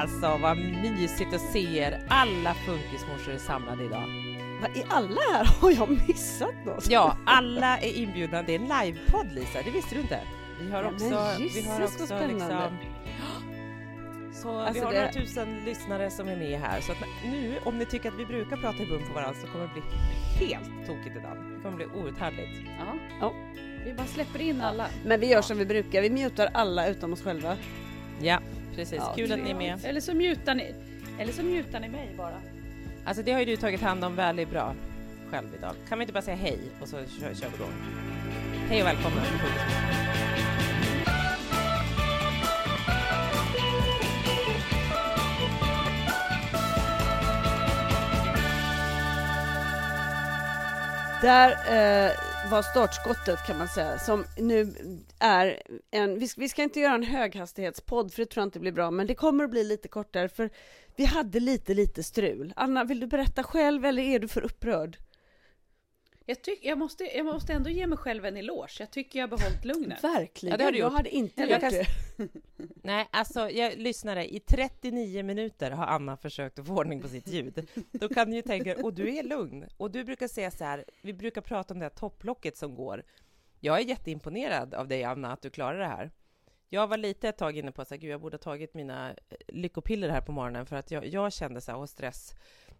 Alltså 0.00 0.36
vad 0.42 0.56
mysigt 0.58 1.34
att 1.34 1.40
se 1.52 1.78
er. 1.78 2.00
Alla 2.08 2.54
funkismorsor 2.54 3.32
är 3.34 3.38
samlade 3.38 3.84
idag. 3.84 4.04
Vad 4.60 4.76
är 4.76 4.84
alla 4.88 5.20
här? 5.32 5.44
Har 5.60 5.70
jag 5.70 5.90
missat 6.08 6.54
något? 6.66 6.90
Ja, 6.90 7.16
alla 7.26 7.78
är 7.78 7.92
inbjudna. 7.96 8.42
Det 8.42 8.54
är 8.54 8.58
en 8.58 8.84
livepodd 8.84 9.32
Lisa, 9.32 9.58
det 9.64 9.70
visste 9.70 9.94
du 9.94 10.00
inte? 10.00 10.20
Vi 10.60 10.70
har 10.70 10.82
Ja, 10.82 10.88
också... 10.90 11.04
men 11.10 11.36
vi 11.38 11.42
Jesus, 11.44 11.66
har 11.66 11.74
vad 11.80 11.82
också 11.88 12.06
spännande. 12.06 12.32
liksom... 12.34 12.76
Så 14.42 14.52
vi 14.52 14.58
Alltså 14.66 14.84
har 14.84 14.92
det- 14.92 14.98
några 14.98 15.12
tusen 15.12 15.64
lyssnare 15.64 16.10
som 16.10 16.28
är 16.28 16.36
med 16.36 16.60
här. 16.60 16.80
Så 16.80 16.92
att 16.92 16.98
nu, 17.24 17.54
om 17.64 17.78
ni 17.78 17.84
tycker 17.86 18.08
att 18.08 18.18
vi 18.18 18.26
brukar 18.26 18.56
prata 18.56 18.82
i 18.82 18.86
mun 18.86 19.02
på 19.08 19.14
varandra 19.14 19.40
så 19.40 19.46
kommer 19.46 19.64
det 19.64 19.72
bli 19.72 19.82
helt 20.46 20.86
tokigt 20.86 21.16
idag. 21.16 21.36
Det 21.56 21.62
kommer 21.62 21.76
bli 21.76 21.86
outhärdligt. 21.86 22.50
Ja. 22.78 22.94
Ja. 23.20 23.32
Vi 23.84 23.92
bara 23.94 24.06
släpper 24.06 24.40
in 24.40 24.60
alla. 24.60 24.86
Men 25.04 25.20
vi 25.20 25.26
gör 25.26 25.42
som 25.42 25.58
vi 25.58 25.66
brukar, 25.66 26.02
vi 26.02 26.10
mutar 26.10 26.48
alla 26.54 26.88
utom 26.88 27.12
oss 27.12 27.22
själva. 27.22 27.56
Ja, 28.20 28.38
precis. 28.76 28.98
Ja, 28.98 29.12
Kul 29.16 29.32
att 29.32 29.38
ni 29.38 29.50
är 29.50 29.54
med. 29.54 29.84
Eller 29.84 30.00
så 30.00 30.14
mutar 30.14 30.54
ni, 30.54 30.74
eller 31.18 31.32
så 31.32 31.42
mutar 31.42 31.80
ni 31.80 31.88
mig 31.88 32.10
bara. 32.16 32.40
Alltså 33.04 33.22
det 33.22 33.32
har 33.32 33.40
ju 33.40 33.46
du 33.46 33.56
tagit 33.56 33.80
hand 33.80 34.04
om 34.04 34.16
väldigt 34.16 34.50
bra 34.50 34.74
själv 35.30 35.46
idag. 35.58 35.74
Kan 35.88 35.98
vi 35.98 36.02
inte 36.02 36.12
bara 36.12 36.22
säga 36.22 36.36
hej 36.36 36.58
och 36.80 36.88
så 36.88 36.96
kör, 36.96 37.34
kör 37.34 37.48
vi 37.48 37.54
igång? 37.56 37.72
Hej 38.68 38.82
och 38.82 38.88
välkomna 38.88 39.22
till. 39.22 39.36
Där 51.22 51.50
eh, 51.50 52.12
var 52.50 52.62
startskottet 52.62 53.46
kan 53.46 53.58
man 53.58 53.68
säga, 53.68 53.98
som 53.98 54.24
nu 54.38 54.74
är 55.20 55.62
en, 55.90 56.18
vi 56.18 56.28
ska, 56.28 56.40
vi 56.40 56.48
ska 56.48 56.62
inte 56.62 56.80
göra 56.80 56.94
en 56.94 57.02
höghastighetspodd 57.02 58.12
för 58.12 58.22
det 58.22 58.26
tror 58.26 58.42
jag 58.42 58.46
inte 58.46 58.60
blir 58.60 58.72
bra, 58.72 58.90
men 58.90 59.06
det 59.06 59.14
kommer 59.14 59.44
att 59.44 59.50
bli 59.50 59.64
lite 59.64 59.88
kortare 59.88 60.28
för 60.28 60.50
vi 60.96 61.04
hade 61.04 61.40
lite, 61.40 61.74
lite 61.74 62.02
strul. 62.02 62.52
Anna, 62.56 62.84
vill 62.84 63.00
du 63.00 63.06
berätta 63.06 63.42
själv 63.42 63.84
eller 63.84 64.02
är 64.02 64.18
du 64.18 64.28
för 64.28 64.40
upprörd? 64.44 64.98
Jag, 66.28 66.42
tyck, 66.42 66.58
jag, 66.62 66.78
måste, 66.78 67.04
jag 67.16 67.26
måste 67.26 67.52
ändå 67.52 67.70
ge 67.70 67.86
mig 67.86 67.98
själv 67.98 68.24
en 68.24 68.36
eloge. 68.36 68.76
Jag 68.78 68.90
tycker 68.90 69.18
jag 69.18 69.28
har 69.28 69.36
behållit 69.36 69.64
lugnet. 69.64 70.04
Verkligen, 70.04 70.50
Ja, 70.52 70.56
det 70.56 70.64
har 70.64 70.72
du 70.72 70.78
jag 70.78 70.86
gjort. 70.86 70.96
hade 70.96 71.10
inte 71.10 71.42
Jag 71.42 71.50
gjort 71.62 71.70
det. 71.70 71.86
Nej, 72.82 73.08
alltså 73.10 73.50
jag 73.50 73.78
lyssnade. 73.78 74.34
I 74.34 74.40
39 74.40 75.22
minuter 75.22 75.70
har 75.70 75.86
Anna 75.86 76.16
försökt 76.16 76.58
att 76.58 76.66
få 76.66 76.74
ordning 76.76 77.02
på 77.02 77.08
sitt 77.08 77.28
ljud. 77.28 77.68
Då 77.92 78.08
kan 78.08 78.30
ni 78.30 78.36
ju 78.36 78.42
tänka 78.42 78.76
och 78.84 78.94
du 78.94 79.16
är 79.16 79.22
lugn. 79.22 79.66
Och 79.76 79.90
du 79.90 80.04
brukar 80.04 80.28
säga 80.28 80.50
så 80.50 80.64
här, 80.64 80.84
vi 81.02 81.12
brukar 81.12 81.40
prata 81.40 81.74
om 81.74 81.80
det 81.80 81.84
här 81.84 81.90
topplocket 81.90 82.56
som 82.56 82.74
går. 82.74 83.02
Jag 83.60 83.78
är 83.80 83.84
jätteimponerad 83.84 84.74
av 84.74 84.88
dig 84.88 85.04
Anna, 85.04 85.32
att 85.32 85.42
du 85.42 85.50
klarar 85.50 85.78
det 85.78 85.86
här. 85.86 86.10
Jag 86.68 86.86
var 86.86 86.96
lite 86.96 87.28
ett 87.28 87.38
tag 87.38 87.56
inne 87.58 87.72
på 87.72 87.82
att 87.82 87.90
gud, 87.90 88.04
jag 88.04 88.20
borde 88.20 88.34
ha 88.34 88.42
tagit 88.42 88.74
mina 88.74 89.10
eh, 89.10 89.14
lyckopiller 89.48 90.08
här 90.08 90.20
på 90.20 90.32
morgonen 90.32 90.66
för 90.66 90.76
att 90.76 90.90
jag, 90.90 91.06
jag 91.06 91.32
kände 91.32 91.60
så 91.60 91.72
här, 91.72 91.78
och 91.78 91.88
stress. 91.90 92.32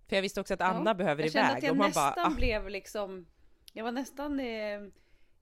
För 0.08 0.16
jag 0.16 0.22
visste 0.22 0.40
också 0.40 0.54
att 0.54 0.60
Anna 0.60 0.90
Ja, 0.90 0.94
behöver 0.94 1.22
jag 1.22 1.32
kände 1.32 1.48
iväg. 1.50 1.58
att 1.58 1.62
jag 1.62 1.70
och 1.70 1.76
man 1.76 1.86
nästan 1.86 2.12
bara, 2.16 2.26
ah, 2.26 2.30
blev 2.30 2.68
liksom... 2.68 3.26
Jag 3.76 3.84
var 3.84 3.92
nästan 3.92 4.40
eh, 4.40 4.74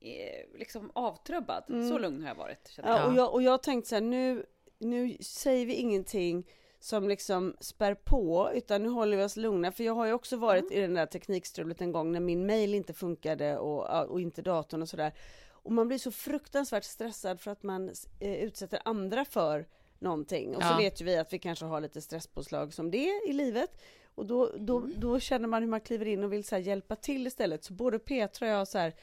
eh, 0.00 0.44
liksom 0.54 0.90
avtrubbad. 0.94 1.64
Så 1.66 1.98
lugn 1.98 2.22
har 2.22 2.28
jag 2.28 2.34
varit. 2.34 2.74
jag. 2.76 2.86
Ja, 2.86 3.06
och, 3.06 3.14
jag, 3.14 3.32
och 3.32 3.42
jag 3.42 3.62
tänkte 3.62 3.88
så 3.88 3.94
här, 3.94 4.02
nu, 4.02 4.46
nu 4.78 5.16
säger 5.20 5.66
vi 5.66 5.74
ingenting 5.74 6.46
som 6.80 7.08
liksom 7.08 7.56
spär 7.60 7.94
på, 7.94 8.50
utan 8.54 8.82
nu 8.82 8.88
håller 8.88 9.16
vi 9.16 9.22
oss 9.24 9.36
lugna. 9.36 9.72
För 9.72 9.84
jag 9.84 9.94
har 9.94 10.06
ju 10.06 10.12
också 10.12 10.36
varit 10.36 10.72
i 10.72 10.80
den 10.80 10.94
där 10.94 11.06
teknikstrulet 11.06 11.80
en 11.80 11.92
gång 11.92 12.12
när 12.12 12.20
min 12.20 12.46
mail 12.46 12.74
inte 12.74 12.94
funkade 12.94 13.58
och, 13.58 14.10
och 14.10 14.20
inte 14.20 14.42
datorn 14.42 14.82
och 14.82 14.88
sådär. 14.88 15.14
Och 15.50 15.72
man 15.72 15.88
blir 15.88 15.98
så 15.98 16.10
fruktansvärt 16.10 16.84
stressad 16.84 17.40
för 17.40 17.50
att 17.50 17.62
man 17.62 17.88
eh, 18.20 18.34
utsätter 18.34 18.80
andra 18.84 19.24
för 19.24 19.66
någonting. 19.98 20.56
Och 20.56 20.62
så 20.62 20.68
Ja. 20.68 20.76
vet 20.76 21.00
ju 21.00 21.04
vi 21.04 21.16
att 21.16 21.32
vi 21.32 21.38
kanske 21.38 21.64
har 21.64 21.80
lite 21.80 22.00
stresspåslag 22.00 22.74
som 22.74 22.90
det 22.90 23.22
i 23.28 23.32
livet. 23.32 23.70
Och 24.14 24.26
då, 24.26 24.50
då, 24.58 24.76
Mm. 24.78 24.92
då 25.00 25.20
känner 25.20 25.48
man 25.48 25.62
hur 25.62 25.68
man 25.70 25.80
kliver 25.80 26.06
in 26.06 26.24
och 26.24 26.32
vill 26.32 26.44
så 26.44 26.54
här 26.54 26.62
hjälpa 26.62 26.96
till 26.96 27.26
istället. 27.26 27.64
Så 27.64 27.72
både 27.72 27.98
Petra 27.98 28.46
och 28.46 28.52
jag 28.54 28.68
så 28.68 28.78
här, 28.78 28.94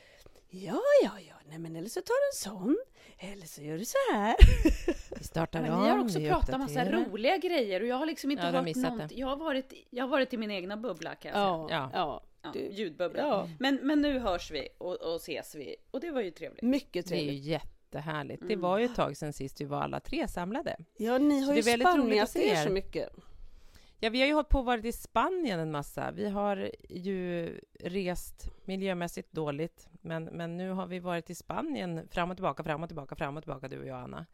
ja, 0.50 0.80
ja, 1.04 1.12
ja, 1.28 1.36
nej 1.50 1.58
men 1.60 1.76
eller 1.76 1.90
så 1.90 2.02
tar 2.02 2.06
du 2.22 2.50
en 2.52 2.54
sån, 2.54 2.78
eller 3.20 3.48
så 3.48 3.62
gör 3.62 3.78
du 3.78 3.86
så 3.86 3.98
här. 4.14 4.36
vi 5.18 5.24
startar 5.24 5.62
Men 5.62 5.72
om, 5.74 5.84
ni 5.84 5.90
har 5.90 6.00
också 6.00 6.20
pratat 6.20 6.60
massa 6.60 6.82
uppdaterar. 6.82 7.06
roliga 7.12 7.38
grejer 7.38 7.82
och 7.82 7.88
jag 7.88 7.96
har 7.96 8.06
liksom 8.06 8.32
inte 8.32 8.44
Ja, 8.44 8.52
hört 8.52 8.76
någonting. 8.76 9.08
det. 9.08 9.16
Jag 9.16 9.28
har, 9.28 9.38
varit, 9.38 9.74
jag 9.90 10.04
har 10.04 10.10
varit 10.10 10.34
i 10.34 10.38
min 10.38 10.52
egna 10.52 10.78
bubbla 10.78 11.16
kan 11.16 11.32
jag 11.32 11.36
säga. 11.36 11.46
Ja, 11.46 11.68
Ja. 11.70 11.90
ja. 11.94 12.24
Ja, 12.44 12.50
Du- 12.54 12.70
ljudbubbla. 12.72 13.22
ja. 13.22 13.50
Men, 13.60 13.80
men 13.84 14.02
nu 14.02 14.20
hörs 14.20 14.52
vi 14.52 14.68
och, 14.78 14.96
och 14.96 15.16
ses 15.16 15.56
vi 15.56 15.76
och 15.92 16.00
det 16.00 16.12
var 16.12 16.22
ju 16.22 16.32
trevligt. 16.32 16.62
Mycket 16.62 17.08
Det 17.10 17.16
är 17.16 17.20
ju 17.20 17.26
trevligt. 17.28 17.44
jättehärligt. 17.46 18.42
Det 18.48 18.54
Mm. 18.54 18.62
var 18.62 18.78
ju 18.78 18.86
ett 18.86 18.96
tag 18.96 19.18
sedan 19.18 19.34
sist 19.34 19.62
vi 19.62 19.66
var 19.66 19.82
alla 19.82 20.00
tre 20.00 20.28
samlade. 20.28 20.76
Ja, 20.98 21.18
ni 21.18 21.40
Så 21.42 21.46
har 21.48 21.54
det 21.54 21.62
ju 21.62 21.64
er 22.48 22.52
er. 22.52 22.56
så 22.66 22.70
mycket. 22.70 23.10
Ja, 24.04 24.10
vi 24.10 24.20
har 24.20 24.28
ju 24.28 24.34
hållit 24.34 24.50
på 24.50 24.60
och 24.60 24.66
varit 24.66 24.86
i 24.86 24.92
Spanien 24.92 25.60
en 25.60 25.72
massa. 25.72 26.12
Vi 26.12 26.30
har 26.30 26.72
ju 26.90 27.60
rest 27.80 28.52
miljömässigt 28.66 29.32
dåligt, 29.32 29.90
men, 29.92 30.24
men 30.24 30.58
nu 30.58 30.72
har 30.72 30.88
vi 30.88 31.00
varit 31.00 31.30
i 31.30 31.36
Spanien 31.36 32.08
fram 32.12 32.32
och 32.32 32.38
tillbaka, 32.38 32.64
fram 32.64 32.84
och 32.84 32.90
tillbaka, 32.90 33.16
fram 33.16 33.38
och 33.38 33.44
tillbaka, 33.44 33.68
du 33.68 33.80
och 33.80 33.86
jag, 33.86 34.00
Anna. 34.00 34.26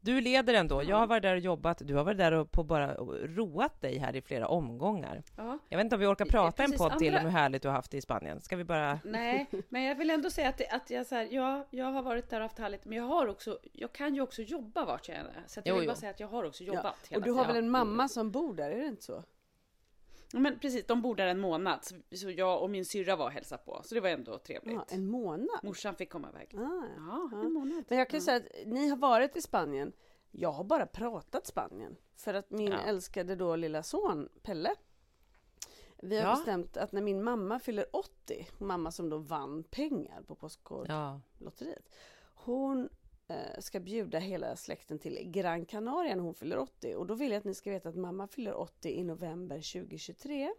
Du 0.00 0.20
leder 0.20 0.54
ändå. 0.54 0.82
Jag 0.82 0.96
har 0.96 1.06
varit 1.06 1.22
där 1.22 1.32
och 1.34 1.40
jobbat. 1.40 1.78
Du 1.84 1.94
har 1.94 2.04
varit 2.04 2.18
där 2.18 2.32
och 2.32 2.50
på 2.52 2.64
bara 2.64 2.94
roat 3.24 3.80
dig 3.80 3.98
här 3.98 4.16
i 4.16 4.22
flera 4.22 4.48
omgångar. 4.48 5.22
Ja. 5.36 5.58
Jag 5.68 5.78
vet 5.78 5.84
inte 5.84 5.96
om 5.96 6.00
vi 6.00 6.06
orkar 6.06 6.24
prata 6.24 6.64
en 6.64 6.72
podd 6.72 6.98
till 6.98 7.14
om 7.16 7.20
hur 7.20 7.30
härligt 7.30 7.62
du 7.62 7.68
har 7.68 7.74
haft 7.74 7.90
det 7.90 7.96
i 7.96 8.00
Spanien. 8.00 8.40
Ska 8.40 8.56
vi 8.56 8.64
bara... 8.64 9.00
Nej, 9.04 9.46
men 9.68 9.82
jag 9.82 9.94
vill 9.94 10.10
ändå 10.10 10.30
säga 10.30 10.48
att, 10.48 10.58
det, 10.58 10.68
att 10.68 10.90
jag, 10.90 11.06
så 11.06 11.14
här, 11.14 11.28
ja, 11.30 11.66
jag 11.70 11.86
har 11.86 12.02
varit 12.02 12.30
där 12.30 12.36
och 12.36 12.42
haft 12.42 12.58
härligt, 12.58 12.84
men 12.84 12.98
jag 12.98 13.04
har 13.04 13.26
också, 13.26 13.58
jag 13.72 13.92
kan 13.92 14.14
ju 14.14 14.20
också 14.20 14.42
jobba 14.42 14.84
vart 14.84 15.08
jag 15.08 15.18
än 15.18 15.26
är. 15.26 15.44
Så 15.46 15.60
att 15.60 15.66
jag 15.66 15.74
Jo, 15.74 15.78
vill 15.80 15.88
bara 15.88 15.92
jo. 15.94 16.00
säga 16.00 16.10
att 16.10 16.20
jag 16.20 16.28
har 16.28 16.44
också 16.44 16.64
Ja. 16.64 16.74
jobbat 16.74 16.94
Och 17.02 17.08
hela 17.10 17.24
du 17.24 17.30
har 17.32 17.44
tiden. 17.44 17.54
väl 17.54 17.64
en 17.64 17.70
mamma 17.70 18.08
som 18.08 18.30
bor 18.30 18.54
där, 18.54 18.70
är 18.70 18.76
det 18.78 18.86
inte 18.86 19.02
så? 19.02 19.22
Men 20.32 20.58
precis, 20.58 20.86
de 20.86 21.02
bor 21.02 21.14
där 21.16 21.26
en 21.26 21.40
månad. 21.40 21.84
Så- 22.10 22.30
jag 22.30 22.62
och 22.62 22.70
min 22.70 22.84
syrra 22.84 23.16
var 23.16 23.24
och 23.24 23.30
hälsade 23.32 23.62
på. 23.64 23.80
Så 23.84 23.94
det 23.94 24.00
var 24.00 24.08
ändå 24.08 24.38
trevligt. 24.38 24.74
Ja, 24.74 24.84
en 24.88 25.06
månad? 25.06 25.60
Morsan 25.62 25.94
fick 25.96 26.10
komma 26.10 26.28
iväg. 26.30 26.54
Ah, 26.54 26.60
Ja, 26.96 27.28
ja. 27.32 27.40
en 27.40 27.52
månad. 27.52 27.84
Men 27.88 27.98
jag 27.98 28.10
kan 28.10 28.20
Ja. 28.20 28.24
säga 28.24 28.36
att 28.36 28.66
ni 28.66 28.88
har 28.88 28.96
varit 28.96 29.36
i 29.36 29.42
Spanien. 29.42 29.92
Jag 30.30 30.52
har 30.52 30.64
bara 30.64 30.86
pratat 30.86 31.46
Spanien. 31.46 31.96
För 32.14 32.34
att 32.34 32.50
min 32.50 32.72
Ja. 32.72 32.78
älskade 32.78 33.36
då 33.36 33.56
lilla 33.56 33.82
son 33.82 34.28
Pelle. 34.42 34.74
Vi 36.02 36.20
har 36.20 36.36
bestämt 36.36 36.76
att 36.76 36.92
när 36.92 37.02
min 37.02 37.22
mamma 37.22 37.58
fyller 37.58 37.86
80, 37.96 38.46
mamma 38.58 38.90
som 38.90 39.10
då 39.10 39.18
vann 39.18 39.62
pengar 39.64 40.22
på 40.22 40.34
Postkodlotteriet. 40.34 41.88
Hon 42.34 42.88
ska 43.58 43.80
bjuda 43.80 44.18
hela 44.18 44.56
släkten 44.56 44.98
till 44.98 45.18
Gran 45.30 45.64
Canaria 45.66 46.14
när 46.14 46.22
hon 46.22 46.34
fyller 46.34 46.58
80. 46.58 46.94
Och 46.94 47.06
då 47.06 47.14
vill 47.14 47.30
jag 47.30 47.38
att 47.38 47.44
ni 47.44 47.54
ska 47.54 47.70
veta 47.70 47.88
att 47.88 47.96
mamma 47.96 48.26
fyller 48.26 48.54
80 48.54 48.88
i 48.90 49.04
november 49.04 49.56
2023. 49.56 50.50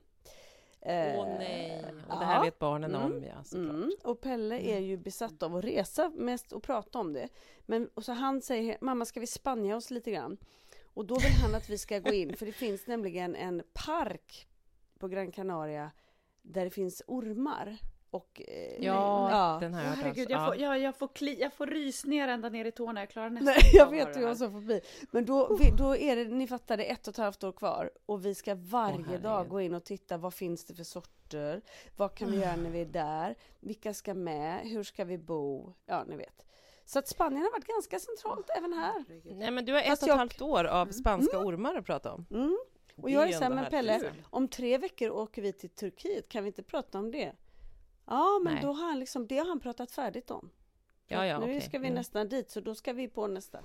Åh 0.81 0.91
Eh, 0.91 1.37
nej, 1.37 1.85
och 2.09 2.19
det 2.19 2.25
här 2.25 2.35
ja. 2.35 2.41
vet 2.41 2.59
barnen 2.59 2.95
Mm. 2.95 3.11
om 3.11 3.23
ja, 3.23 3.43
såklart. 3.43 3.69
Mm. 3.75 3.91
Och 4.03 4.21
Pelle 4.21 4.59
är 4.59 4.79
ju 4.79 4.97
besatt 4.97 5.43
av 5.43 5.55
att 5.55 5.63
resa 5.63 6.09
mest 6.09 6.51
och 6.51 6.63
prata 6.63 6.99
om 6.99 7.13
det. 7.13 7.29
Men 7.65 7.87
och 7.93 8.05
så 8.05 8.11
han 8.11 8.41
säger, 8.41 8.77
mamma 8.81 9.05
ska 9.05 9.19
vi 9.19 9.27
spanja 9.27 9.75
oss 9.75 9.91
lite 9.91 10.11
grann? 10.11 10.37
Och 10.93 11.05
då 11.05 11.15
vill 11.15 11.31
han 11.41 11.55
att 11.55 11.69
vi 11.69 11.77
ska 11.77 11.99
gå 11.99 12.13
in, 12.13 12.35
för 12.35 12.45
det 12.45 12.51
finns 12.51 12.87
nämligen 12.87 13.35
en 13.35 13.63
park 13.73 14.47
på 14.99 15.07
Gran 15.07 15.31
Canaria 15.31 15.91
där 16.41 16.63
det 16.65 16.71
finns 16.71 17.01
ormar. 17.07 17.77
Och, 18.11 18.41
eh, 18.47 18.85
Ja, 18.85 19.57
den 19.61 19.73
har 19.73 19.81
Åh, 19.81 19.85
jag 19.87 19.89
hört. 19.95 19.99
herregud, 20.03 20.29
jag, 20.31 20.41
Ja. 20.41 20.45
får, 20.45 20.55
jag, 20.55 20.79
jag, 20.79 20.95
får 20.95 21.07
kli, 21.07 21.41
jag 21.41 21.53
får 21.53 21.67
rysningar 21.67 22.27
ända 22.27 22.49
ner 22.49 22.65
i 22.65 22.71
tårna. 22.71 22.99
Jag 22.99 23.09
klarar 23.09 23.29
nästan 23.29 23.45
Nej, 23.45 23.71
jag 23.73 23.89
vet 23.91 24.15
hur 24.15 24.21
jag 24.21 24.27
här. 24.27 24.35
som 24.35 24.51
förbi. 24.51 24.81
Men 25.11 25.25
då, 25.25 25.55
vi, 25.57 25.71
då 25.77 25.95
är 25.95 26.15
det, 26.15 26.25
ni 26.25 26.47
fattar, 26.47 26.77
det 26.77 26.83
ett 26.83 27.07
och 27.07 27.13
ett 27.13 27.17
halvt 27.17 27.43
år 27.43 27.51
kvar 27.51 27.91
och 28.05 28.25
vi 28.25 28.35
ska 28.35 28.55
varje 28.55 28.97
herregud. 28.97 29.21
dag 29.21 29.49
gå 29.49 29.61
in 29.61 29.73
och 29.75 29.83
titta 29.83 30.17
vad 30.17 30.33
finns 30.33 30.65
det 30.65 30.73
för 30.75 30.83
sorter? 30.83 31.61
Vad 31.97 32.15
kan 32.15 32.31
vi 32.31 32.37
göra 32.39 32.55
när 32.55 32.69
vi 32.69 32.81
är 32.81 32.85
där? 32.85 33.35
Vilka 33.59 33.93
ska 33.93 34.13
med? 34.13 34.59
Hur 34.67 34.83
ska 34.83 35.05
vi 35.05 35.17
bo? 35.17 35.73
Ja, 35.85 36.03
ni 36.07 36.15
vet. 36.15 36.45
Så 36.85 36.99
att 36.99 37.07
Spanien 37.07 37.43
har 37.43 37.51
varit 37.51 37.67
ganska 37.67 37.99
centralt 37.99 38.49
även 38.57 38.73
här. 38.73 39.05
Nej, 39.35 39.51
men 39.51 39.65
du 39.65 39.73
har 39.73 39.79
ett 39.79 39.87
Fast 39.87 40.01
och 40.03 40.07
ett 40.07 40.11
jag- 40.11 40.17
halvt 40.17 40.41
år 40.41 40.63
av 40.63 40.85
spanska 40.91 41.39
ormar 41.39 41.75
att 41.75 41.85
prata 41.85 42.13
om. 42.13 42.25
Mm. 42.31 42.57
Och 42.95 43.09
jag 43.09 43.21
är 43.21 43.25
är 43.25 43.27
ju 43.27 43.33
så 43.33 43.39
här, 43.43 43.45
ändå 43.51 43.61
men. 43.61 43.71
Pelle, 43.71 43.99
Kul. 43.99 44.09
om 44.29 44.47
tre 44.47 44.77
veckor 44.77 45.09
åker 45.09 45.41
vi 45.41 45.53
till 45.53 45.69
Turkiet, 45.69 46.29
kan 46.29 46.43
vi 46.43 46.47
inte 46.47 46.63
prata 46.63 46.99
om 46.99 47.11
det? 47.11 47.31
Ja, 48.07 48.39
men 48.43 48.53
Nej. 48.53 48.63
då 48.63 48.71
har 48.73 48.87
han 48.87 48.99
liksom, 48.99 49.27
det 49.27 49.37
har 49.37 49.45
han 49.45 49.59
pratat 49.59 49.91
färdigt 49.91 50.31
om. 50.31 50.49
Ja, 51.07 51.25
ja, 51.25 51.39
nu 51.39 51.45
okej. 51.45 51.61
ska 51.61 51.79
vi 51.79 51.87
Mm. 51.87 51.95
nästan 51.95 52.29
dit, 52.29 52.49
så 52.51 52.61
då 52.61 52.75
ska 52.75 52.93
vi 52.93 53.07
på 53.07 53.27
nästa. 53.27 53.59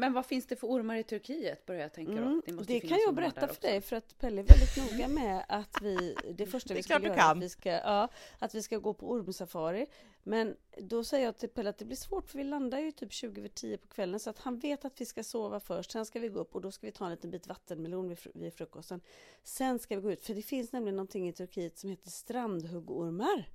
Men 0.00 0.12
vad 0.12 0.26
finns 0.26 0.46
det 0.46 0.56
för 0.56 0.66
ormar 0.66 0.96
i 0.96 1.02
Turkiet? 1.04 1.66
Börjar 1.66 1.80
jag 1.82 1.92
tänka 1.92 2.12
då. 2.12 2.18
Mm, 2.18 2.42
Det, 2.46 2.52
måste 2.52 2.72
det 2.72 2.78
ju 2.78 2.88
kan 2.88 2.98
jag 3.06 3.14
berätta 3.14 3.48
för 3.48 3.60
dig 3.62 3.80
för 3.80 3.96
att 3.96 4.18
Pelle 4.18 4.40
är 4.40 4.44
väldigt 4.44 4.92
noga 4.92 5.08
med 5.08 5.44
att 5.48 5.76
vi, 5.82 6.14
det 6.34 6.46
första 6.46 6.68
Det 6.68 6.74
vi 6.74 6.82
ska 6.82 7.00
göra, 7.02 7.14
kan. 7.14 7.36
att 7.38 7.44
vi 7.44 7.48
ska, 7.48 7.70
ja, 7.70 8.08
att 8.38 8.54
vi 8.54 8.62
ska 8.62 8.78
gå 8.78 8.94
på 8.94 9.10
ormsafari. 9.10 9.86
Men 10.22 10.56
då 10.78 11.04
säger 11.04 11.24
jag 11.24 11.36
till 11.38 11.48
Pelle 11.48 11.70
att 11.70 11.78
det 11.78 11.84
blir 11.84 11.96
svårt 11.96 12.30
för 12.30 12.38
vi 12.38 12.44
landar 12.44 12.78
ju 12.78 12.92
typ 12.92 13.12
20 13.12 13.40
över 13.40 13.48
10 13.48 13.78
på 13.78 13.88
kvällen 13.88 14.20
så 14.20 14.30
att 14.30 14.38
han 14.38 14.58
vet 14.58 14.84
att 14.84 15.00
vi 15.00 15.04
ska 15.06 15.22
sova 15.24 15.60
först. 15.60 15.90
Sen 15.90 16.06
ska 16.06 16.20
vi 16.20 16.28
gå 16.28 16.40
upp 16.40 16.54
och 16.54 16.60
då 16.60 16.70
ska 16.72 16.86
vi 16.86 16.92
ta 16.92 17.04
en 17.04 17.10
liten 17.10 17.30
bit 17.30 17.46
vattenmelon 17.46 18.08
vid, 18.08 18.18
fr- 18.18 18.30
vid 18.34 18.54
frukosten. 18.54 19.00
Sen 19.44 19.78
ska 19.78 19.96
vi 19.96 20.02
gå 20.02 20.12
ut, 20.12 20.20
för 20.24 20.34
det 20.34 20.42
finns 20.42 20.72
nämligen 20.72 20.96
någonting 20.96 21.28
i 21.28 21.32
Turkiet 21.32 21.78
som 21.78 21.90
heter 21.90 22.10
strandhuggormar. 22.10 23.48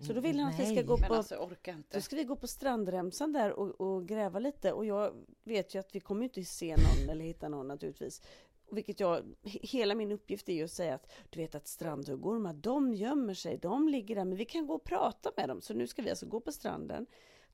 Så 0.00 0.12
då 0.12 0.20
vill 0.20 0.40
han 0.40 0.52
att 0.52 0.60
vi 0.60 0.64
ska 0.76 0.82
gå 0.82 0.96
på 0.98 1.14
alltså 1.14 1.50
då 1.90 2.00
ska 2.00 2.16
vi 2.16 2.24
gå 2.24 2.36
på 2.36 2.46
strandremsan 2.46 3.32
där 3.32 3.52
och, 3.52 3.80
och 3.80 4.08
gräva 4.08 4.38
lite 4.38 4.72
och 4.72 4.84
jag 4.86 5.14
vet 5.44 5.74
ju 5.74 5.78
att 5.78 5.94
vi 5.94 6.00
kommer 6.00 6.24
inte 6.24 6.44
se 6.44 6.76
någon 6.76 7.10
eller 7.10 7.24
hitta 7.24 7.48
någon 7.48 7.68
naturligtvis. 7.68 8.22
Vilket 8.70 9.00
jag, 9.00 9.20
he- 9.42 9.66
hela 9.66 9.94
min 9.94 10.12
uppgift 10.12 10.48
är 10.48 10.52
ju 10.52 10.64
att 10.64 10.70
säga 10.70 10.94
att 10.94 11.12
du 11.30 11.40
vet 11.40 11.54
att 11.54 11.68
strandhuggormar, 11.68 12.52
de 12.54 12.94
gömmer 12.94 13.34
sig, 13.34 13.58
de 13.58 13.88
ligger 13.88 14.14
där, 14.14 14.24
men 14.24 14.36
vi 14.36 14.44
kan 14.44 14.66
gå 14.66 14.74
och 14.74 14.84
prata 14.84 15.32
med 15.36 15.48
dem. 15.48 15.60
Så 15.60 15.74
nu 15.74 15.86
ska 15.86 16.02
vi 16.02 16.10
alltså 16.10 16.26
gå 16.26 16.40
på 16.40 16.52
stranden, 16.52 17.06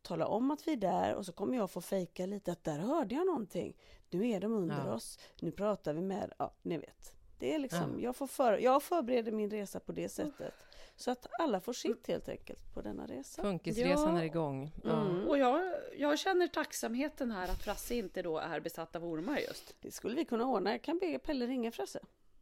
tala 0.03 0.27
om 0.27 0.51
att 0.51 0.69
vi 0.69 0.73
är 0.73 0.77
där 0.77 1.15
och 1.15 1.27
så 1.27 1.33
kommer 1.33 1.57
jag 1.57 1.71
få 1.71 1.81
fejka 1.81 2.27
lite 2.27 2.53
att 2.53 2.65
där 2.65 2.79
hörde 2.79 3.15
jag 3.15 3.27
någonting. 3.27 3.77
Nu 4.11 4.29
är 4.29 4.41
de 4.41 4.53
under 4.53 4.87
Ja. 4.87 4.95
oss, 4.95 5.19
nu 5.41 5.51
pratar 5.53 5.93
vi 5.95 6.01
med, 6.03 6.33
ja 6.39 6.55
ni 6.63 6.79
vet. 6.79 7.13
Det 7.39 7.55
är 7.55 7.59
liksom, 7.59 7.95
Ja. 7.97 8.01
jag, 8.05 8.17
får 8.17 8.27
för, 8.27 8.59
jag 8.59 8.83
förbereder 8.83 9.33
min 9.33 9.51
resa 9.51 9.81
på 9.81 9.93
det 9.93 10.09
sättet. 10.09 10.55
Så 11.03 11.11
att 11.11 11.27
alla 11.39 11.61
får 11.61 11.73
sitt 11.73 12.07
helt 12.07 12.29
enkelt 12.29 12.75
på 12.75 12.83
denna 12.83 13.07
resa. 13.07 13.43
Funkisresan 13.43 14.17
Ja. 14.17 14.23
är 14.23 14.25
igång. 14.25 14.73
Ja. 14.85 15.01
Mm. 15.01 15.29
Och 15.29 15.39
jag, 15.39 15.75
jag 15.97 16.19
känner 16.19 16.47
tacksamheten 16.47 17.31
här 17.31 17.49
att 17.49 17.63
Frasse 17.63 17.95
inte 17.95 18.23
då 18.23 18.39
är 18.39 18.61
besatt 18.61 18.97
av 18.97 19.05
ormar 19.05 19.39
just. 19.39 19.75
Det 19.81 19.91
skulle 19.91 20.15
vi 20.15 20.25
kunna 20.25 20.47
ordna. 20.47 20.71
Jag 20.71 20.83
kan 20.83 20.99
be 20.99 21.19
Pelle 21.19 21.47
ringa 21.47 21.73
Frasse. 21.73 22.01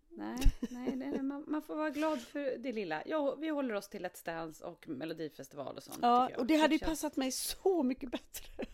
Nej, 0.08 0.38
nej, 0.60 0.96
nej, 0.96 1.10
nej 1.10 1.22
man, 1.22 1.44
man 1.48 1.62
får 1.62 1.76
vara 1.76 1.90
glad 1.90 2.20
för 2.20 2.58
det 2.58 2.72
lilla. 2.72 3.02
Ja, 3.06 3.34
vi 3.34 3.48
håller 3.48 3.74
oss 3.74 3.88
till 3.88 4.06
Let's 4.06 4.24
Dance 4.24 4.64
och 4.64 4.88
Melodifestival 4.88 5.76
och 5.76 5.82
sånt. 5.82 5.98
Ja, 6.02 6.30
och 6.38 6.46
det 6.46 6.56
hade 6.56 6.74
ju 6.74 6.78
passat 6.78 7.16
mig 7.16 7.32
så 7.32 7.82
mycket 7.82 8.10
bättre. 8.10 8.64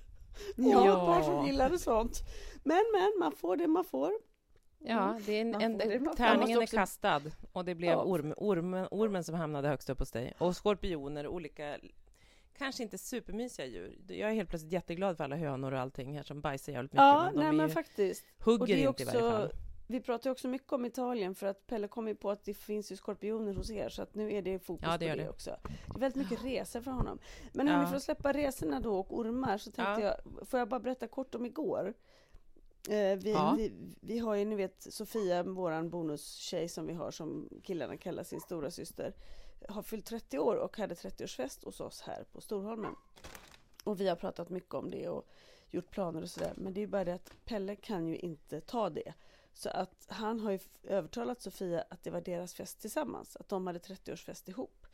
Ja. 0.56 0.86
Jag 0.86 1.06
bara 1.06 1.24
som 1.24 1.46
gillade 1.46 1.78
sånt. 1.78 2.18
Men, 2.64 2.84
men, 2.92 3.12
man 3.18 3.32
får 3.32 3.56
det 3.56 3.66
man 3.66 3.84
får. 3.84 4.12
Ja, 4.88 5.18
det 5.26 5.32
är 5.32 5.40
en, 5.40 5.54
en, 5.80 6.04
får- 6.04 6.14
tärningen 6.16 6.58
är 6.58 6.62
också- 6.62 6.76
kastad 6.76 7.22
och 7.52 7.64
det 7.64 7.74
blev 7.74 7.90
Ja. 7.90 8.02
orm, 8.04 8.34
ormen, 8.36 8.88
ormen 8.90 9.24
som 9.24 9.34
hamnade 9.34 9.68
högst 9.68 9.90
upp 9.90 9.98
hos 9.98 10.10
dig. 10.10 10.34
Och 10.38 10.56
skorpioner, 10.56 11.26
olika, 11.26 11.76
kanske 12.58 12.82
inte 12.82 12.98
supermysiga 12.98 13.66
djur. 13.66 13.98
Jag 14.08 14.30
är 14.30 14.34
helt 14.34 14.48
plötsligt 14.48 14.72
jätteglad 14.72 15.16
för 15.16 15.24
alla 15.24 15.36
hönor 15.36 15.72
och 15.72 15.78
allting 15.80 16.16
här 16.16 16.22
som 16.22 16.40
bajsar 16.40 16.72
jävligt 16.72 16.92
mycket. 16.92 17.02
Ja, 17.02 17.22
men 17.24 17.34
de 17.34 17.40
nej 17.42 17.52
men 17.52 17.68
ju, 17.68 17.72
faktiskt. 17.74 18.24
Och 18.38 18.44
hugger 18.44 18.66
det 18.76 18.84
är 18.84 18.88
inte 18.88 19.02
i 19.02 19.06
varje 19.06 19.20
fall. 19.20 19.50
Vi 19.88 20.00
pratar 20.00 20.30
ju 20.30 20.32
också 20.32 20.48
mycket 20.48 20.72
om 20.72 20.84
Italien 20.84 21.34
för 21.34 21.46
att 21.46 21.66
Pelle 21.66 21.88
kom 21.88 22.08
ju 22.08 22.14
på 22.14 22.30
att 22.30 22.44
det 22.44 22.54
finns 22.54 22.92
ju 22.92 22.96
skorpioner 22.96 23.54
hos 23.54 23.70
er 23.70 23.88
så 23.88 24.02
att 24.02 24.14
nu 24.14 24.32
är 24.32 24.42
det 24.42 24.58
fokus 24.58 24.88
Ja, 24.90 24.98
det 24.98 25.10
på 25.10 25.16
det, 25.16 25.22
det. 25.22 25.28
också. 25.30 25.56
Det 25.64 25.94
är 25.96 25.98
väldigt 26.00 26.30
mycket 26.30 26.44
resor 26.44 26.80
för 26.80 26.90
honom. 26.90 27.18
Men 27.52 27.68
hörni, 27.68 27.82
Ja. 27.82 27.88
för 27.88 27.96
att 27.96 28.02
släppa 28.02 28.32
resorna 28.32 28.80
då 28.80 28.98
och 28.98 29.18
ormar 29.18 29.58
så 29.58 29.70
tänkte 29.70 30.00
Ja. 30.02 30.16
jag, 30.34 30.46
får 30.48 30.58
jag 30.58 30.68
bara 30.68 30.80
berätta 30.80 31.06
kort 31.08 31.34
om 31.34 31.46
igår? 31.46 31.94
Eh, 32.88 33.16
vi, 33.16 33.32
Ja. 33.32 33.54
vi, 33.58 33.72
vi 34.00 34.18
har 34.18 34.34
ju, 34.34 34.44
ni 34.44 34.56
vet 34.56 34.86
Sofia, 34.92 35.42
våran 35.42 35.90
bonustjej 35.90 36.68
som 36.68 36.86
vi 36.86 36.92
har 36.92 37.10
som 37.10 37.48
killarna 37.62 37.96
kallar 37.96 38.22
sin 38.22 38.40
stora 38.40 38.70
syster 38.70 39.14
har 39.68 39.82
fyllt 39.82 40.06
30 40.06 40.38
år 40.38 40.56
och 40.56 40.78
hade 40.78 40.94
30-årsfest 40.94 41.64
hos 41.64 41.80
oss 41.80 42.00
här 42.00 42.24
på 42.32 42.40
Storholmen. 42.40 42.96
Och 43.84 44.00
vi 44.00 44.08
har 44.08 44.16
pratat 44.16 44.48
mycket 44.48 44.74
om 44.74 44.90
det 44.90 45.08
och 45.08 45.28
gjort 45.70 45.90
planer 45.90 46.22
och 46.22 46.30
sådär. 46.30 46.52
Men 46.56 46.74
det 46.74 46.82
är 46.82 46.86
bara 46.86 47.04
det 47.04 47.14
att 47.14 47.32
Pelle 47.44 47.76
kan 47.76 48.06
ju 48.06 48.16
inte 48.16 48.60
ta 48.60 48.90
det. 48.90 49.14
Så 49.52 49.68
att 49.68 50.06
han 50.08 50.40
har 50.40 50.50
ju 50.50 50.58
övertalat 50.82 51.40
Sofia 51.40 51.84
att 51.90 52.02
det 52.02 52.10
var 52.10 52.20
deras 52.20 52.54
fest 52.54 52.80
tillsammans. 52.80 53.36
Att 53.36 53.48
de 53.48 53.66
hade 53.66 53.78
30-årsfest 53.78 54.48
ihop. 54.50 54.86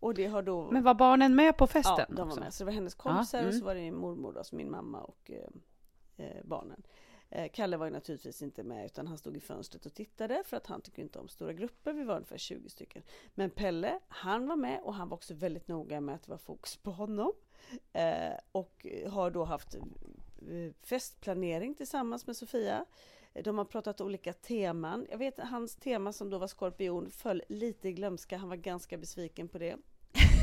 Och 0.00 0.14
det 0.14 0.26
har 0.26 0.42
då... 0.42 0.70
Men 0.70 0.82
var 0.82 0.94
barnen 0.94 1.34
med 1.34 1.56
på 1.56 1.66
festen? 1.66 1.94
Ja, 1.98 2.06
de 2.08 2.16
var 2.16 2.26
också? 2.26 2.40
med. 2.40 2.54
Så 2.54 2.64
det 2.64 2.66
var 2.66 2.72
hennes 2.72 2.94
kompisar 2.94 3.38
och 3.38 3.44
mm. 3.44 3.58
så 3.58 3.64
var 3.64 3.74
det 3.74 3.80
min 3.80 3.96
mormor 3.96 4.32
då, 4.32 4.38
alltså 4.38 4.56
min 4.56 4.70
mamma 4.70 5.00
och 5.00 5.30
eh, 5.30 6.26
eh, 6.26 6.44
barnen. 6.44 6.82
Eh, 7.30 7.50
Kalle 7.52 7.76
var 7.76 7.86
ju 7.86 7.92
naturligtvis 7.92 8.42
inte 8.42 8.62
med 8.62 8.86
utan 8.86 9.06
han 9.06 9.18
stod 9.18 9.36
i 9.36 9.40
fönstret 9.40 9.86
och 9.86 9.94
tittade 9.94 10.42
för 10.46 10.56
att 10.56 10.66
han 10.66 10.80
tycker 10.80 11.02
inte 11.02 11.18
om 11.18 11.28
stora 11.28 11.52
grupper. 11.52 11.92
Vi 11.92 12.04
var 12.04 12.14
ungefär 12.14 12.38
20 12.38 12.68
stycken. 12.68 13.02
Men 13.34 13.50
Pelle, 13.50 14.00
han 14.08 14.46
var 14.46 14.56
med 14.56 14.80
och 14.82 14.94
han 14.94 15.08
var 15.08 15.16
också 15.16 15.34
väldigt 15.34 15.68
noga 15.68 16.00
med 16.00 16.14
att 16.14 16.22
det 16.22 16.30
var 16.30 16.38
fokus 16.38 16.76
på 16.76 16.90
honom. 16.90 17.32
Eh, 17.92 18.34
och 18.52 18.86
har 19.08 19.30
då 19.30 19.44
haft 19.44 19.74
eh, 19.74 19.82
festplanering 20.82 21.74
tillsammans 21.74 22.26
med 22.26 22.36
Sofia. 22.36 22.84
De 23.44 23.58
har 23.58 23.64
pratat 23.64 24.00
olika 24.00 24.32
teman. 24.32 25.06
Jag 25.10 25.18
vet 25.18 25.38
att 25.38 25.48
hans 25.48 25.76
tema 25.76 26.12
som 26.12 26.30
då 26.30 26.38
var 26.38 26.46
skorpion 26.46 27.10
föll 27.10 27.42
lite 27.48 27.88
i 27.88 27.92
glömska. 27.92 28.36
Han 28.36 28.48
var 28.48 28.56
ganska 28.56 28.98
besviken 28.98 29.48
på 29.48 29.58
det. 29.58 29.76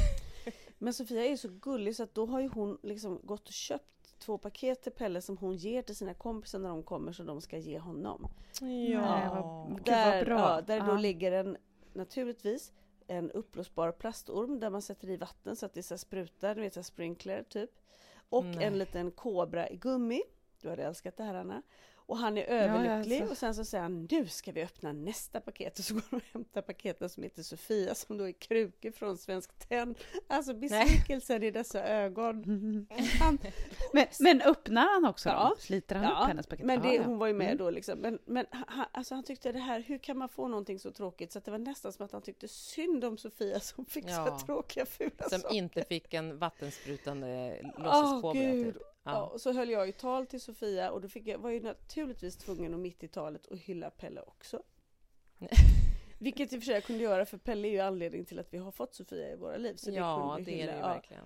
Men 0.77 0.93
Sofia 0.93 1.25
är 1.25 1.29
ju 1.29 1.37
så 1.37 1.49
gullig 1.49 1.95
så 1.95 2.03
att 2.03 2.15
då 2.15 2.25
har 2.25 2.41
ju 2.41 2.47
hon 2.47 2.77
liksom 2.83 3.19
gått 3.23 3.47
och 3.47 3.53
köpt 3.53 4.02
två 4.25 4.37
paket 4.37 4.81
till 4.81 4.91
Pelle 4.91 5.21
som 5.21 5.37
hon 5.37 5.55
ger 5.55 5.81
till 5.81 5.95
sina 5.95 6.13
kompisar 6.13 6.59
när 6.59 6.69
de 6.69 6.83
kommer 6.83 7.11
så 7.11 7.23
de 7.23 7.41
ska 7.41 7.57
ge 7.57 7.79
honom. 7.79 8.27
Vad- 8.61 8.69
Gud, 8.69 9.01
vad 9.77 9.85
Där, 9.85 10.25
bra. 10.25 10.39
ja, 10.39 10.61
där 10.61 10.79
då 10.79 10.85
Ja. 10.91 10.97
ligger 10.97 11.31
en, 11.31 11.57
naturligtvis, 11.93 12.73
en 13.07 13.31
uppblåsbar 13.31 13.91
plastorm 13.91 14.59
där 14.59 14.69
man 14.69 14.81
sätter 14.81 15.09
i 15.09 15.17
vatten 15.17 15.55
så 15.55 15.65
att 15.65 15.73
det 15.73 15.83
så 15.83 15.97
sprutar, 15.97 16.55
du 16.55 16.61
vet 16.61 16.73
så 16.73 16.83
sprinkler 16.83 17.43
typ. 17.43 17.69
Och 18.29 18.45
Nej. 18.45 18.63
en 18.65 18.77
liten 18.77 19.11
kobra 19.11 19.69
i 19.69 19.75
gummi. 19.75 20.21
Du 20.61 20.69
hade 20.69 20.83
älskat 20.83 21.17
det 21.17 21.23
här 21.23 21.33
Anna. 21.33 21.61
Och 22.05 22.17
han 22.17 22.38
är 22.38 22.43
överlycklig 22.43 23.17
alltså. 23.19 23.31
och 23.31 23.38
sen 23.38 23.55
så 23.55 23.65
säger 23.65 23.81
han 23.81 24.07
nu 24.12 24.27
ska 24.27 24.51
vi 24.51 24.63
öppna 24.63 24.93
nästa 24.93 25.41
paket 25.41 25.79
och 25.79 25.86
så 25.86 25.93
går 25.93 26.01
de 26.10 26.15
och 26.15 26.22
hämtar 26.33 26.62
paketet 26.62 27.12
som 27.12 27.24
heter 27.24 27.43
Sofia 27.43 27.95
som 27.95 28.17
då 28.17 28.27
är 28.27 28.31
krukor 28.31 28.91
från 28.91 29.17
Svensk 29.17 29.67
Tenn. 29.69 29.95
Alltså 30.27 30.53
besvikelsen 30.53 31.43
i 31.43 31.51
dessa 31.51 31.83
ögon. 31.88 32.43
Han, 33.19 33.38
Men, 33.93 34.07
men 34.19 34.41
öppnar 34.41 34.93
han 34.93 35.05
också 35.05 35.29
Ja. 35.29 35.55
Sliter 35.60 35.95
han 35.95 36.05
upp 36.24 36.27
hennes 36.27 36.48
paket? 36.48 36.65
men 36.65 36.81
det, 36.81 36.88
Ja, 36.88 36.93
ja. 36.93 37.03
hon 37.03 37.17
var 37.17 37.27
ju 37.27 37.33
med 37.33 37.48
Mm. 37.48 37.57
då 37.57 37.69
liksom. 37.69 38.00
Men, 38.00 38.19
men 38.25 38.45
han, 38.51 38.86
alltså 38.91 39.15
han 39.15 39.24
tyckte 39.24 39.51
det 39.51 39.60
här, 39.60 39.79
hur 39.79 39.98
kan 39.98 40.17
man 40.17 40.29
få 40.29 40.48
någonting 40.48 40.79
så 40.79 40.91
tråkigt? 40.91 41.31
Så 41.31 41.38
att 41.38 41.45
det 41.45 41.51
var 41.51 41.57
nästan 41.57 41.93
som 41.93 42.05
att 42.05 42.12
han 42.12 42.22
tyckte 42.22 42.48
synd 42.48 43.03
om 43.05 43.17
Sofia 43.17 43.60
som 43.60 43.86
fick 43.86 44.03
så 44.03 44.10
Ja. 44.10 44.24
här 44.31 44.39
tråkiga 44.39 44.86
fula 44.86 45.29
Som 45.29 45.39
saker. 45.39 45.55
inte 45.55 45.83
fick 45.83 46.13
en 46.13 46.38
vattensprutande 46.38 47.60
Åh 47.63 47.83
låtsaskobra. 47.83 48.41
gud! 48.41 48.77
Ja. 49.03 49.12
Ja. 49.12 49.25
och 49.25 49.41
så 49.41 49.53
höll 49.53 49.69
jag 49.69 49.86
ju 49.86 49.91
tal 49.91 50.25
till 50.27 50.41
Sofia 50.41 50.91
och 50.91 51.01
då 51.01 51.07
fick 51.07 51.27
jag, 51.27 51.38
var 51.39 51.50
jag 51.50 51.57
ju 51.60 51.63
naturligtvis 51.63 52.36
tvungen 52.38 52.74
att 52.74 52.79
mitt 52.79 53.03
i 53.03 53.07
talet 53.07 53.48
att 53.51 53.60
hylla 53.60 53.89
Pelle 53.89 54.22
också. 54.22 54.63
Vilket 56.19 56.53
i 56.53 56.57
och 56.57 56.60
för 56.62 56.65
sig 56.65 56.74
jag 56.74 56.83
kunde 56.83 57.03
göra 57.03 57.25
för 57.25 57.38
Pelle 57.38 57.67
är 57.67 57.72
ju 57.72 57.79
anledningen 57.79 58.25
till 58.25 58.39
att 58.39 58.53
vi 58.53 58.57
har 58.57 58.72
fått 58.72 58.95
Sofia 58.95 59.31
i 59.31 59.36
våra 59.36 59.57
liv. 59.57 59.75
Så 59.75 59.91
ja, 59.91 60.36
kunde 60.36 60.51
vi 60.51 60.57
det 60.57 60.63
är 60.63 60.67
det 60.67 60.74
ju. 60.74 60.79
Ja. 60.79 60.88
verkligen. 60.88 61.24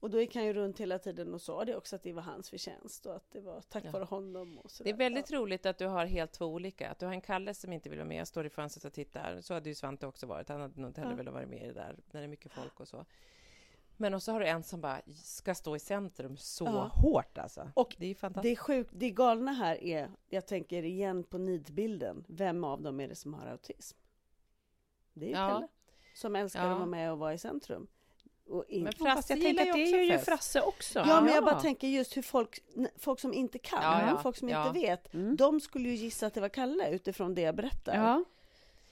Och 0.00 0.10
då 0.10 0.20
gick 0.20 0.34
han 0.34 0.44
ju 0.44 0.52
runt 0.52 0.80
hela 0.80 0.98
tiden 0.98 1.34
och 1.34 1.40
sa 1.40 1.64
det 1.64 1.76
också 1.76 1.96
att 1.96 2.02
det 2.02 2.12
var 2.12 2.22
hans 2.22 2.50
förtjänst 2.50 3.06
och 3.06 3.16
att 3.16 3.30
det 3.32 3.40
var 3.40 3.60
tack 3.60 3.84
Ja. 3.86 3.90
vare 3.90 4.04
honom. 4.04 4.58
Och 4.58 4.70
Det 4.84 4.90
är 4.90 4.94
väldigt 4.94 5.30
roligt 5.32 5.66
att 5.66 5.78
du 5.78 5.86
har 5.86 6.06
helt 6.06 6.32
två 6.32 6.46
olika. 6.46 6.90
Att 6.90 6.98
du 6.98 7.06
har 7.06 7.12
en 7.12 7.20
Kalle 7.20 7.54
som 7.54 7.72
inte 7.72 7.88
vill 7.88 7.98
vara 7.98 8.08
med, 8.08 8.28
står 8.28 8.46
i 8.46 8.50
fönstret 8.50 8.84
och 8.84 8.92
tittar. 8.92 9.40
Så 9.40 9.54
hade 9.54 9.68
ju 9.68 9.74
Svante 9.74 10.06
också 10.06 10.26
varit. 10.26 10.48
Han 10.48 10.60
hade 10.60 10.80
nog 10.80 10.90
inte 10.90 11.00
heller 11.00 11.12
Ja. 11.12 11.16
velat 11.16 11.34
vara 11.34 11.46
med 11.46 11.62
i 11.62 11.66
det 11.66 11.72
där 11.72 11.96
när 12.10 12.20
det 12.20 12.26
är 12.26 12.28
mycket 12.28 12.52
folk 12.52 12.80
och 12.80 12.88
så. 12.88 13.04
Men 13.96 14.14
också 14.14 14.32
har 14.32 14.40
du 14.40 14.46
en 14.46 14.62
som 14.62 14.80
bara 14.80 15.00
ska 15.14 15.54
stå 15.54 15.76
i 15.76 15.78
centrum 15.78 16.36
så 16.36 16.64
Ja. 16.64 16.90
hårt 16.94 17.38
alltså. 17.38 17.70
Och 17.74 17.94
det 17.98 18.06
är 18.06 18.08
Det 18.08 18.14
fantastiskt. 18.14 18.60
är 18.60 18.62
sjukt, 18.62 18.90
det 18.94 19.10
galna 19.10 19.52
här 19.52 19.82
är, 19.84 20.10
jag 20.28 20.46
tänker 20.46 20.82
igen 20.82 21.24
på 21.24 21.38
nidbilden, 21.38 22.24
vem 22.28 22.64
av 22.64 22.82
dem 22.82 23.00
är 23.00 23.08
det 23.08 23.14
som 23.14 23.34
har 23.34 23.46
autism? 23.46 23.98
Det 25.14 25.24
är 25.26 25.28
ju 25.30 25.36
Ja. 25.36 25.54
Pelle, 25.54 25.68
som 26.14 26.36
älskar 26.36 26.64
Ja. 26.64 26.70
att 26.72 26.76
vara 26.78 26.86
med 26.86 27.12
och 27.12 27.18
vara 27.18 27.34
i 27.34 27.38
centrum. 27.38 27.86
Och 28.46 28.64
in... 28.68 28.84
Men 28.84 28.92
Frasse 28.92 29.32
jag 29.34 29.42
tänker 29.42 29.70
att 29.70 29.76
det 29.76 29.82
är 29.82 30.12
ju. 30.12 30.18
Frasse 30.18 30.60
också. 30.60 30.98
Ja, 30.98 31.20
men 31.20 31.34
jag 31.34 31.44
bara 31.44 31.60
tänker 31.60 31.88
just 31.88 32.16
hur 32.16 32.22
folk, 32.22 32.62
folk 32.96 33.20
som 33.20 33.32
inte 33.34 33.58
kan, 33.58 33.82
Ja, 33.82 34.06
ja. 34.10 34.18
folk 34.22 34.36
som 34.36 34.48
Ja. 34.48 34.66
inte 34.68 34.80
vet, 34.80 35.14
Mm. 35.14 35.36
de 35.36 35.60
skulle 35.60 35.88
ju 35.88 35.94
gissa 35.94 36.26
att 36.26 36.34
det 36.34 36.40
var 36.40 36.48
Kalle 36.48 36.90
utifrån 36.90 37.34
det 37.34 37.40
jag 37.42 37.54
berättar. 37.54 37.94
Ja. 37.96 38.24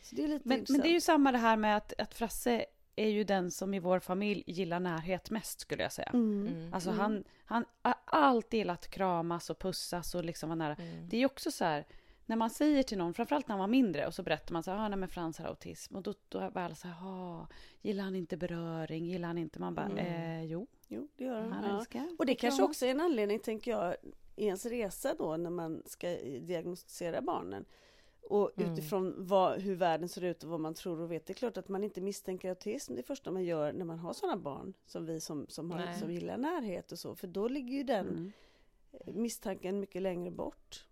Så 0.02 0.14
det 0.14 0.24
är 0.24 0.28
lite 0.28 0.48
Men, 0.48 0.64
men 0.68 0.80
det 0.80 0.88
är 0.88 0.92
ju 0.92 1.00
samma 1.00 1.32
det 1.32 1.38
här 1.38 1.56
med 1.56 1.76
att, 1.76 2.00
att 2.00 2.14
Frasse 2.14 2.64
är 2.96 3.08
ju 3.08 3.24
den 3.24 3.50
som 3.50 3.74
i 3.74 3.78
vår 3.78 3.98
familj 3.98 4.44
gillar 4.46 4.80
närhet 4.80 5.30
mest 5.30 5.60
skulle 5.60 5.82
jag 5.82 5.92
säga. 5.92 6.10
Mm. 6.14 6.46
Mm. 6.46 6.74
Alltså 6.74 6.90
han, 6.90 7.24
han 7.44 7.64
har 7.82 7.94
alltid 8.04 8.58
gillat 8.58 8.88
kramas 8.90 9.50
och 9.50 9.58
pussas 9.58 10.14
och 10.14 10.24
liksom 10.24 10.48
vara 10.48 10.56
nära. 10.56 10.74
Mm. 10.74 11.08
Det 11.08 11.16
är 11.16 11.18
ju 11.20 11.26
också 11.26 11.50
så 11.50 11.64
här, 11.64 11.86
när 12.26 12.36
man 12.36 12.50
säger 12.50 12.82
till 12.82 12.98
någon, 12.98 13.14
framförallt 13.14 13.48
när 13.48 13.52
han 13.52 13.60
var 13.60 13.66
mindre, 13.66 14.06
och 14.06 14.14
så 14.14 14.22
berättar 14.22 14.52
man 14.52 14.62
så 14.62 14.70
här, 14.70 14.78
ah, 14.78 14.88
nej 14.88 14.98
men 14.98 15.08
Frans 15.08 15.38
har 15.38 15.46
autism. 15.46 15.96
Och 15.96 16.02
då, 16.02 16.14
då 16.28 16.40
alla 16.54 16.74
så 16.74 16.88
här, 16.88 17.06
ah, 17.06 17.48
gillar 17.80 18.04
han 18.04 18.16
inte 18.16 18.36
beröring? 18.36 19.06
Gillar 19.06 19.28
han 19.28 19.38
inte? 19.38 19.60
Man 19.60 19.74
bara, 19.74 19.86
Mm. 19.86 19.98
eh, 20.06 20.44
jo, 20.44 20.66
Jo, 20.88 21.08
det 21.16 21.24
gör 21.24 21.40
han. 21.40 21.52
han 21.52 21.86
Ja. 21.92 22.08
Och 22.18 22.26
det 22.26 22.34
kanske 22.34 22.62
också 22.62 22.86
är 22.86 22.90
en 22.90 23.00
anledning, 23.00 23.38
tänker 23.38 23.70
jag, 23.70 23.96
i 24.36 24.44
ens 24.46 24.66
resa 24.66 25.14
då 25.18 25.36
när 25.36 25.50
man 25.50 25.82
ska 25.86 26.08
diagnostisera 26.40 27.20
barnen. 27.20 27.64
Och 28.22 28.50
Mm. 28.58 28.72
utifrån 28.72 29.14
vad, 29.26 29.60
hur 29.60 29.74
världen 29.74 30.08
ser 30.08 30.24
ut 30.24 30.42
och 30.44 30.50
vad 30.50 30.60
man 30.60 30.74
tror 30.74 31.00
och 31.00 31.12
vet. 31.12 31.26
Det 31.26 31.32
är 31.32 31.34
klart 31.34 31.56
att 31.56 31.68
man 31.68 31.84
inte 31.84 32.00
misstänker 32.00 32.48
autism 32.48 32.94
det 32.94 33.02
första 33.02 33.30
man 33.30 33.44
gör 33.44 33.72
när 33.72 33.84
man 33.84 33.98
har 33.98 34.12
sådana 34.12 34.36
barn 34.36 34.74
som 34.86 35.06
vi 35.06 35.20
som, 35.20 35.46
som, 35.48 35.70
har, 35.70 35.92
som 35.92 36.12
gillar 36.12 36.36
närhet 36.38 36.92
och 36.92 36.98
så. 36.98 37.14
För 37.16 37.26
då 37.26 37.48
ligger 37.48 37.74
ju 37.76 37.82
den 37.84 38.08
Mm. 38.08 39.22
misstanken 39.22 39.80
mycket 39.80 40.02
längre 40.02 40.30
bort. 40.30 40.86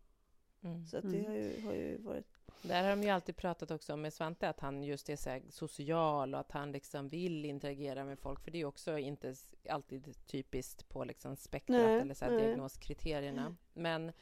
Mm. 0.62 0.86
Så 0.86 0.96
att 0.96 1.10
det 1.10 1.18
Mm. 1.18 1.30
har 1.30 1.36
ju, 1.36 1.62
har 1.64 1.72
ju 1.72 1.96
varit... 1.96 2.26
Där 2.62 2.82
har 2.82 2.90
de 2.90 3.02
ju 3.02 3.08
alltid 3.10 3.36
pratat 3.36 3.70
också 3.70 3.92
om 3.92 4.00
med 4.02 4.12
Svante, 4.12 4.48
att 4.48 4.60
han 4.60 4.82
just 4.82 5.08
är 5.08 5.16
så 5.16 5.40
social 5.50 6.34
och 6.34 6.40
att 6.40 6.52
han 6.52 6.72
liksom 6.72 7.08
vill 7.08 7.44
interagera 7.44 8.04
med 8.04 8.18
folk, 8.18 8.40
för 8.40 8.50
det 8.50 8.56
är 8.56 8.60
ju 8.60 8.64
också 8.66 8.98
inte 8.98 9.34
alltid 9.68 10.14
typiskt 10.26 10.88
på 10.88 11.04
liksom 11.04 11.36
spektrat 11.36 11.80
Nej, 11.86 12.00
eller 12.00 12.14
så 12.14 12.24
här 12.24 12.32
nej. 12.32 12.40
diagnoskriterierna. 12.46 13.56
Men 13.74 14.12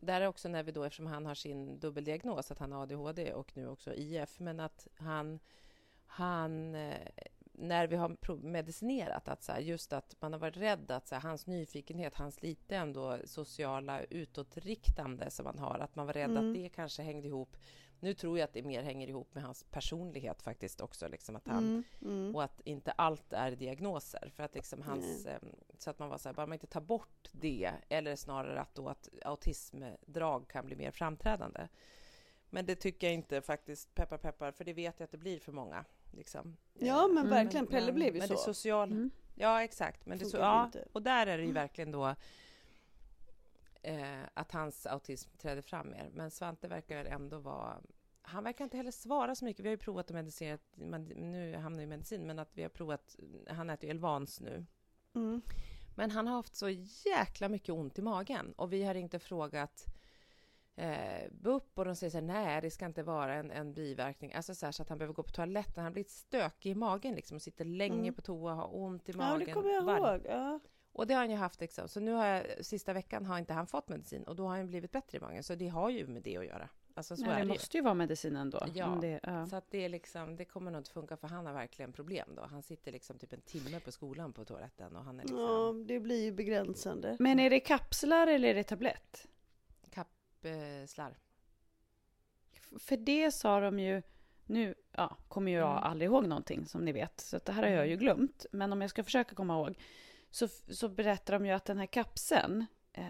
där 0.00 0.20
är 0.20 0.26
också 0.26 0.48
när 0.48 0.62
vi 0.62 0.72
då, 0.72 0.84
eftersom 0.84 1.06
han 1.06 1.26
har 1.26 1.34
sin 1.34 1.78
dubbeldiagnos, 1.80 2.50
att 2.50 2.58
han 2.58 2.72
har 2.72 2.82
ADHD 2.82 3.32
och 3.32 3.56
nu 3.56 3.68
också 3.68 3.94
IF, 3.94 4.40
men 4.40 4.60
att 4.60 4.86
han, 4.94 5.38
han 6.06 6.74
eh, 6.74 7.08
när 7.58 7.86
vi 7.86 7.96
har 7.96 8.36
medicinerat, 8.36 9.28
att 9.28 9.42
så 9.42 9.52
här, 9.52 9.60
just 9.60 9.92
att 9.92 10.16
man 10.20 10.32
har 10.32 10.40
varit 10.40 10.56
rädd 10.56 10.90
att 10.90 11.08
så 11.08 11.14
här, 11.14 11.22
hans 11.22 11.46
nyfikenhet, 11.46 12.14
hans 12.14 12.42
lite 12.42 12.76
ändå 12.76 13.18
sociala 13.24 14.02
utåtriktande 14.02 15.30
som 15.30 15.46
han 15.46 15.58
har, 15.58 15.78
att 15.78 15.96
man 15.96 16.06
var 16.06 16.12
rädd 16.12 16.30
Mm. 16.30 16.48
att 16.48 16.54
det 16.54 16.68
kanske 16.68 17.02
hängde 17.02 17.28
ihop. 17.28 17.56
Nu 18.00 18.14
tror 18.14 18.38
jag 18.38 18.44
att 18.44 18.52
det 18.52 18.62
mer 18.62 18.82
hänger 18.82 19.08
ihop 19.08 19.34
med 19.34 19.44
hans 19.44 19.64
personlighet 19.70 20.42
faktiskt 20.42 20.80
också, 20.80 21.08
liksom 21.08 21.36
att 21.36 21.48
han, 21.48 21.58
Mm, 21.58 21.84
mm. 22.02 22.34
och 22.34 22.42
att 22.42 22.60
inte 22.64 22.92
allt 22.92 23.32
är 23.32 23.50
diagnoser. 23.50 24.32
För 24.36 24.42
att 24.42 24.54
liksom 24.54 24.82
hans, 24.82 25.26
eh, 25.26 25.38
så 25.78 25.90
att 25.90 25.98
man 25.98 26.08
var 26.08 26.18
så 26.18 26.28
här, 26.28 26.34
bara 26.34 26.46
man 26.46 26.52
inte 26.54 26.66
tar 26.66 26.80
bort 26.80 27.28
det, 27.32 27.70
eller 27.88 28.16
snarare 28.16 28.60
att 28.60 28.74
då 28.74 28.88
att 28.88 29.08
autismdrag 29.24 30.48
kan 30.48 30.66
bli 30.66 30.76
mer 30.76 30.90
framträdande. 30.90 31.68
Men 32.50 32.66
det 32.66 32.74
tycker 32.74 33.06
jag 33.06 33.14
inte 33.14 33.42
faktiskt, 33.42 33.94
peppar 33.94 34.18
peppar, 34.18 34.52
för 34.52 34.64
det 34.64 34.72
vet 34.72 35.00
jag 35.00 35.04
att 35.04 35.10
det 35.10 35.18
blir 35.18 35.38
för 35.38 35.52
många. 35.52 35.84
Liksom. 36.10 36.56
Ja, 36.74 37.04
Eh, 37.04 37.14
men 37.14 37.28
verkligen. 37.28 37.66
Pelle 37.66 37.92
blev 37.92 38.14
ju 38.14 38.18
men 38.18 38.28
så. 38.28 38.34
Det 38.34 38.40
social, 38.40 38.92
Mm. 38.92 39.10
Ja, 39.34 39.62
exakt. 39.62 40.06
Men 40.06 40.18
det 40.18 40.24
Funkar 40.24 40.38
ja, 40.38 40.70
och 40.92 41.02
där 41.02 41.26
är 41.26 41.38
det 41.38 41.44
ju 41.44 41.52
verkligen 41.52 41.92
då 41.92 42.14
eh, 43.86 44.22
att 44.34 44.52
hans 44.52 44.86
autism 44.86 45.30
träder 45.38 45.62
fram 45.62 45.90
mer. 45.90 46.10
Men 46.12 46.30
Svante 46.30 46.68
verkar 46.68 47.04
ändå 47.04 47.38
vara... 47.38 47.80
Han 48.22 48.44
verkar 48.44 48.64
inte 48.64 48.76
heller 48.76 48.90
svara 48.90 49.34
så 49.34 49.44
mycket. 49.44 49.64
Vi 49.64 49.68
har 49.68 49.72
ju 49.72 49.78
provat 49.78 50.06
att 50.06 50.14
medicinera, 50.14 50.58
nu 51.16 51.56
hamnar 51.56 51.82
i 51.82 51.86
medicin, 51.86 52.26
men 52.26 52.38
att 52.38 52.56
vi 52.56 52.62
har 52.62 52.68
provat, 52.68 53.16
han 53.48 53.70
äter 53.70 53.84
ju 53.84 53.90
Elvans 53.90 54.40
nu. 54.40 54.66
Mm. 55.14 55.42
Men 55.94 56.10
han 56.10 56.26
har 56.26 56.34
haft 56.34 56.56
så 56.56 56.68
jäkla 57.04 57.48
mycket 57.48 57.74
ont 57.74 57.98
i 57.98 58.02
magen 58.02 58.52
och 58.52 58.72
vi 58.72 58.84
har 58.84 59.14
och 59.14 59.22
frågat 59.22 59.86
eh, 60.76 61.30
BUP 61.30 61.78
och 61.78 61.84
de 61.84 61.96
säger 61.96 62.10
så 62.10 62.16
här, 62.16 62.24
nej, 62.24 62.60
det 62.60 62.70
ska 62.70 62.86
inte 62.86 63.02
vara 63.02 63.34
en, 63.34 63.50
en 63.50 63.74
biverkning. 63.74 64.32
Alltså 64.34 64.54
så, 64.54 64.66
här, 64.66 64.72
så 64.72 64.82
att 64.82 64.88
han 64.88 64.98
behöver 64.98 65.14
gå 65.14 65.22
på 65.22 65.32
toaletten. 65.32 65.74
Han 65.76 65.84
har 65.84 65.90
blivit 65.92 66.10
stökig 66.10 66.70
i 66.70 66.74
magen 66.74 67.14
liksom 67.14 67.34
och 67.34 67.42
sitter 67.42 67.64
länge 67.64 67.98
Mm. 67.98 68.14
på 68.14 68.22
toa 68.22 68.52
och 68.52 68.58
har 68.58 68.76
ont 68.76 69.08
i 69.08 69.12
Ja, 69.12 69.18
magen. 69.18 69.46
det 69.46 69.52
kommer 69.52 69.70
jag 69.70 69.82
ihåg. 69.84 70.20
Ja. 70.28 70.60
Och 70.96 71.06
det 71.06 71.14
har 71.14 71.20
han 71.20 71.30
ju 71.30 71.36
haft 71.36 71.60
liksom. 71.60 71.88
Så 71.88 72.00
nu 72.00 72.12
har 72.12 72.24
jag, 72.26 72.64
sista 72.64 72.92
veckan 72.92 73.24
har 73.26 73.38
inte 73.38 73.52
han 73.52 73.66
fått 73.66 73.88
medicin 73.88 74.22
och 74.24 74.36
då 74.36 74.46
har 74.48 74.56
han 74.56 74.66
blivit 74.66 74.92
bättre 74.92 75.18
i 75.18 75.20
magen. 75.20 75.42
Så 75.42 75.54
det 75.54 75.68
har 75.68 75.90
ju 75.90 76.06
med 76.06 76.22
det 76.22 76.36
att 76.36 76.44
göra. 76.46 76.68
Alltså 76.94 77.16
så 77.16 77.22
Nej, 77.22 77.30
är 77.32 77.36
det 77.36 77.42
det 77.42 77.48
måste 77.48 77.76
ju 77.76 77.82
vara 77.82 77.94
medicinen 77.94 78.50
då. 78.50 78.62
Ja. 78.74 78.98
det, 79.00 79.20
ja. 79.22 79.46
Så 79.46 79.56
att 79.56 79.70
det 79.70 79.84
är 79.84 79.88
liksom, 79.88 80.36
det 80.36 80.44
kommer 80.44 80.70
nog 80.70 80.80
inte 80.80 80.90
funka 80.90 81.16
för 81.16 81.28
han 81.28 81.46
har 81.46 81.52
verkligen 81.52 81.92
problem 81.92 82.28
då. 82.36 82.42
Han 82.42 82.62
sitter 82.62 82.92
liksom 82.92 83.18
typ 83.18 83.32
en 83.32 83.40
timme 83.40 83.80
på 83.80 83.92
skolan 83.92 84.32
på 84.32 84.44
toaletten 84.44 84.96
och 84.96 85.04
han 85.04 85.20
är 85.20 85.22
liksom 85.24 85.40
ja, 85.40 85.72
det 85.86 86.00
blir 86.00 86.24
ju 86.24 86.32
begränsande. 86.32 87.16
Men 87.20 87.38
är 87.40 87.50
det 87.50 87.60
kapslar 87.60 88.26
eller 88.26 88.48
är 88.48 88.54
det 88.54 88.64
tablett? 88.64 89.26
kappslarv. 89.90 91.14
F- 92.52 92.72
För 92.82 92.96
det 92.96 93.32
sa 93.32 93.60
de 93.60 93.78
ju, 93.78 94.02
nu 94.44 94.74
ja, 94.92 95.16
kommer 95.28 95.52
jag 95.52 95.70
Mm. 95.70 95.82
aldrig 95.82 96.06
ihåg 96.10 96.26
någonting 96.26 96.66
som 96.66 96.84
ni 96.84 96.92
vet, 96.92 97.20
så 97.20 97.38
det 97.44 97.52
här 97.52 97.62
har 97.62 97.70
jag 97.70 97.88
ju 97.88 97.96
glömt. 97.96 98.46
Men 98.52 98.72
om 98.72 98.80
jag 98.80 98.90
ska 98.90 99.04
försöka 99.04 99.34
komma 99.34 99.54
ihåg, 99.54 99.78
så, 100.36 100.48
så 100.74 100.88
berättar 100.88 101.32
de 101.34 101.46
ju 101.46 101.52
att 101.52 101.64
den 101.64 101.78
här 101.78 101.86
kapseln, 101.86 102.66
eh, 102.92 103.04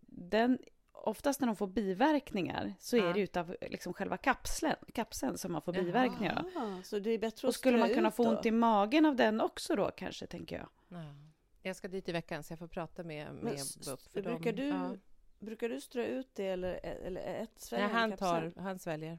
den, 0.00 0.58
oftast 0.92 1.40
när 1.40 1.46
de 1.46 1.56
får 1.56 1.66
biverkningar 1.66 2.74
så 2.78 2.96
Ja. 2.96 3.04
är 3.10 3.14
det 3.14 3.20
utav 3.20 3.56
liksom 3.60 3.92
själva 3.92 4.16
kapseln, 4.16 4.74
kapseln 4.94 5.38
som 5.38 5.52
man 5.52 5.62
får 5.62 5.74
Jaha. 5.74 5.84
biverkningar 5.84 6.44
av. 6.56 6.82
Så 6.82 6.98
det 6.98 7.10
är 7.10 7.18
bättre 7.18 7.46
Och 7.46 7.48
att 7.48 7.54
skulle 7.54 7.78
man 7.78 7.88
kunna 7.94 8.10
få 8.10 8.24
då? 8.24 8.30
ont 8.30 8.46
i 8.46 8.50
magen 8.50 9.06
av 9.06 9.16
den 9.16 9.40
också 9.40 9.76
då 9.76 9.90
kanske, 9.90 10.26
tänker 10.26 10.56
jag. 10.56 10.68
Ja. 10.88 11.04
Jag 11.62 11.76
ska 11.76 11.88
dit 11.88 12.08
i 12.08 12.12
veckan 12.12 12.42
så 12.42 12.52
jag 12.52 12.58
får 12.58 12.66
prata 12.68 13.02
med, 13.04 13.26
med 13.34 13.44
Men 13.44 13.52
BUP. 13.54 13.60
s- 13.60 14.08
brukar, 14.12 14.52
du, 14.52 14.68
ja. 14.68 14.94
brukar 15.38 15.68
du 15.68 15.80
strö 15.80 16.04
ut 16.06 16.28
det 16.34 16.46
eller, 16.48 16.74
eller 16.86 17.20
ett 17.20 17.38
Nej, 17.38 17.48
sväljer 17.56 17.88
han, 17.88 18.10
kapseln? 18.10 18.52
tar, 18.52 18.62
han 18.62 18.78
sväljer. 18.78 19.18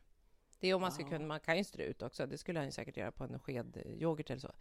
Det 0.60 0.68
är 0.68 0.74
om 0.74 0.82
man 0.82 0.92
ska 0.92 1.10
kunna, 1.10 1.26
man 1.26 1.40
kan 1.40 1.58
ju 1.58 1.64
strö 1.64 1.84
ut 1.84 2.02
också. 2.02 2.26
Det 2.26 2.38
skulle 2.38 2.60
han 2.60 2.66
ju 2.66 2.72
säkert 2.72 2.98
göra 2.98 3.12
på 3.12 3.24
en 3.24 3.40
sked 3.40 3.78
yoghurt 3.86 4.30
eller 4.30 4.40
så. 4.42 4.52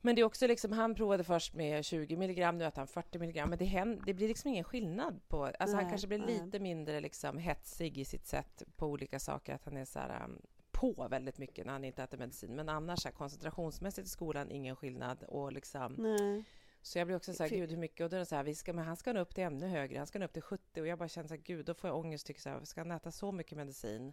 Men 0.00 0.14
det 0.14 0.20
är 0.20 0.24
också 0.24 0.46
liksom, 0.46 0.72
han 0.72 0.94
provade 0.94 1.24
först 1.24 1.54
med 1.54 1.84
20 1.84 2.16
milligram, 2.16 2.58
nu 2.58 2.64
äter 2.64 2.78
han 2.78 2.86
40 2.86 3.18
milligram. 3.18 3.50
Men 3.50 3.58
det, 3.58 3.64
händer, 3.64 4.02
det 4.06 4.14
blir 4.14 4.28
liksom 4.28 4.50
ingen 4.50 4.64
skillnad 4.64 5.20
på... 5.28 5.44
Alltså 5.44 5.76
han 5.76 5.84
Nej, 5.84 5.90
kanske 5.90 6.08
blir 6.08 6.18
nej. 6.18 6.40
lite 6.44 6.58
mindre 6.58 7.00
liksom 7.00 7.38
hetsig 7.38 7.98
i 7.98 8.04
sitt 8.04 8.26
sätt 8.26 8.62
på 8.76 8.86
olika 8.86 9.18
saker. 9.18 9.54
Att 9.54 9.64
han 9.64 9.76
är 9.76 9.84
så 9.84 9.98
här, 9.98 10.24
um, 10.24 10.42
på 10.70 11.08
väldigt 11.10 11.38
mycket 11.38 11.66
när 11.66 11.72
han 11.72 11.84
inte 11.84 12.02
äter 12.02 12.18
medicin. 12.18 12.56
Men 12.56 12.68
annars 12.68 13.04
här, 13.04 13.12
koncentrationsmässigt 13.12 14.06
i 14.06 14.10
skolan, 14.10 14.50
ingen 14.50 14.76
skillnad. 14.76 15.22
Och 15.22 15.52
liksom, 15.52 15.94
Nej. 15.98 16.44
så 16.82 16.98
jag 16.98 17.06
blir 17.06 17.16
också 17.16 17.34
så 17.34 17.42
här, 17.42 17.50
gud 17.50 17.70
hur 17.70 17.78
mycket? 17.78 18.04
Och 18.04 18.10
då 18.10 18.16
är 18.16 18.20
det 18.20 18.26
så 18.26 18.36
här, 18.36 18.44
vi 18.44 18.54
ska, 18.54 18.72
men 18.72 18.84
han 18.84 18.96
ska 18.96 19.12
nå 19.12 19.20
upp 19.20 19.34
till 19.34 19.44
ännu 19.44 19.66
högre. 19.66 19.98
Han 19.98 20.06
ska 20.06 20.18
nå 20.18 20.24
upp 20.24 20.32
till 20.32 20.42
70. 20.42 20.80
Och 20.80 20.86
jag 20.86 20.98
bara 20.98 21.08
känner 21.08 21.28
så 21.28 21.34
här, 21.34 21.42
gud, 21.42 21.66
då 21.66 21.74
får 21.74 21.90
jag 21.90 21.98
ångest. 21.98 22.26
Tycker 22.26 22.40
så 22.40 22.48
här, 22.48 22.64
ska 22.64 22.80
han 22.80 22.90
äta 22.90 23.10
så 23.10 23.32
mycket 23.32 23.58
medicin? 23.58 24.12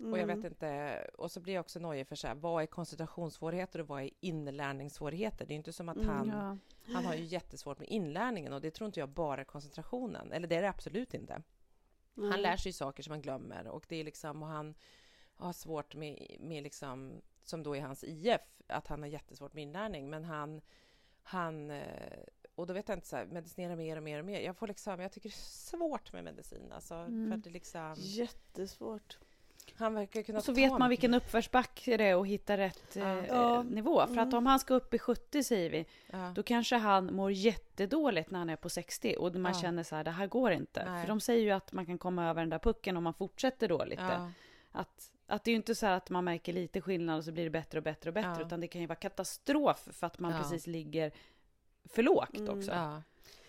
Och 0.00 0.18
jag 0.18 0.26
vet 0.26 0.36
Mm. 0.36 0.46
inte, 0.46 1.00
och 1.18 1.30
så 1.30 1.40
blir 1.40 1.54
jag 1.54 1.60
också 1.60 1.78
nojig 1.80 2.06
för 2.06 2.16
så 2.16 2.26
här, 2.28 2.34
vad 2.34 2.62
är 2.62 2.66
koncentrationssvårigheter 2.66 3.80
och 3.80 3.86
vad 3.88 4.02
är 4.02 4.10
inlärningssvårigheter? 4.20 5.46
Det 5.46 5.54
är 5.54 5.56
inte 5.56 5.72
som 5.72 5.88
att 5.88 6.02
han, 6.04 6.28
Ja. 6.28 6.56
han 6.94 7.04
har 7.04 7.14
ju 7.14 7.24
jättesvårt 7.24 7.78
med 7.78 7.88
inlärningen 7.88 8.52
och 8.52 8.60
det 8.60 8.70
tror 8.70 8.86
inte 8.86 9.00
jag 9.00 9.08
bara 9.08 9.44
koncentrationen, 9.44 10.32
eller 10.32 10.48
det 10.48 10.56
är 10.56 10.62
det 10.62 10.68
absolut 10.68 11.14
inte. 11.14 11.42
Han 12.14 12.28
Nej. 12.28 12.40
lär 12.42 12.56
sig 12.56 12.72
saker 12.72 13.02
som 13.02 13.10
han 13.10 13.22
glömmer 13.22 13.66
och 13.66 13.84
det 13.88 13.96
är 13.96 14.04
liksom, 14.04 14.42
och 14.42 14.48
han 14.48 14.74
har 15.34 15.52
svårt 15.52 15.94
med, 15.94 16.36
med 16.40 16.62
liksom, 16.62 17.20
som 17.42 17.62
då 17.62 17.76
är 17.76 17.80
hans 17.80 18.04
IF, 18.04 18.40
att 18.66 18.86
han 18.86 19.00
har 19.02 19.08
jättesvårt 19.08 19.52
med 19.54 19.62
inlärning, 19.62 20.10
men 20.10 20.24
han, 20.24 20.60
han 21.22 21.70
eh, 21.70 22.18
och 22.54 22.66
då 22.66 22.72
vet 22.72 22.88
jag 22.88 22.96
inte 22.96 23.06
så 23.08 23.16
här, 23.16 23.26
medicinera 23.26 23.76
mer 23.76 23.96
och 23.96 24.02
mer 24.02 24.18
och 24.18 24.24
mer. 24.24 24.40
Jag 24.40 24.56
får 24.56 24.66
liksom, 24.66 25.00
jag 25.00 25.12
tycker 25.12 25.28
det 25.28 25.34
är 25.34 25.50
svårt 25.50 26.12
med 26.12 26.24
medicin 26.24 26.72
alltså, 26.72 26.94
Mm. 26.94 27.30
för 27.30 27.36
det 27.38 27.50
liksom, 27.50 27.94
Jättesvårt. 27.98 29.18
Han 29.80 29.94
verkar 29.94 30.22
kunna 30.22 30.38
Och 30.38 30.44
så 30.44 30.52
ta 30.52 30.56
vet 30.56 30.78
man 30.78 30.88
vilken 30.88 31.14
uppförsbacke 31.14 31.96
det 31.96 32.04
är 32.04 32.16
och 32.16 32.26
hitta 32.26 32.56
rätt 32.56 32.96
Ja. 32.96 33.18
eh, 33.18 33.24
Ja. 33.28 33.62
nivå. 33.62 34.06
För 34.06 34.12
att 34.16 34.18
Mm. 34.26 34.34
om 34.34 34.46
han 34.46 34.58
ska 34.58 34.74
upp 34.74 34.94
i 34.94 34.98
70 34.98 35.42
säger 35.44 35.70
vi, 35.70 35.86
Ja. 36.06 36.32
då 36.34 36.42
kanske 36.42 36.76
han 36.76 37.14
mår 37.14 37.32
jättedåligt 37.32 38.30
när 38.30 38.38
han 38.38 38.50
är 38.50 38.56
på 38.56 38.68
60 38.68 39.16
och 39.18 39.34
man 39.34 39.52
Ja. 39.54 39.60
känner 39.60 39.82
så 39.82 39.96
här, 39.96 40.04
det 40.04 40.10
här 40.10 40.26
går 40.26 40.52
inte. 40.52 40.84
Nej. 40.90 41.00
För 41.02 41.08
de 41.08 41.20
säger 41.20 41.42
ju 41.42 41.50
att 41.50 41.72
man 41.72 41.86
kan 41.86 41.98
komma 41.98 42.28
över 42.30 42.42
den 42.42 42.50
där 42.50 42.58
pucken 42.58 42.96
om 42.96 43.04
man 43.04 43.14
fortsätter 43.14 43.68
då 43.68 43.84
lite. 43.84 44.02
Ja. 44.02 44.30
Att, 44.72 45.12
Att 45.26 45.44
det 45.44 45.48
är 45.50 45.52
ju 45.52 45.56
inte 45.56 45.74
så 45.74 45.86
här 45.86 45.96
att 45.96 46.10
man 46.10 46.24
märker 46.24 46.52
lite 46.52 46.80
skillnad 46.80 47.18
och 47.18 47.24
så 47.24 47.32
blir 47.32 47.44
det 47.44 47.50
bättre 47.50 47.78
och 47.78 47.82
bättre 47.84 48.10
och 48.10 48.14
bättre, 48.14 48.34
Ja. 48.40 48.46
utan 48.46 48.60
det 48.60 48.68
kan 48.68 48.80
ju 48.80 48.86
vara 48.86 48.96
katastrof 48.96 49.88
för 49.92 50.06
att 50.06 50.18
man 50.18 50.32
Ja. 50.32 50.38
precis 50.38 50.66
ligger 50.66 51.12
för 51.84 52.02
lågt 52.02 52.36
Mm. 52.38 52.58
också. 52.58 52.70
Ja. 52.72 53.02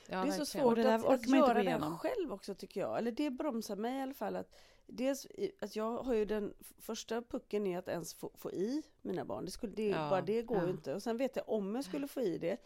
Ja, 0.09 0.21
det 0.23 0.27
är 0.27 0.31
så 0.31 0.45
svårt 0.45 0.77
att, 0.77 1.05
att 1.05 1.27
göra 1.29 1.53
det 1.53 1.61
igenom. 1.61 1.97
själv 1.97 2.33
också 2.33 2.55
tycker 2.55 2.81
jag. 2.81 2.97
Eller 2.97 3.11
det 3.11 3.29
bromsar 3.29 3.75
mig 3.75 3.97
i 3.99 4.01
alla 4.01 4.13
fall. 4.13 4.35
Att 4.35 4.55
dels 4.91 5.25
i- 5.25 5.51
att 5.61 5.75
jag 5.75 5.97
har 6.03 6.13
ju 6.13 6.25
den 6.25 6.53
första 6.79 7.21
pucken 7.21 7.67
är 7.67 7.77
att 7.77 7.87
ens 7.87 8.13
få, 8.13 8.31
få 8.35 8.51
i 8.51 8.83
mina 9.01 9.25
barn. 9.25 9.45
Det 9.45 9.51
skulle, 9.51 9.73
det, 9.73 9.87
Ja, 9.87 10.09
bara 10.09 10.21
det 10.21 10.41
går 10.41 10.57
ja. 10.57 10.63
ju 10.65 10.69
inte. 10.71 10.93
Och 10.93 11.03
sen 11.03 11.17
vet 11.17 11.35
jag 11.35 11.49
om 11.49 11.75
jag 11.75 11.83
skulle 11.83 12.07
få 12.07 12.21
i 12.21 12.37
det 12.37 12.57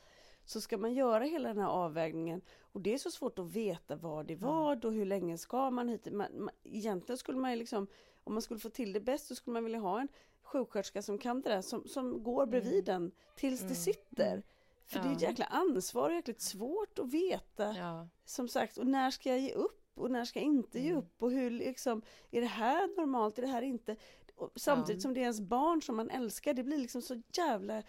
så 0.46 0.62
ska 0.62 0.78
man 0.78 0.94
göra 0.94 1.24
hela 1.24 1.48
den 1.50 1.58
här 1.58 1.68
avvägningen. 1.70 2.42
Och 2.62 2.82
det 2.82 2.94
är 2.94 2.98
så 2.98 3.12
svårt 3.12 3.40
att 3.40 3.46
veta 3.52 3.96
vad 3.96 4.26
det 4.26 4.34
är 4.34 4.38
vad 4.38 4.86
och 4.86 4.94
hur 4.94 5.06
länge 5.06 5.38
ska 5.38 5.70
man 5.72 5.90
hit. 5.90 6.08
Man, 6.14 6.28
man, 6.44 6.50
egentligen 6.64 7.18
skulle 7.18 7.38
man 7.38 7.52
ju 7.52 7.58
liksom, 7.58 7.88
om 8.24 8.34
man 8.34 8.42
skulle 8.42 8.60
få 8.60 8.70
till 8.70 8.94
det 8.94 9.00
bäst 9.00 9.28
så 9.28 9.36
skulle 9.36 9.54
man 9.54 9.64
vilja 9.64 9.80
ha 9.80 10.02
en 10.02 10.08
sjuksköterska 10.44 11.02
som 11.02 11.18
kan 11.18 11.42
det 11.42 11.50
där, 11.50 11.62
som, 11.62 11.88
som 11.88 12.24
går 12.24 12.46
bredvid 12.46 12.86
den 12.86 13.12
tills 13.36 13.62
det 13.62 13.76
sitter. 13.76 14.44
För 14.86 15.00
det 15.00 15.08
är 15.08 15.12
ett 15.14 15.22
Ja. 15.22 15.30
jäkla 15.30 15.46
ansvar 15.46 16.10
och 16.10 16.16
jäkligt 16.16 16.42
svårt 16.42 17.00
att 17.00 17.14
veta 17.14 17.76
Ja. 17.78 18.08
som 18.26 18.48
sagt, 18.48 18.78
och 18.78 18.88
när 18.88 19.12
ska 19.12 19.30
jag 19.30 19.40
ge 19.40 19.54
upp 19.54 19.82
och 19.96 20.12
när 20.12 20.26
ska 20.26 20.40
jag 20.40 20.46
inte 20.46 20.80
ge 20.80 20.90
Mm. 20.90 20.98
upp 21.04 21.24
och 21.24 21.32
hur 21.32 21.50
liksom, 21.50 22.02
är 22.32 22.42
det 22.42 22.48
här 22.48 22.98
normalt, 22.98 23.38
är 23.38 23.42
det 23.42 23.48
här 23.48 23.62
inte? 23.62 23.96
Och 24.36 24.52
samtidigt 24.56 25.00
Ja. 25.00 25.02
som 25.02 25.14
det 25.14 25.20
är 25.20 25.22
ens 25.22 25.42
barn 25.42 25.82
som 25.82 25.96
man 25.96 26.10
älskar, 26.10 26.54
det 26.54 26.64
blir 26.64 26.78
liksom 26.78 27.02
så 27.02 27.22
jävla 27.38 27.84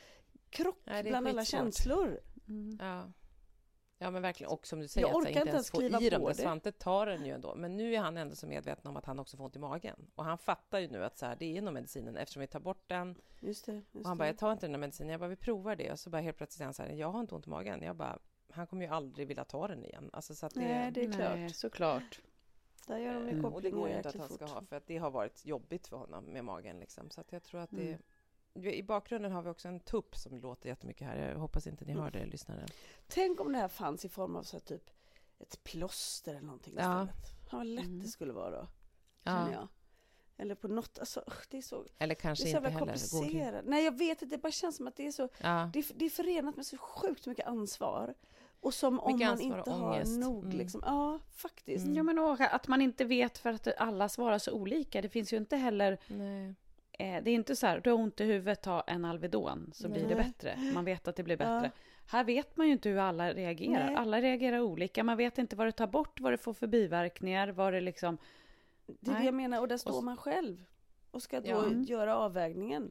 krock 0.51 0.83
är 0.85 1.03
bland 1.05 1.29
alla 1.29 1.45
känslor. 1.45 2.21
Mm. 2.49 2.79
Ja. 2.81 3.13
ja, 3.99 4.11
men 4.11 4.23
verkligen. 4.23 4.53
Och 4.53 4.67
som 4.67 4.81
du 4.81 4.89
säger, 4.89 5.07
Jag 5.07 5.11
att 5.11 5.15
så 5.15 5.21
orkar 5.21 5.31
inte 5.31 5.41
inte 5.41 5.51
ens 5.53 5.71
få 5.71 5.77
skriva 5.77 6.01
i 6.01 6.11
dem 6.11 6.25
det. 6.25 6.35
Svante 6.35 6.73
tar 6.73 7.07
den 7.07 7.25
ju 7.27 7.33
ändå. 7.33 7.55
Men 7.55 7.77
nu 7.77 7.95
är 7.95 7.99
han 8.01 8.17
ändå 8.17 8.35
så 8.35 8.47
medveten 8.47 8.91
om 8.91 8.97
att 8.97 9.05
han 9.05 9.19
också 9.19 9.37
får 9.37 9.45
ont 9.45 9.57
i 9.57 9.59
magen. 9.59 10.11
Och 10.15 10.25
han 10.25 10.39
fattar 10.39 10.79
ju 10.79 10.89
nu 10.89 11.05
att 11.05 11.19
så 11.19 11.27
här, 11.27 11.37
det 11.37 11.57
är 11.57 11.63
nog 11.63 11.75
medicinen 11.75 12.17
eftersom 12.17 12.41
vi 12.41 12.47
tar 12.47 12.61
bort 12.61 12.85
den. 12.87 13.17
Just 13.41 13.67
det. 13.67 13.73
Just 13.75 13.95
Och 13.95 14.07
han 14.07 14.19
bara, 14.19 14.27
jag 14.29 14.39
tar 14.39 14.53
inte 14.53 14.67
den 14.67 14.75
här 14.75 14.81
medicinen. 14.81 15.11
Jag 15.11 15.21
bara, 15.21 15.31
vi 15.31 15.37
provar 15.37 15.77
det. 15.77 15.93
Och 15.93 15.99
så 16.01 16.11
bara 16.11 16.23
helt 16.23 16.37
plötsligt 16.37 16.57
säger 16.57 16.67
han 16.67 16.75
så 16.75 16.83
här, 16.83 16.91
jag 16.91 17.11
har 17.11 17.21
inte 17.21 17.35
ont 17.35 17.47
i 17.47 17.51
magen. 17.51 17.83
Jag 17.83 17.97
bara, 17.97 18.19
han 18.57 18.67
kommer 18.67 18.85
ju 18.87 18.93
aldrig 18.93 19.29
vilja 19.29 19.45
ta 19.45 19.69
den 19.69 19.85
igen. 19.85 20.11
Alltså, 20.13 20.35
så 20.35 20.47
att 20.47 20.55
det, 20.55 20.61
Nej, 20.61 20.91
det 20.91 21.01
är 21.05 21.13
klart. 21.13 21.37
Nej, 21.37 21.51
såklart. 21.51 22.21
Där 22.87 22.99
gör 22.99 23.15
de 23.15 23.29
ju 23.29 23.39
Eh, 23.39 23.45
och 23.45 23.63
det 23.63 23.71
kopplingar 23.71 23.77
går 23.77 23.89
ju 23.89 23.97
inte 23.97 24.09
att 24.09 24.17
han 24.17 24.29
ska 24.29 24.47
fort. 24.47 24.55
ha, 24.55 24.63
för 24.65 24.77
att 24.77 24.87
det 24.87 24.97
har 24.99 25.11
varit 25.11 25.45
jobbigt 25.47 25.87
för 25.87 25.97
honom 25.97 26.25
med 26.25 26.45
magen. 26.45 26.79
Liksom. 26.79 27.11
Så 27.11 27.21
att 27.21 27.33
jag 27.33 27.43
tror 27.43 27.61
att 27.61 27.71
det... 27.71 27.99
Mm. 28.55 28.67
I 28.75 28.83
bakgrunden 28.83 29.33
har 29.33 29.43
vi 29.43 29.51
också 29.51 29.69
en 29.69 29.81
tupp 29.81 30.17
som 30.17 30.39
låter 30.39 30.69
jättemycket 30.69 31.07
här. 31.07 31.29
Jag 31.29 31.39
hoppas 31.39 31.67
inte 31.67 31.85
ni 31.85 31.93
hör 31.93 32.11
det, 32.11 32.27
lyssnare. 32.27 32.67
Tänk 33.09 33.41
om 33.41 33.53
det 33.53 33.59
här 33.59 33.69
fanns 33.69 34.05
i 34.05 34.09
form 34.09 34.37
av 34.37 34.43
så 34.43 34.57
här, 34.57 34.61
typ 34.61 34.91
ett 35.39 35.65
plåster 35.65 36.31
eller 36.35 36.47
någonting 36.47 36.75
Ja. 36.77 37.03
istället. 37.03 37.27
Ja, 37.51 37.57
vad 37.59 37.67
lätt 37.67 37.85
Mm. 37.85 38.03
det 38.03 38.09
skulle 38.09 38.33
vara 38.33 38.51
då, 38.51 38.67
Ja. 39.23 39.31
känner 39.33 39.53
jag. 39.53 39.69
Eller 40.37 40.55
på 40.55 40.69
något, 40.69 40.99
alltså 40.99 41.25
det 41.51 41.59
är 41.59 41.63
så, 41.63 41.85
Eller 41.99 42.15
det 42.15 42.21
kanske 42.21 42.49
är 42.49 42.97
så 42.97 43.25
inte 43.25 43.39
heller. 43.39 43.63
Nej, 43.67 43.85
jag 43.85 43.99
vet 43.99 44.23
inte, 44.23 44.37
det 44.37 44.43
bara 44.43 44.53
känns 44.53 44.77
som 44.77 44.87
att 44.87 44.97
det 44.97 45.07
är 45.07 45.13
så 45.13 45.29
Ja. 45.39 45.71
Det 45.73 45.79
är, 45.79 45.85
det 45.95 46.05
är 46.05 46.11
förenat 46.11 46.57
med 46.57 46.67
så 46.67 46.79
sjukt 46.79 47.27
mycket 47.27 47.47
ansvar. 47.47 48.15
Och 48.67 48.75
som 48.75 49.01
om 49.01 49.13
Mycket 49.13 49.29
man 49.29 49.41
inte 49.41 49.71
har 49.71 50.19
nog 50.21 50.45
Mm. 50.45 50.59
liksom. 50.59 50.83
Ja, 50.87 51.19
faktiskt. 51.37 51.85
Mm. 51.85 51.97
Ja, 51.97 52.03
men 52.03 52.19
och 52.19 52.41
att 52.41 52.69
man 52.69 52.83
inte 52.83 53.05
vet 53.05 53.39
för 53.39 53.51
att 53.53 53.69
alla 53.79 54.09
svarar 54.09 54.39
så 54.39 54.53
olika. 54.53 55.03
Det 55.03 55.09
finns 55.09 55.33
ju 55.33 55.37
inte 55.37 55.57
heller... 55.57 55.99
Nej. 56.07 56.55
Eh, 56.93 57.23
det 57.25 57.31
är 57.31 57.35
inte 57.35 57.57
så 57.57 57.67
här, 57.67 57.81
du 57.81 57.91
har 57.91 57.99
ont 57.99 58.21
i 58.21 58.25
huvudet, 58.25 58.63
ta 58.63 58.81
en 58.81 59.05
Alvedon 59.05 59.71
så 59.75 59.89
blir 59.89 60.09
det 60.09 60.15
Nej. 60.15 60.25
bättre. 60.25 60.59
Man 60.75 60.85
vet 60.85 61.09
att 61.09 61.17
det 61.17 61.23
blir 61.23 61.43
Ja. 61.43 61.55
bättre. 61.61 61.71
Här 62.11 62.25
vet 62.25 62.57
man 62.57 62.67
ju 62.67 62.73
inte 62.73 62.89
hur 62.89 62.99
alla 62.99 63.33
reagerar. 63.33 63.87
Nej. 63.87 63.95
Alla 63.97 64.21
reagerar 64.21 64.61
olika. 64.61 65.05
Man 65.05 65.17
vet 65.17 65.39
inte 65.39 65.57
vad 65.57 65.67
det 65.67 65.73
tar 65.73 65.87
bort, 65.87 66.21
vad 66.21 66.33
det 66.33 66.39
får 66.39 66.53
för 66.53 66.67
biverkningar, 66.67 67.49
vad 67.49 67.73
det 67.73 67.81
liksom... 67.81 68.19
Det 68.87 68.93
är 68.93 69.13
det 69.13 69.19
Nej. 69.19 69.25
jag 69.27 69.35
menar. 69.35 69.61
Och 69.61 69.69
där 69.69 69.77
står 69.77 69.97
Och- 69.99 70.05
man 70.05 70.17
själv. 70.17 70.65
Och 71.11 71.23
ska 71.23 71.41
då 71.41 71.49
Ja. 71.49 71.73
göra 71.73 72.17
avvägningen. 72.17 72.91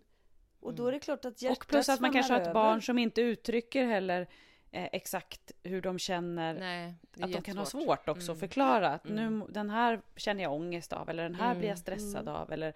Och 0.60 0.74
då 0.74 0.88
är 0.88 0.92
det 0.92 1.00
klart 1.00 1.26
att 1.26 1.42
hjärtat 1.42 1.44
Mm. 1.44 1.52
Och 1.62 1.68
plus 1.68 1.90
att 1.90 2.00
man 2.00 2.14
kanske 2.14 2.34
har 2.34 2.42
ett 2.42 2.54
barn 2.54 2.70
över. 2.72 2.80
som 2.80 2.98
inte 2.98 3.22
uttrycker 3.22 3.86
heller 3.86 4.28
eh, 4.72 4.90
exakt 4.92 5.52
hur 5.64 5.82
de 5.82 6.00
känner. 6.00 6.54
Nej, 6.60 6.94
att 7.22 7.32
de 7.32 7.42
kan 7.42 7.58
ha 7.58 7.66
svårt 7.66 8.10
också 8.10 8.32
att 8.32 8.38
Mm. 8.38 8.40
förklara 8.50 8.90
att 8.90 9.06
Mm. 9.10 9.40
nu, 9.40 9.46
den 9.50 9.70
här 9.70 10.02
känner 10.16 10.44
jag 10.44 10.54
ångest 10.54 10.94
av 10.94 11.10
eller 11.10 11.24
den 11.24 11.36
här 11.36 11.46
Mm. 11.46 11.58
blir 11.60 11.70
jag 11.70 11.78
stressad 11.78 12.28
av 12.30 12.52
eller 12.52 12.74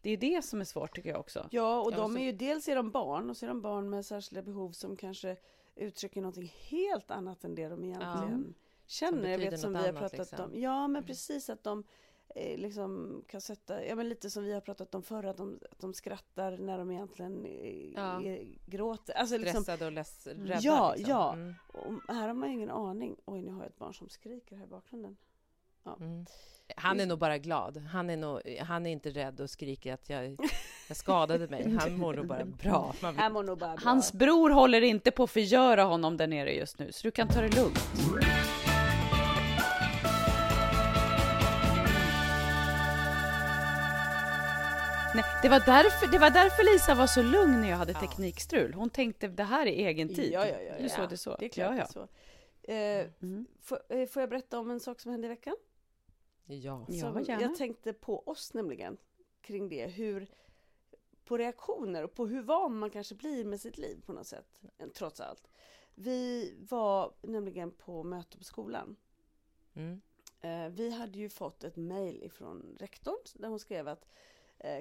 det 0.00 0.10
är 0.10 0.16
det 0.16 0.44
som 0.44 0.60
är 0.60 0.64
svårt 0.64 0.94
tycker 0.96 1.10
jag 1.10 1.20
också. 1.20 1.46
Ja, 1.50 1.80
och 1.80 1.92
Ja, 1.92 1.96
de 1.96 2.16
är 2.16 2.22
ju 2.24 2.32
dels 2.32 2.68
är 2.68 2.76
de 2.76 2.90
barn 2.90 3.30
och 3.30 3.36
så 3.36 3.46
är 3.46 3.48
de 3.48 3.60
barn 3.62 3.90
med 3.90 4.06
särskilda 4.06 4.42
behov 4.42 4.70
som 4.72 4.96
kanske 4.96 5.36
uttrycker 5.76 6.20
någonting 6.20 6.52
helt 6.68 7.10
annat 7.10 7.44
än 7.44 7.54
det 7.54 7.68
de 7.68 7.84
egentligen 7.84 8.54
känner. 8.86 9.28
Jag 9.30 9.38
vet 9.38 9.60
som 9.60 9.72
vi 9.72 9.78
har 9.78 9.92
pratat 9.92 10.18
liksom. 10.18 10.44
om. 10.44 10.60
Ja, 10.60 10.88
men 10.88 11.04
precis 11.04 11.50
att 11.50 11.64
de 11.64 11.84
liksom 12.34 13.22
kan 13.28 13.40
sätta, 13.40 13.84
ja 13.84 13.94
men 13.94 14.08
lite 14.08 14.30
som 14.30 14.44
vi 14.44 14.52
har 14.52 14.60
pratat 14.60 14.94
om 14.94 15.02
förr, 15.02 15.24
att 15.24 15.36
de, 15.36 15.58
att 15.70 15.78
de 15.78 15.94
skrattar 15.94 16.58
när 16.58 16.78
de 16.78 16.90
egentligen 16.90 17.44
eh, 17.46 17.92
Ja. 17.94 18.22
eh, 18.24 18.46
gråter. 18.66 19.14
Alltså 19.14 19.36
liksom, 19.36 19.62
Stressade 19.62 19.86
och 19.86 19.92
less, 19.92 20.26
rädda. 20.26 20.58
Ja, 20.62 20.94
liksom. 20.96 21.10
ja. 21.10 21.32
Mm. 21.32 21.54
och 21.72 22.14
här 22.14 22.26
har 22.26 22.34
man 22.34 22.50
ingen 22.50 22.70
aning. 22.70 23.16
Oj, 23.24 23.42
nu 23.42 23.50
har 23.50 23.58
jag 23.62 23.66
ett 23.66 23.78
barn 23.78 23.94
som 23.94 24.08
skriker 24.08 24.56
här 24.56 24.64
i 24.64 24.66
bakgrunden. 24.68 25.16
Mm. 26.00 26.26
Han 26.76 27.00
är 27.00 27.06
nog 27.06 27.18
bara 27.18 27.38
glad. 27.38 27.76
Han 27.76 28.10
är, 28.10 28.16
nog, 28.16 28.40
han 28.60 28.86
är 28.86 28.90
inte 28.90 29.10
rädd 29.10 29.40
och 29.40 29.50
skriker 29.50 29.94
att 29.94 30.10
jag, 30.10 30.36
jag 30.88 30.96
skadade 30.96 31.48
mig. 31.48 31.76
Han 31.80 31.98
mår 31.98 32.14
nog 32.14 32.26
bara 32.26 32.44
bra. 32.44 32.94
Man 33.02 33.16
Här 33.16 33.30
mår 33.30 33.42
nog 33.42 33.58
bara 33.58 33.76
bra. 33.76 33.84
Hans 33.84 34.12
bror 34.12 34.50
håller 34.50 34.82
inte 34.82 35.10
på 35.10 35.22
att 35.22 35.30
förgöra 35.30 35.82
honom 35.84 36.16
där 36.16 36.26
nere 36.26 36.52
just 36.54 36.78
nu 36.78 36.92
så 36.92 37.06
du 37.06 37.10
kan 37.10 37.28
ta 37.28 37.40
det 37.40 37.56
lugnt. 37.56 37.78
Det, 45.42 45.48
var 45.48 45.60
därför, 45.66 46.06
det 46.12 46.18
var 46.18 46.30
därför 46.30 46.72
Lisa 46.72 46.94
var 46.94 47.06
så 47.06 47.22
lugn 47.22 47.60
när 47.60 47.70
jag 47.70 47.76
hade 47.76 47.94
teknikstrul. 47.94 48.74
Hon 48.74 48.90
tänkte 48.90 49.28
det 49.28 49.42
här 49.42 49.66
är 49.66 49.88
egen 49.88 50.08
tid. 50.08 50.32
Ja, 50.32 50.46
ja, 50.46 50.60
ja, 50.60 50.88
så 50.88 51.00
ja. 51.00 51.06
det 51.06 51.14
är 51.14 51.16
så. 51.16 51.36
Det 51.38 51.44
är 51.44 51.48
klart 51.48 51.76
ja, 51.76 51.86
ja. 51.94 52.06
det 52.64 52.72
är 52.72 53.06
så. 53.06 53.08
Eh, 53.08 53.12
Mm. 53.20 53.46
får, 53.60 53.78
eh, 53.88 54.06
får 54.06 54.22
jag 54.22 54.30
berätta 54.30 54.58
om 54.58 54.70
en 54.70 54.80
sak 54.80 55.00
som 55.00 55.10
hände 55.10 55.26
i 55.26 55.28
veckan? 55.28 55.56
Ja. 56.46 56.86
Ja, 56.88 57.12
som 57.12 57.22
gärna. 57.22 57.42
jag 57.42 57.54
tänkte 57.56 57.92
på 57.92 58.22
oss 58.28 58.54
nämligen, 58.54 58.96
kring 59.40 59.68
det, 59.68 59.86
hur 59.86 60.26
på 61.24 61.38
reaktioner 61.38 62.04
och 62.04 62.14
på 62.14 62.26
hur 62.26 62.42
van 62.42 62.78
man 62.78 62.90
kanske 62.90 63.14
blir 63.14 63.44
med 63.44 63.60
sitt 63.60 63.78
liv 63.78 64.02
på 64.06 64.12
något 64.12 64.26
sätt, 64.26 64.60
eh, 64.78 64.88
trots 64.88 65.20
allt. 65.20 65.48
Vi 65.94 66.54
var 66.70 67.14
nämligen 67.22 67.70
på 67.70 68.02
möte 68.02 68.38
på 68.38 68.44
skolan. 68.44 68.96
Mm. 69.74 70.00
Eh, 70.40 70.68
vi 70.68 70.90
hade 70.90 71.18
ju 71.18 71.28
fått 71.28 71.64
ett 71.64 71.76
mejl 71.76 72.22
ifrån 72.22 72.76
rektorn 72.80 73.24
där 73.34 73.48
hon 73.48 73.58
skrev 73.58 73.88
att 73.88 74.06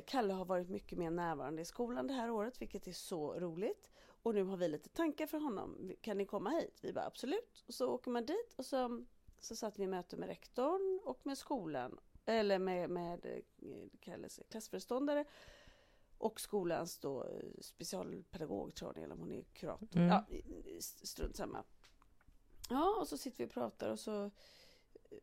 Kalle 0.07 0.33
har 0.33 0.45
varit 0.45 0.69
mycket 0.69 0.97
mer 0.97 1.09
närvarande 1.09 1.61
i 1.61 1.65
skolan 1.65 2.07
det 2.07 2.13
här 2.13 2.31
året, 2.31 2.61
vilket 2.61 2.87
är 2.87 2.91
så 2.91 3.39
roligt. 3.39 3.89
Och 4.23 4.35
nu 4.35 4.43
har 4.43 4.57
vi 4.57 4.67
lite 4.67 4.89
tankar 4.89 5.27
för 5.27 5.37
honom. 5.37 5.91
Kan 6.01 6.17
ni 6.17 6.25
komma 6.25 6.49
hit? 6.49 6.79
Vi 6.81 6.93
bara 6.93 7.05
absolut. 7.05 7.63
Och 7.67 7.73
så 7.73 7.87
åker 7.87 8.11
man 8.11 8.25
dit 8.25 8.53
och 8.55 8.65
så, 8.65 9.05
så 9.39 9.55
satt 9.55 9.79
vi 9.79 9.83
i 9.83 9.87
möte 9.87 10.17
med 10.17 10.29
rektorn 10.29 10.99
och 11.03 11.25
med 11.25 11.37
skolan, 11.37 11.99
eller 12.25 12.59
med, 12.59 12.89
med 12.89 13.25
eh, 13.25 13.87
Kalles 13.99 14.39
klassföreståndare 14.49 15.25
och 16.17 16.41
skolans 16.41 16.99
då 16.99 17.23
eh, 17.23 17.61
specialpedagog 17.61 18.75
tror 18.75 18.91
jag, 18.95 19.03
eller 19.03 19.13
om 19.13 19.19
hon 19.19 19.31
är 19.31 19.43
kurator. 19.43 19.97
Mm. 19.97 20.07
Ja, 20.07 20.25
strunt 20.79 21.35
samma. 21.35 21.63
Ja, 22.69 22.97
och 22.99 23.07
så 23.07 23.17
sitter 23.17 23.37
vi 23.37 23.45
och 23.45 23.53
pratar 23.53 23.89
och 23.89 23.99
så 23.99 24.31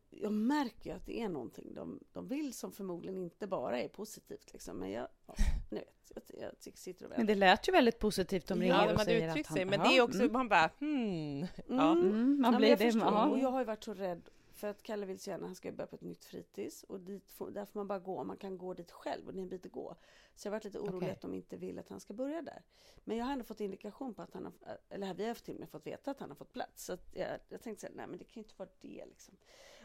jag 0.09 0.31
märker 0.31 0.89
ju 0.89 0.95
att 0.95 1.05
det 1.05 1.21
är 1.21 1.29
någonting 1.29 1.73
de, 1.73 1.99
de 2.13 2.27
vill 2.27 2.53
som 2.53 2.71
förmodligen 2.71 3.17
inte 3.17 3.47
bara 3.47 3.79
är 3.81 3.87
positivt 3.87 4.53
liksom. 4.53 4.77
Men 4.77 4.91
jag, 4.91 5.07
ja, 5.27 5.33
ni 5.71 5.79
vet, 5.79 6.31
jag, 6.39 6.51
jag, 6.63 6.77
sitter 6.77 7.05
och 7.05 7.09
Men 7.09 7.17
väntar. 7.17 7.33
det 7.33 7.39
lät 7.39 7.67
ju 7.67 7.71
väldigt 7.71 7.99
positivt. 7.99 8.47
De 8.47 8.63
Ja, 8.63 8.63
ringer 8.63 8.87
de 8.87 8.93
och 8.93 9.01
säger 9.01 9.27
att 9.27 9.31
uttryckt 9.31 9.49
han... 9.49 9.55
sig, 9.57 9.65
men 9.65 9.79
Ja, 9.79 9.89
det 9.89 9.97
är 9.97 10.01
också, 10.01 10.19
mm. 10.19 10.33
man 10.33 10.49
bara 10.49 10.69
hmm. 10.79 11.39
Ja. 11.67 11.91
Mm. 11.91 12.07
Mm, 12.07 12.41
man 12.41 12.43
Ja, 12.43 12.51
men 12.51 12.57
blir 12.57 12.69
jag 12.69 12.79
det. 12.79 12.85
förstår. 12.91 13.11
Ja. 13.11 13.27
Och 13.29 13.39
jag 13.39 13.51
har 13.51 13.59
ju 13.59 13.65
varit 13.65 13.83
så 13.83 13.93
rädd 13.93 14.29
för 14.53 14.67
att 14.67 14.83
Kalle 14.83 15.05
vill 15.05 15.19
så 15.19 15.29
gärna, 15.29 15.45
han 15.45 15.55
ska 15.55 15.71
börja 15.71 15.87
på 15.87 15.95
ett 15.95 16.01
nytt 16.01 16.25
fritids 16.25 16.83
och 16.83 16.99
dit 16.99 17.31
får, 17.31 17.51
där 17.51 17.65
får 17.65 17.79
man 17.79 17.87
bara 17.87 17.99
gå, 17.99 18.23
man 18.23 18.37
kan 18.37 18.57
gå 18.57 18.73
dit 18.73 18.91
själv 18.91 19.27
och 19.27 19.33
det 19.33 19.39
är 19.39 19.41
en 19.43 19.49
bit 19.49 19.65
att 19.65 19.71
gå. 19.71 19.95
Så 20.35 20.47
jag 20.47 20.51
har 20.51 20.55
varit 20.55 20.63
lite 20.63 20.79
orolig 20.79 20.97
Okej. 20.97 21.11
att 21.11 21.21
de 21.21 21.33
inte 21.33 21.57
vill 21.57 21.79
att 21.79 21.89
han 21.89 21.99
ska 21.99 22.13
börja 22.13 22.41
där. 22.41 22.63
Men 23.03 23.17
jag 23.17 23.25
har 23.25 23.33
ändå 23.33 23.45
fått 23.45 23.59
indikation 23.59 24.13
på 24.13 24.21
att 24.21 24.33
han 24.33 24.45
har, 24.45 24.53
eller 24.89 25.13
vi 25.13 25.27
har 25.27 25.33
till 25.33 25.53
och 25.53 25.59
med 25.59 25.69
fått 25.69 25.87
veta 25.87 26.11
att 26.11 26.19
han 26.19 26.29
har 26.29 26.35
fått 26.35 26.53
plats. 26.53 26.85
Så 26.85 26.93
att 26.93 27.09
jag, 27.13 27.27
jag 27.49 27.61
tänkte 27.61 27.81
så 27.81 27.87
här, 27.87 27.95
nej 27.95 28.07
men 28.07 28.17
det 28.17 28.23
kan 28.23 28.33
ju 28.33 28.41
inte 28.41 28.55
vara 28.57 28.69
det 28.81 29.05
liksom. 29.05 29.37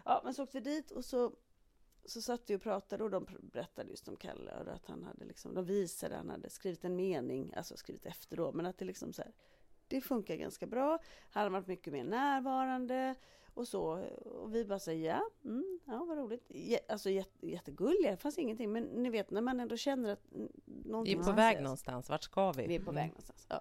Ja, 0.05 0.21
men 0.25 0.35
så 0.35 0.43
åkte 0.43 0.61
vi 0.61 0.71
dit 0.71 0.91
och 0.91 1.05
så 1.05 1.33
så 2.07 2.23
satt 2.23 2.51
vi 2.51 2.57
och 2.57 2.63
pratade 2.63 3.05
och 3.05 3.11
de 3.11 3.27
berättade 3.43 3.91
just 3.91 4.09
om 4.09 4.17
Kalle 4.17 4.53
och 4.61 4.73
att 4.73 4.87
han 4.87 5.03
hade 5.05 5.25
liksom, 5.25 5.55
de 5.55 5.65
visade, 5.65 6.17
han 6.17 6.31
hade 6.31 6.51
skrivit 6.51 6.85
en 6.85 6.97
mening, 6.97 7.53
alltså 7.57 7.77
skrivit 7.77 8.07
efter 8.07 8.37
då, 8.37 8.53
men 8.53 8.67
att 8.67 8.79
det 8.79 8.85
liksom 8.85 9.13
så 9.13 9.23
här, 9.23 9.33
det 9.89 10.01
funkar 10.01 10.37
ganska 10.37 10.67
bra. 10.67 10.99
Han 11.31 11.43
har 11.43 11.51
varit 11.51 11.67
mycket 11.67 11.93
mer 11.93 12.05
närvarande 12.05 13.15
och 13.55 13.69
så. 13.69 13.83
Och 14.25 14.55
vi 14.55 14.65
bara 14.65 14.79
säger 14.79 15.11
ja, 15.11 15.23
mm, 15.45 15.81
ja 15.85 16.05
vad 16.05 16.19
roligt. 16.19 16.45
Jä, 16.49 16.79
alltså 16.89 17.11
jätte, 17.11 17.47
jättegulliga, 17.51 18.11
det 18.11 18.17
fanns 18.17 18.39
ingenting. 18.39 18.73
Men 18.73 18.83
ni 18.85 19.11
vet 19.11 19.31
när 19.31 19.41
man 19.41 19.61
ändå 19.61 19.77
känner 19.77 20.09
att 20.13 20.33
mm, 20.33 20.49
Vi 20.65 20.91
någonting 20.91 21.19
är 21.21 21.25
på 21.25 21.33
väg 21.33 21.53
sägas. 21.53 21.63
någonstans. 21.63 22.11
Vart 22.11 22.23
ska 22.23 22.53
vi? 22.53 22.67
Vi 22.67 22.75
är 22.75 22.79
på 22.81 22.91
Mm. 22.91 22.95
väg 23.03 23.09
någonstans. 23.09 23.47
Ja. 23.49 23.61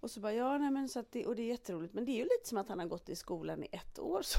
Och 0.00 0.10
så 0.10 0.20
bara, 0.20 0.32
ja, 0.32 0.58
nej, 0.58 0.70
men 0.70 0.88
så 0.88 1.00
att 1.00 1.12
det, 1.12 1.26
och 1.26 1.36
det 1.36 1.42
är 1.42 1.46
jätteroligt. 1.48 1.94
Men 1.94 2.04
det 2.04 2.10
är 2.12 2.16
ju 2.16 2.22
lite 2.24 2.48
som 2.48 2.58
att 2.58 2.68
han 2.68 2.78
har 2.78 2.86
gått 2.86 3.08
i 3.08 3.16
skolan 3.16 3.62
i 3.64 3.68
ett 3.72 3.98
år. 3.98 4.22
Så 4.22 4.38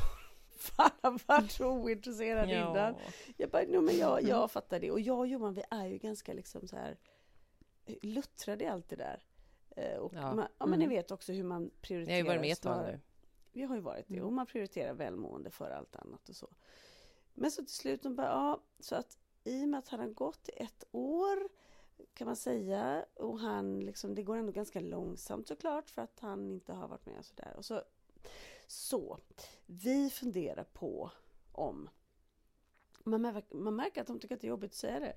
fan 0.61 0.91
har 1.01 1.21
varit 1.27 1.51
så 1.51 1.67
ointresserad 1.71 2.49
innan. 2.49 2.75
Ja. 2.75 2.95
Jag 3.37 3.49
bara, 3.49 3.63
no, 3.63 3.81
men 3.81 3.97
jag, 3.97 4.23
jag 4.23 4.51
fattar 4.51 4.79
det. 4.79 4.91
Och 4.91 4.99
jag 4.99 5.19
och 5.19 5.27
Johan, 5.27 5.53
vi 5.53 5.63
är 5.69 5.85
ju 5.85 5.97
ganska 5.97 6.33
liksom 6.33 6.67
så 6.67 6.75
här 6.75 6.97
eh, 7.85 7.95
luttrade 8.01 8.63
i 8.63 8.67
allt 8.67 8.89
det 8.89 8.95
där. 8.95 9.23
Eh, 9.75 9.97
Och 9.97 10.13
Ja. 10.13 10.35
Man, 10.35 10.47
ja, 10.57 10.65
men 10.65 10.79
ni 10.79 10.87
vet 10.87 11.11
också 11.11 11.31
hur 11.33 11.43
man 11.43 11.71
prioriterar. 11.81 12.13
har 12.15 12.23
ju 12.23 12.27
varit 12.27 12.41
med 12.41 12.51
ett 12.51 12.61
tag 12.61 12.85
nu. 12.85 12.99
Vi 13.51 13.63
har 13.63 13.75
ju 13.75 13.81
varit 13.81 14.07
det. 14.07 14.13
Mm. 14.13 14.25
Och 14.25 14.33
man 14.33 14.45
prioriterar 14.45 14.93
välmående 14.93 15.49
för 15.49 15.71
allt 15.71 15.95
annat 15.95 16.29
och 16.29 16.35
så. 16.35 16.47
Men 17.33 17.51
så 17.51 17.61
till 17.61 17.75
slut, 17.75 18.03
de 18.03 18.15
bara, 18.15 18.27
ja, 18.27 18.63
så 18.79 18.95
att 18.95 19.17
i 19.43 19.63
och 19.63 19.69
med 19.69 19.77
att 19.77 19.87
han 19.87 19.99
har 19.99 20.07
gått 20.07 20.49
ett 20.53 20.83
år 20.91 21.49
kan 22.13 22.25
man 22.27 22.35
säga 22.35 23.05
och 23.15 23.39
han 23.39 23.79
liksom, 23.79 24.15
det 24.15 24.23
går 24.23 24.37
ändå 24.37 24.51
ganska 24.51 24.79
långsamt 24.79 25.47
såklart 25.47 25.89
för 25.89 26.01
att 26.01 26.19
han 26.19 26.51
inte 26.51 26.73
har 26.73 26.87
varit 26.87 27.05
med 27.05 27.17
och 27.19 27.25
sådär. 27.25 27.53
Och 27.57 27.65
så, 27.65 27.81
så 28.71 29.19
vi 29.65 30.09
funderar 30.09 30.63
på 30.63 31.11
om 31.51 31.89
man, 33.03 33.25
mär- 33.25 33.55
man 33.55 33.75
märker 33.75 34.01
att 34.01 34.07
de 34.07 34.19
tycker 34.19 34.35
att 34.35 34.41
det 34.41 34.47
är 34.47 34.49
jobbigt 34.49 34.71
att 34.71 34.75
säga 34.77 34.99
det. 34.99 35.15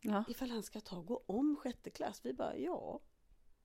Ja. 0.00 0.24
Ifall 0.28 0.50
han 0.50 0.62
ska 0.62 0.80
ta 0.80 0.96
och 0.96 1.06
gå 1.06 1.22
om 1.26 1.56
sjätte 1.56 1.90
klass. 1.90 2.20
Vi 2.24 2.32
bara, 2.32 2.56
ja, 2.56 3.00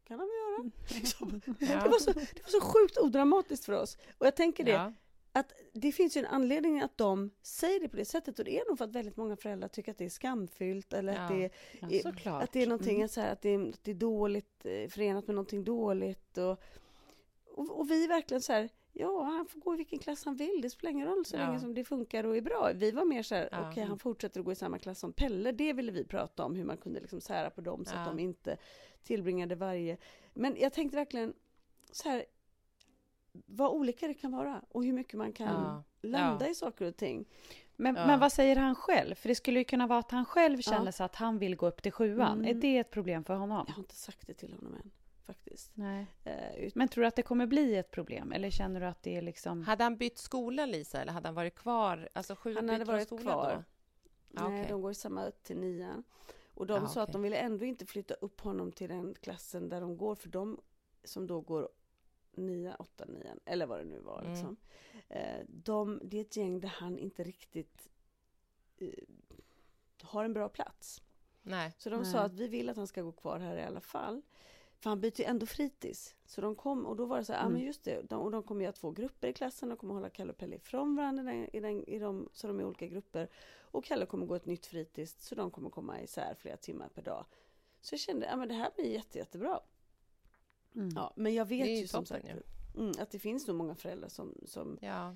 kan 0.03 0.19
han 0.19 0.27
väl 0.27 0.35
göra. 0.35 0.71
Liksom. 0.99 1.41
Ja. 1.59 1.83
Det, 1.83 1.89
var 1.89 1.99
så, 1.99 2.11
det 2.11 2.41
var 2.43 2.49
så 2.49 2.61
sjukt 2.61 2.97
odramatiskt 2.97 3.65
för 3.65 3.73
oss. 3.73 3.97
Och 4.17 4.25
jag 4.25 4.35
tänker 4.35 4.63
det, 4.63 4.71
Ja. 4.71 4.93
att 5.31 5.51
det 5.73 5.91
finns 5.91 6.17
ju 6.17 6.19
en 6.19 6.25
anledning 6.25 6.81
att 6.81 6.97
de 6.97 7.29
säger 7.41 7.79
det 7.79 7.89
på 7.89 7.95
det 7.97 8.05
sättet 8.05 8.39
och 8.39 8.45
det 8.45 8.59
är 8.59 8.69
nog 8.69 8.77
för 8.77 8.85
att 8.85 8.91
väldigt 8.91 9.17
många 9.17 9.35
föräldrar 9.37 9.67
tycker 9.67 9.91
att 9.91 9.97
det 9.97 10.05
är 10.05 10.09
skamfyllt 10.09 10.93
eller 10.93 11.13
att, 11.13 11.31
Ja. 11.31 11.35
det, 11.37 11.49
Ja, 11.81 11.89
är, 11.89 12.41
att 12.43 12.51
det 12.51 12.63
är 12.63 12.67
någonting 12.67 12.95
Mm. 12.95 13.07
så 13.09 13.21
här, 13.21 13.31
att, 13.33 13.41
det 13.41 13.49
är, 13.49 13.69
att 13.69 13.83
det 13.83 13.91
är 13.91 13.95
dåligt 13.95 14.65
eh, 14.65 14.87
förenat 14.89 15.27
med 15.27 15.35
någonting 15.35 15.63
dåligt 15.63 16.37
och, 16.37 16.59
och, 17.45 17.79
och 17.79 17.91
vi 17.91 18.03
är 18.03 18.07
verkligen 18.07 18.41
så 18.41 18.53
här 18.53 18.69
Ja, 18.93 19.23
han 19.23 19.45
får 19.45 19.59
gå 19.59 19.73
i 19.73 19.77
vilken 19.77 19.99
klass 19.99 20.25
han 20.25 20.35
vill. 20.35 20.59
Det 20.61 20.69
spelar 20.69 20.91
ingen 20.91 21.07
roll 21.07 21.25
så 21.25 21.35
Ja. 21.35 21.39
länge 21.45 21.59
som 21.59 21.73
det 21.73 21.83
funkar 21.83 22.23
och 22.23 22.37
är 22.37 22.41
bra. 22.41 22.71
Vi 22.75 22.91
var 22.91 23.05
mer 23.05 23.23
så 23.23 23.35
här, 23.35 23.49
Ja. 23.51 23.69
okej, 23.69 23.83
han 23.83 23.99
fortsätter 23.99 24.39
att 24.39 24.45
gå 24.45 24.51
i 24.51 24.55
samma 24.55 24.77
klass 24.79 24.99
som 24.99 25.13
Pelle. 25.13 25.51
Det 25.51 25.73
ville 25.73 25.91
vi 25.91 26.05
prata 26.05 26.45
om, 26.45 26.55
hur 26.55 26.63
man 26.65 26.77
kunde 26.77 26.99
liksom 26.99 27.21
sära 27.21 27.49
på 27.49 27.61
dem 27.61 27.85
så 27.85 27.95
Ja. 27.95 27.99
att 27.99 28.07
de 28.07 28.19
inte 28.19 28.57
tillbringade 29.03 29.55
varje... 29.55 29.97
Men 30.33 30.55
jag 30.59 30.73
tänkte 30.73 30.97
verkligen 30.97 31.33
så 31.91 32.09
här, 32.09 32.25
vad 33.31 33.71
olika 33.71 34.07
det 34.07 34.13
kan 34.13 34.31
vara 34.31 34.61
och 34.69 34.83
hur 34.85 34.93
mycket 34.93 35.13
man 35.13 35.33
kan 35.33 35.83
landa 36.01 36.49
i 36.49 36.55
saker 36.55 36.85
och 36.85 36.97
ting. 36.97 37.25
Men, 37.75 37.93
men 37.93 38.19
vad 38.19 38.31
säger 38.33 38.55
han 38.55 38.75
själv? 38.75 39.15
För 39.15 39.27
det 39.29 39.35
skulle 39.35 39.59
ju 39.59 39.63
kunna 39.65 39.87
vara 39.87 39.99
att 39.99 40.11
han 40.11 40.25
själv 40.25 40.61
känner 40.61 40.91
sig 40.91 41.03
att 41.05 41.15
han 41.15 41.39
vill 41.39 41.55
gå 41.55 41.67
upp 41.67 41.81
till 41.81 41.91
sjuan. 41.91 42.37
Mm. 42.39 42.57
Är 42.57 42.61
det 42.61 42.77
ett 42.77 42.91
problem 42.91 43.23
för 43.23 43.33
honom? 43.35 43.65
Jag 43.67 43.73
har 43.73 43.79
inte 43.83 43.95
sagt 43.95 44.27
det 44.27 44.33
till 44.33 44.53
honom 44.53 44.73
än, 44.73 44.91
faktiskt. 45.25 45.71
Nej. 45.73 46.05
Eh, 46.23 46.71
Men 46.75 46.87
tror 46.87 47.01
du 47.01 47.07
att 47.07 47.15
det 47.15 47.23
kommer 47.23 47.45
bli 47.47 47.75
ett 47.75 47.91
problem? 47.91 48.31
Eller 48.31 48.49
känner 48.49 48.79
du 48.79 48.85
att 48.85 49.03
det 49.03 49.15
är 49.15 49.21
liksom... 49.21 49.61
Hade 49.63 49.83
han 49.83 49.97
bytt 49.97 50.17
skola, 50.17 50.65
Lisa, 50.65 51.01
eller 51.01 51.13
hade 51.13 51.27
han 51.27 51.35
varit 51.35 51.55
kvar? 51.55 52.09
Alltså, 52.13 52.35
sju, 52.35 52.55
Han 52.55 52.69
hade 52.69 52.85
varit 52.85 53.05
skola 53.07 53.21
kvar. 53.21 53.53
Då? 53.55 53.63
Nej, 54.29 54.43
okej. 54.61 54.65
de 54.69 54.81
går 54.81 54.91
i 54.91 54.95
samma 54.95 55.25
upp 55.25 55.43
till 55.43 55.57
nian. 55.57 56.03
Och 56.53 56.67
de 56.67 56.83
Ja, 56.83 56.87
sa 56.89 57.01
att 57.01 57.09
okej. 57.09 57.13
de 57.13 57.21
ville 57.21 57.37
ändå 57.37 57.65
inte 57.65 57.85
flytta 57.85 58.13
upp 58.13 58.41
honom 58.41 58.71
till 58.71 58.89
den 58.89 59.15
klassen 59.21 59.69
där 59.69 59.81
de 59.81 59.97
går, 59.97 60.15
för 60.15 60.29
de 60.29 60.61
som 61.03 61.27
då 61.27 61.41
går 61.41 61.69
nia, 62.31 62.75
åtta, 62.75 63.05
nian, 63.05 63.39
eller 63.45 63.65
vad 63.65 63.79
det 63.79 63.85
nu 63.85 63.99
var. 63.99 64.19
Mm. 64.21 64.31
Liksom. 64.31 64.57
Eh, 65.09 65.45
de, 65.47 65.99
det 66.03 66.17
är 66.17 66.21
ett 66.21 66.37
gäng 66.37 66.59
där 66.59 66.69
han 66.69 66.97
inte 66.97 67.23
riktigt 67.23 67.89
eh, 68.77 68.87
har 70.01 70.25
en 70.25 70.33
bra 70.33 70.49
plats. 70.49 71.01
Nej. 71.41 71.73
Så 71.77 71.89
de 71.89 72.01
Nej. 72.01 72.11
sa 72.11 72.19
att 72.19 72.33
vi 72.33 72.47
vill 72.47 72.69
att 72.69 72.77
han 72.77 72.87
ska 72.87 73.01
gå 73.01 73.11
kvar 73.11 73.39
här 73.39 73.57
i 73.57 73.63
alla 73.63 73.81
fall. 73.81 74.21
För 74.81 74.89
han 74.89 75.01
byter 75.01 75.19
ju 75.19 75.25
ändå 75.25 75.45
fritids. 75.45 76.15
Så 76.25 76.41
de 76.41 76.55
kom, 76.55 76.85
och 76.85 76.95
då 76.95 77.05
var 77.05 77.17
det 77.17 77.25
så 77.25 77.33
här, 77.33 77.39
ja 77.39 77.45
Mm. 77.45 77.53
men 77.53 77.61
just 77.61 77.83
det, 77.83 78.01
de, 78.09 78.21
och 78.21 78.31
de 78.31 78.43
kommer 78.43 78.63
göra 78.63 78.71
två 78.73 78.91
grupper 78.91 79.27
i 79.27 79.33
klassen, 79.33 79.69
de 79.69 79.77
kommer 79.77 79.93
hålla 79.93 80.09
Kalle 80.09 80.31
och 80.31 80.37
Pelle 80.37 80.55
ifrån 80.55 80.95
varandra 80.95 81.33
i 81.33 81.35
den, 81.35 81.55
i 81.55 81.59
den, 81.59 81.83
i 81.89 81.99
de, 81.99 82.29
så 82.33 82.47
de 82.47 82.59
är 82.59 82.63
olika 82.65 82.87
grupper. 82.87 83.27
Och 83.61 83.83
Kalle 83.83 84.05
kommer 84.05 84.25
gå 84.25 84.35
ett 84.35 84.45
nytt 84.45 84.65
fritids, 84.65 85.15
så 85.27 85.35
de 85.35 85.51
kommer 85.51 85.69
komma 85.69 86.01
isär 86.01 86.35
flera 86.39 86.57
timmar 86.57 86.89
per 86.89 87.01
dag. 87.01 87.25
Så 87.81 87.93
jag 87.93 87.99
kände, 87.99 88.25
ja 88.25 88.35
men 88.35 88.47
det 88.47 88.53
här 88.53 88.71
blir 88.75 88.85
jätte, 88.85 89.17
jättebra. 89.17 89.59
Mm. 90.75 90.89
Ja, 90.95 91.13
men 91.15 91.33
jag 91.33 91.45
vet 91.45 91.67
ju 91.67 91.75
ju 91.75 91.87
som 91.87 92.05
sagt 92.05 92.25
mm, 92.75 92.91
att 92.99 93.11
det 93.11 93.19
finns 93.19 93.47
nog 93.47 93.55
många 93.57 93.75
föräldrar 93.75 94.09
som, 94.09 94.35
som 94.45 94.77
Ja. 94.81 95.15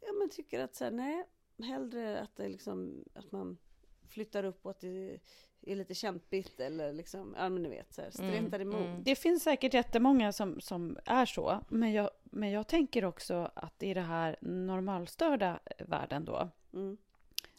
ja, 0.00 0.12
men 0.18 0.28
tycker 0.30 0.60
att 0.60 0.74
så 0.74 0.84
här, 0.84 0.90
nej, 0.90 1.24
hellre 1.58 2.20
att 2.20 2.36
det 2.36 2.48
liksom, 2.48 3.04
att 3.14 3.32
man 3.32 3.58
flyttar 4.06 4.44
upp 4.44 4.64
och 4.66 4.70
att 4.70 4.80
det 4.80 5.18
är 5.62 5.76
lite 5.76 5.94
kämpigt 5.94 6.60
eller 6.60 6.92
liksom, 6.92 7.34
ja 7.38 7.48
men 7.48 7.62
ni 7.62 7.68
vet 7.68 7.92
så 7.94 8.02
här, 8.02 8.10
stretar 8.10 8.60
Mm, 8.60 8.72
emot. 8.74 8.86
mm. 8.86 9.02
Det 9.02 9.16
finns 9.16 9.42
säkert 9.42 9.74
jättemånga 9.74 10.32
som, 10.32 10.60
som 10.60 10.98
är 11.04 11.26
så, 11.26 11.60
men 11.68 11.92
jag, 11.92 12.10
men 12.24 12.50
jag 12.50 12.66
tänker 12.66 13.04
också 13.04 13.50
att 13.54 13.82
i 13.82 13.94
det 13.94 14.00
här 14.00 14.36
normalstörda 14.40 15.60
världen 15.78 16.24
då, 16.24 16.48
Mm. 16.72 16.96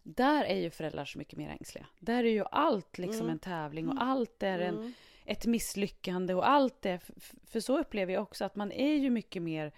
där 0.04 0.44
är 0.46 0.56
ju 0.56 0.70
föräldrar 0.70 1.06
så 1.06 1.18
mycket 1.18 1.38
mer 1.38 1.50
ängsliga. 1.50 1.86
Där 2.00 2.24
är 2.24 2.30
ju 2.32 2.44
allt 2.52 2.98
liksom 2.98 3.22
Mm. 3.22 3.32
en 3.32 3.40
tävling 3.40 3.90
och 3.90 3.96
allt 4.04 4.44
är 4.44 4.60
en, 4.60 4.76
Mm. 4.78 4.94
ett 5.26 5.46
misslyckande 5.46 6.34
och 6.34 6.50
allt 6.50 6.86
f- 6.86 7.12
För 7.44 7.60
så 7.60 7.78
upplever 7.80 8.14
jag 8.14 8.24
också 8.24 8.46
att 8.46 8.56
man 8.56 8.72
är 8.72 8.94
ju 8.96 9.10
mycket 9.10 9.42
mer, 9.42 9.72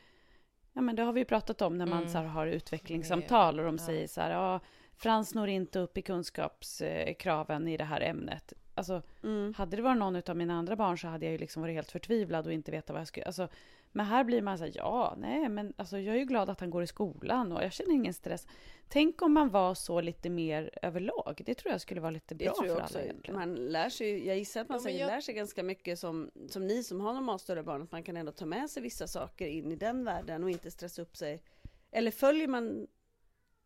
ja 0.74 0.82
men 0.82 0.96
det 0.96 1.04
har 1.04 1.14
vi 1.14 1.22
ju 1.22 1.26
pratat 1.26 1.62
om 1.62 1.78
när 1.78 1.86
man 1.86 1.98
Mm. 1.98 2.10
så 2.10 2.18
här, 2.18 2.26
har 2.26 2.48
utvecklingssamtal 2.48 3.60
och 3.60 3.66
de 3.66 3.78
säger 3.78 4.08
så 4.08 4.22
här, 4.22 4.32
ja, 4.32 4.60
Frans 5.02 5.34
når 5.36 5.48
inte 5.50 5.80
upp 5.80 5.98
i 5.98 6.02
kunskapskraven 6.02 7.68
i 7.68 7.78
det 7.78 7.84
här 7.84 8.02
ämnet. 8.02 8.54
Alltså, 8.76 9.02
Mm. 9.24 9.54
hade 9.54 9.76
det 9.76 9.82
varit 9.84 9.98
någon 9.98 10.22
av 10.30 10.38
mina 10.38 10.54
andra 10.54 10.76
barn 10.76 10.98
så 10.98 11.08
hade 11.08 11.26
jag 11.26 11.32
ju 11.32 11.38
liksom 11.38 11.62
varit 11.62 11.76
helt 11.76 11.92
förtvivlad 11.92 12.48
och 12.48 12.54
inte 12.54 12.72
veta 12.72 12.94
vad 12.94 13.00
jag 13.00 13.08
skulle... 13.08 13.26
Alltså, 13.26 13.48
men 13.92 14.06
här 14.06 14.24
blir 14.24 14.42
man 14.42 14.58
så 14.58 14.64
här, 14.64 14.72
ja, 14.76 15.16
nej, 15.18 15.50
men 15.50 15.74
alltså, 15.78 15.98
jag 16.00 16.16
är 16.16 16.20
ju 16.20 16.26
glad 16.26 16.50
att 16.50 16.60
han 16.60 16.70
går 16.70 16.84
i 16.84 16.88
skolan 16.88 17.52
och 17.52 17.64
jag 17.64 17.74
känner 17.74 17.94
ingen 17.94 18.14
stress. 18.14 18.48
Tänk 18.88 19.22
om 19.22 19.34
man 19.34 19.50
var 19.50 19.74
så 19.74 20.02
lite 20.02 20.30
mer 20.30 20.70
överlag. 20.82 21.42
Det 21.46 21.54
tror 21.56 21.72
jag 21.72 21.82
skulle 21.82 22.02
vara 22.02 22.12
lite 22.12 22.36
Det 22.36 22.46
bra 22.46 22.54
tror 22.54 22.68
jag 22.68 22.78
för 22.78 22.84
också. 22.84 22.98
alla 22.98 23.06
egentligen. 23.06 23.40
Man 23.40 23.56
lär 23.56 23.90
sig, 23.90 24.28
jag 24.28 24.38
gissar 24.38 24.62
att 24.62 24.70
man 24.70 24.80
Ja, 24.84 24.90
jag- 24.90 25.08
lär 25.08 25.22
sig 25.22 25.34
ganska 25.36 25.64
mycket 25.64 26.00
som, 26.00 26.32
som 26.50 26.68
ni 26.68 26.84
som 26.84 27.02
har 27.02 27.14
normalt 27.14 27.42
större 27.42 27.64
barn, 27.64 27.82
att 27.82 27.92
man 27.92 28.04
kan 28.04 28.18
ändå 28.18 28.32
ta 28.32 28.46
med 28.46 28.70
sig 28.70 28.84
vissa 28.84 29.08
saker 29.08 29.48
in 29.48 29.72
i 29.72 29.76
den 29.76 30.06
världen 30.06 30.44
och 30.44 30.50
inte 30.50 30.72
stressa 30.72 31.02
upp 31.02 31.18
sig. 31.18 31.42
Eller 31.92 32.12
följer 32.12 32.48
man 32.48 32.88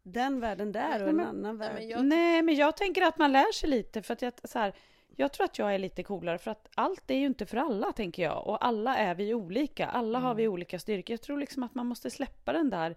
den 0.03 0.39
världen 0.39 0.71
där 0.71 0.95
och 0.95 0.99
Nej, 1.01 1.09
en 1.09 1.15
men- 1.15 1.27
annan 1.27 1.57
värld? 1.57 1.71
men 1.73 1.89
jag- 1.89 2.05
Nej, 2.05 2.41
men 2.41 2.55
jag 2.55 2.77
tänker 2.77 3.01
att 3.01 3.17
man 3.17 3.31
lär 3.31 3.51
sig 3.51 3.69
lite 3.69 4.01
för 4.01 4.13
att 4.13 4.21
jag, 4.21 4.33
så 4.43 4.59
här, 4.59 4.73
jag 5.15 5.33
tror 5.33 5.45
att 5.45 5.59
jag 5.59 5.75
är 5.75 5.79
lite 5.79 6.03
coolare 6.03 6.37
för 6.37 6.51
att 6.51 6.69
allt 6.75 7.11
är 7.11 7.15
ju 7.15 7.25
inte 7.25 7.45
för 7.45 7.57
alla, 7.57 7.91
tänker 7.91 8.23
jag. 8.23 8.47
Och 8.47 8.65
alla 8.65 8.97
är 8.97 9.15
vi 9.15 9.33
olika. 9.33 9.87
Alla 9.87 10.19
har 10.19 10.35
vi 10.35 10.47
olika 10.47 10.79
styrkor. 10.79 11.13
Jag 11.13 11.21
tror 11.21 11.39
liksom 11.39 11.63
att 11.63 11.75
man 11.75 11.85
måste 11.87 12.09
släppa 12.09 12.53
den 12.53 12.69
där 12.69 12.95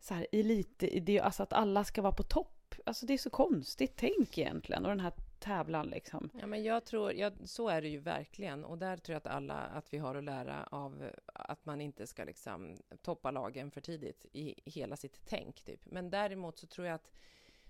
så 0.00 0.14
här, 0.14 0.26
elitidé, 0.32 1.20
alltså 1.20 1.42
att 1.42 1.52
alla 1.52 1.84
ska 1.84 2.02
vara 2.02 2.12
på 2.12 2.22
topp. 2.22 2.74
Alltså 2.86 3.06
det 3.06 3.12
är 3.14 3.18
så 3.18 3.30
konstigt 3.30 3.92
tänk 3.96 4.38
egentligen. 4.38 4.84
Och 4.84 4.90
den 4.90 5.00
här 5.00 5.12
tävlan 5.40 5.86
liksom. 5.86 6.30
Ja, 6.40 6.46
men 6.46 6.62
jag 6.62 6.84
tror, 6.84 7.12
ja, 7.12 7.30
så 7.44 7.68
är 7.68 7.82
det 7.82 7.88
ju 7.88 7.98
verkligen. 7.98 8.64
Och 8.64 8.78
där 8.78 8.96
tror 8.96 9.14
jag 9.14 9.18
att 9.18 9.26
alla, 9.26 9.54
att 9.54 9.92
vi 9.92 9.98
har 9.98 10.14
att 10.14 10.24
lära 10.24 10.64
av 10.64 11.10
att 11.26 11.66
man 11.66 11.80
inte 11.80 12.06
ska 12.06 12.24
liksom 12.24 12.76
toppa 13.02 13.30
lagen 13.30 13.70
för 13.70 13.80
tidigt 13.80 14.26
i 14.32 14.54
hela 14.64 14.96
sitt 14.96 15.20
tänk, 15.24 15.62
typ. 15.62 15.80
Men 15.84 16.10
däremot 16.10 16.58
så 16.58 16.66
tror 16.66 16.86
jag 16.86 16.94
att 16.94 17.10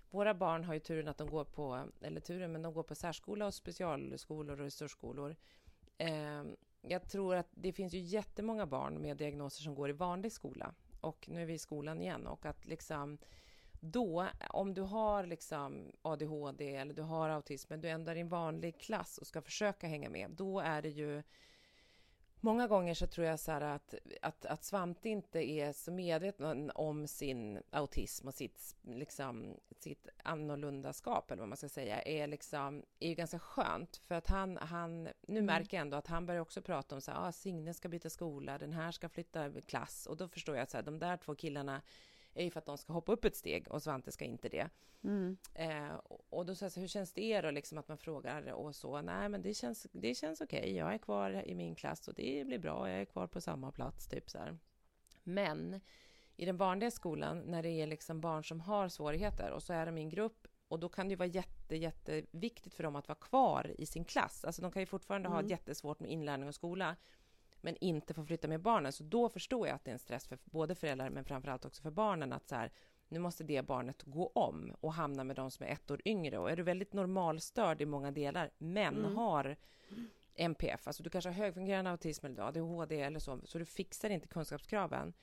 våra 0.09 0.33
barn 0.33 0.63
har 0.63 0.73
ju 0.73 0.79
turen 0.79 1.07
att 1.07 1.17
de 1.17 1.29
går 1.29 1.45
på, 1.45 1.83
eller 2.01 2.21
turen, 2.21 2.51
men 2.51 2.61
de 2.61 2.73
går 2.73 2.83
på 2.83 2.95
särskola 2.95 3.45
och 3.45 3.53
specialskolor 3.53 4.59
och 4.59 4.65
resursskolor. 4.65 5.35
Eh, 5.97 6.43
jag 6.81 7.09
tror 7.09 7.35
att 7.35 7.47
det 7.51 7.71
finns 7.71 7.93
ju 7.93 7.99
jättemånga 7.99 8.65
barn 8.65 9.01
med 9.01 9.17
diagnoser 9.17 9.63
som 9.63 9.75
går 9.75 9.89
i 9.89 9.93
vanlig 9.93 10.31
skola. 10.31 10.73
Och 11.01 11.29
nu 11.29 11.41
är 11.41 11.45
vi 11.45 11.53
i 11.53 11.59
skolan 11.59 12.01
igen. 12.01 12.27
Och 12.27 12.45
att 12.45 12.65
liksom 12.65 13.17
då, 13.81 14.27
om 14.49 14.73
du 14.73 14.81
har 14.81 15.25
liksom 15.25 15.91
ADHD 16.01 16.75
eller 16.75 16.93
du 16.93 17.01
har 17.01 17.29
autism, 17.29 17.67
men 17.69 17.81
du 17.81 17.87
i 17.87 18.19
en 18.19 18.29
vanlig 18.29 18.79
klass 18.79 19.17
och 19.17 19.27
ska 19.27 19.41
försöka 19.41 19.87
hänga 19.87 20.09
med, 20.09 20.31
då 20.31 20.59
är 20.59 20.81
det 20.81 20.89
ju 20.89 21.23
Många 22.43 22.67
gånger 22.67 22.93
så 22.93 23.07
tror 23.07 23.27
jag 23.27 23.39
så 23.39 23.51
att, 23.51 23.95
att, 24.21 24.45
att 24.45 24.63
Svante 24.63 25.09
inte 25.09 25.49
är 25.49 25.73
så 25.73 25.91
medveten 25.91 26.71
om 26.75 27.07
sin 27.07 27.61
autism 27.69 28.27
och 28.27 28.33
sitt, 28.33 28.75
liksom, 28.81 29.57
sitt 29.79 30.07
annorlundaskap, 30.23 31.31
eller 31.31 31.39
vad 31.39 31.49
man 31.49 31.57
ska 31.57 31.69
säga, 31.69 32.01
är, 32.01 32.27
liksom, 32.27 32.83
är 32.99 33.09
ju 33.09 33.15
ganska 33.15 33.39
skönt. 33.39 33.97
För 33.97 34.15
att 34.15 34.27
han, 34.27 34.57
han 34.57 35.09
nu 35.21 35.41
märker 35.41 35.77
jag 35.77 35.81
ändå 35.81 35.97
att 35.97 36.07
han 36.07 36.25
börjar 36.25 36.41
också 36.41 36.61
prata 36.61 36.95
om 36.95 37.01
så 37.01 37.11
här, 37.11 37.27
ah, 37.27 37.31
Signe 37.31 37.73
ska 37.73 37.89
byta 37.89 38.09
skola, 38.09 38.57
den 38.57 38.73
här 38.73 38.91
ska 38.91 39.09
flytta 39.09 39.51
klass. 39.61 40.07
Och 40.07 40.17
då 40.17 40.27
förstår 40.27 40.55
jag 40.55 40.63
att 40.63 40.71
så 40.71 40.77
här, 40.77 40.83
de 40.83 40.99
där 40.99 41.17
två 41.17 41.35
killarna 41.35 41.81
är 42.33 42.43
ju 42.43 42.49
för 42.51 42.59
att 42.59 42.65
de 42.65 42.77
ska 42.77 42.93
hoppa 42.93 43.11
upp 43.11 43.25
ett 43.25 43.35
steg 43.35 43.67
och 43.67 43.83
Svante 43.83 44.11
ska 44.11 44.25
inte 44.25 44.49
det. 44.49 44.69
Eh, 45.53 45.93
och- 46.29 46.45
då 46.45 46.55
sa 46.55 46.65
jag 46.65 46.71
så 46.71 46.79
hur 46.79 46.87
känns 46.87 47.13
det 47.13 47.41
då, 47.41 47.51
liksom 47.51 47.77
att 47.77 47.87
man 47.87 47.97
frågar 47.97 48.51
och 48.53 48.75
så? 48.75 49.01
Nej, 49.01 49.29
men 49.29 49.41
det 49.41 49.53
känns, 49.53 49.87
det 49.91 50.15
känns 50.15 50.41
okej. 50.41 50.75
Jag 50.75 50.93
är 50.93 50.97
kvar 50.97 51.43
i 51.47 51.55
min 51.55 51.75
klass 51.75 52.07
och 52.07 52.13
det 52.13 52.47
blir 52.47 52.59
bra. 52.59 52.89
Jag 52.89 53.01
är 53.01 53.05
kvar 53.05 53.27
på 53.27 53.41
samma 53.41 53.71
plats, 53.71 54.07
typ 54.07 54.29
så 54.29 54.37
här. 54.37 54.57
Men 55.23 55.81
i 56.35 56.45
den 56.45 56.57
vanliga 56.57 56.91
skolan, 56.91 57.39
när 57.39 57.63
det 57.63 57.69
är 57.69 57.87
liksom 57.87 58.21
barn 58.21 58.43
som 58.43 58.61
har 58.61 58.87
svårigheter 58.89 59.51
och 59.51 59.63
så 59.63 59.73
är 59.73 59.85
de 59.85 59.97
i 59.97 60.01
en 60.01 60.09
grupp 60.09 60.47
och 60.67 60.79
då 60.79 60.89
kan 60.89 61.07
det 61.07 61.11
ju 61.11 61.15
vara 61.15 61.27
jätte, 61.27 61.75
jätteviktigt 61.75 62.73
för 62.73 62.83
dem 62.83 62.95
att 62.95 63.07
vara 63.07 63.19
kvar 63.19 63.75
i 63.77 63.85
sin 63.85 64.05
klass. 64.05 64.45
Alltså 64.45 64.61
de 64.61 64.71
kan 64.71 64.81
ju 64.81 64.85
fortfarande 64.85 65.29
ha 65.29 65.41
jättesvårt 65.49 65.99
med 65.99 66.11
inlärning 66.11 66.47
och 66.47 66.55
skola. 66.55 66.95
Men 67.61 67.75
inte 67.81 68.13
får 68.13 68.23
flytta 68.23 68.47
med 68.47 68.61
barnen. 68.61 68.91
Så 68.91 69.03
då 69.03 69.29
förstår 69.29 69.67
jag 69.67 69.75
att 69.75 69.83
det 69.85 69.91
är 69.91 69.93
en 69.93 69.99
stress 69.99 70.27
för 70.27 70.37
både 70.43 70.75
föräldrar, 70.75 71.09
men 71.09 71.25
framförallt 71.25 71.65
också 71.65 71.81
för 71.81 71.91
barnen, 71.91 72.33
att 72.33 72.47
så 72.47 72.55
här, 72.55 72.71
nu 73.07 73.19
måste 73.19 73.43
det 73.43 73.61
barnet 73.61 74.03
gå 74.03 74.27
om 74.27 74.75
och 74.81 74.93
hamna 74.93 75.23
med 75.23 75.35
de 75.35 75.51
som 75.51 75.65
är 75.65 75.69
ett 75.69 75.91
år 75.91 76.01
yngre. 76.05 76.37
Och 76.37 76.51
är 76.51 76.55
du 76.55 76.63
väldigt 76.63 76.93
normalstörd 76.93 77.81
i 77.81 77.85
många 77.85 78.11
delar, 78.11 78.51
men 78.57 78.97
Mm. 78.97 79.15
har 79.15 79.55
NPF, 80.35 80.87
alltså 80.87 81.03
du 81.03 81.09
kanske 81.09 81.29
har 81.29 81.35
högfungerande 81.35 81.91
autism 81.91 82.25
eller 82.25 82.43
ADHD 82.43 83.01
eller 83.01 83.19
så, 83.19 83.39
så 83.43 83.57
du 83.57 83.65
fixar 83.65 84.09
inte 84.09 84.27
kunskapskraven. 84.27 85.13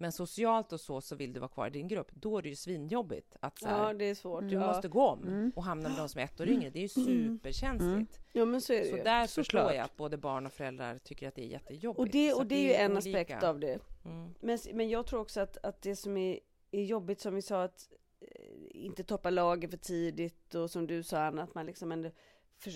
Men 0.00 0.12
socialt 0.12 0.72
och 0.72 0.80
så, 0.80 1.00
så 1.00 1.16
vill 1.16 1.32
du 1.32 1.40
vara 1.40 1.48
kvar 1.48 1.66
i 1.66 1.70
din 1.70 1.88
grupp. 1.88 2.10
Då 2.14 2.38
är 2.38 2.42
det 2.42 2.48
ju 2.48 2.56
svinjobbigt 2.56 3.36
att 3.40 3.58
så 3.58 3.68
här, 3.68 3.86
Ja, 3.86 3.92
det 3.94 4.04
är 4.04 4.14
svårt. 4.14 4.40
du 4.42 4.54
ja. 4.54 4.66
måste 4.66 4.88
gå 4.88 5.06
om 5.08 5.52
och 5.56 5.64
hamna 5.64 5.88
med 5.88 5.98
de 5.98 6.08
som 6.08 6.20
är 6.20 6.24
ett 6.24 6.40
år 6.40 6.48
yngre. 6.48 6.70
Det 6.70 6.78
är 6.78 6.82
ju 6.82 6.88
superkänsligt. 6.88 8.18
Ja, 8.32 8.44
men 8.44 8.60
så 8.60 8.72
är 8.72 8.78
det 8.78 8.84
Så 8.90 8.96
ju. 8.96 9.02
där 9.02 9.22
förstår 9.26 9.42
Såklart. 9.42 9.74
jag 9.74 9.84
att 9.84 9.96
både 9.96 10.16
barn 10.16 10.46
och 10.46 10.52
föräldrar 10.52 10.98
tycker 10.98 11.28
att 11.28 11.34
det 11.34 11.42
är 11.42 11.46
jättejobbigt. 11.46 11.98
Och 11.98 12.08
det, 12.08 12.30
Så 12.30 12.36
och 12.36 12.42
att 12.42 12.48
det 12.48 12.54
är 12.54 12.62
ju 12.68 12.72
en 12.72 12.92
olika. 12.92 13.08
aspekt 13.20 13.42
av 13.42 13.60
det. 13.60 13.78
Mm. 14.04 14.34
Men, 14.40 14.58
men 14.72 14.88
jag 14.88 15.06
tror 15.06 15.20
också 15.20 15.40
att, 15.40 15.56
att 15.64 15.82
det 15.82 15.96
som 15.96 16.16
är, 16.16 16.40
är 16.70 16.82
jobbigt, 16.84 17.20
som 17.20 17.34
vi 17.34 17.42
sa, 17.42 17.62
att 17.62 17.88
eh, 18.20 18.26
inte 18.70 19.04
toppa 19.04 19.30
lager 19.30 19.68
för 19.68 19.76
tidigt 19.76 20.54
och 20.54 20.70
som 20.70 20.86
du 20.86 21.02
sa 21.02 21.18
Anna, 21.24 21.42
att 21.42 21.54
man 21.54 21.66
liksom 21.66 21.92
ändå 21.92 22.10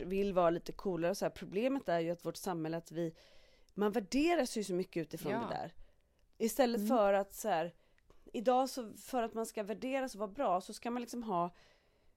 vill 0.04 0.32
vara 0.32 0.50
lite 0.50 0.72
coolare 0.72 1.10
och 1.10 1.16
så 1.16 1.24
här. 1.24 1.30
Problemet 1.30 1.88
är 1.88 2.00
ju 2.00 2.10
att 2.10 2.24
vårt 2.24 2.36
samhälle, 2.36 2.76
att 2.76 2.92
vi, 2.92 3.14
man 3.74 3.92
värderas 3.92 4.56
ju 4.56 4.64
så 4.64 4.74
mycket 4.74 5.00
utifrån 5.00 5.32
Ja. 5.32 5.38
det 5.38 5.54
där. 5.54 5.72
Istället 6.44 6.88
för 6.88 7.12
att 7.12 7.34
så 7.34 7.48
här, 7.48 7.72
idag 8.32 8.68
så 8.68 8.92
för 8.92 9.22
att 9.22 9.34
man 9.34 9.46
ska 9.46 9.62
värderas 9.62 10.14
och 10.14 10.18
vara 10.18 10.30
bra 10.30 10.60
så 10.60 10.72
ska 10.72 10.90
man 10.90 11.00
liksom 11.02 11.22
ha 11.22 11.50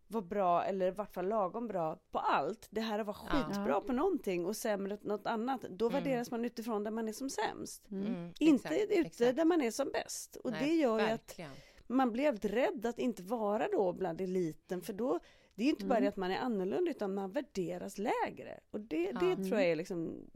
vara 0.08 0.24
bra 0.24 0.64
eller 0.64 0.88
i 0.88 0.92
vart 0.92 1.14
fall 1.14 1.28
lagom 1.28 1.68
bra 1.68 2.00
på 2.12 2.20
allt. 2.20 2.68
Det 2.72 2.82
här 2.82 3.00
att 3.00 3.08
vara 3.08 3.18
Ja. 3.32 3.44
skitbra 3.44 3.82
på 3.82 3.94
någonting 3.94 4.46
och 4.46 4.56
sämre 4.56 4.98
på 4.98 5.08
något 5.08 5.26
annat. 5.28 5.62
Då 5.62 5.90
Mm. 5.90 6.04
värderas 6.04 6.32
man 6.32 6.46
utifrån 6.46 6.84
där 6.84 6.92
man 6.92 7.08
är 7.08 7.14
som 7.14 7.30
sämst. 7.30 7.92
Mm, 7.92 8.34
Inte 8.40 8.68
exakt, 8.68 8.84
ute 8.92 8.94
exakt. 9.00 9.36
där 9.36 9.46
man 9.46 9.62
är 9.62 9.72
som 9.72 9.90
bäst. 9.92 10.36
Och 10.36 10.52
Nej, 10.52 10.70
det 10.70 10.76
gör 10.76 11.00
ju 11.00 11.06
att 11.06 11.40
man 11.88 12.12
blir 12.12 12.24
jävligt 12.24 12.46
rädd 12.46 12.86
att 12.86 13.00
inte 13.00 13.24
vara 13.24 13.68
då 13.72 13.94
bland 13.94 14.22
eliten. 14.22 14.82
För 14.82 14.94
då, 14.94 15.20
det 15.56 15.62
är 15.62 15.66
ju 15.66 15.72
inte 15.72 15.86
bara 15.86 16.00
det 16.00 16.08
att 16.08 16.16
man 16.18 16.32
är 16.32 16.38
annorlunda 16.40 16.92
utan 16.92 17.14
man 17.14 17.32
värderas 17.32 17.98
lägre. 17.98 18.60
Och 18.72 18.80
det, 18.82 19.12
det 19.12 19.30
Ja. 19.30 19.36
tror 19.36 19.54
jag 19.54 19.64
är 19.64 19.76
liksom 19.76 20.30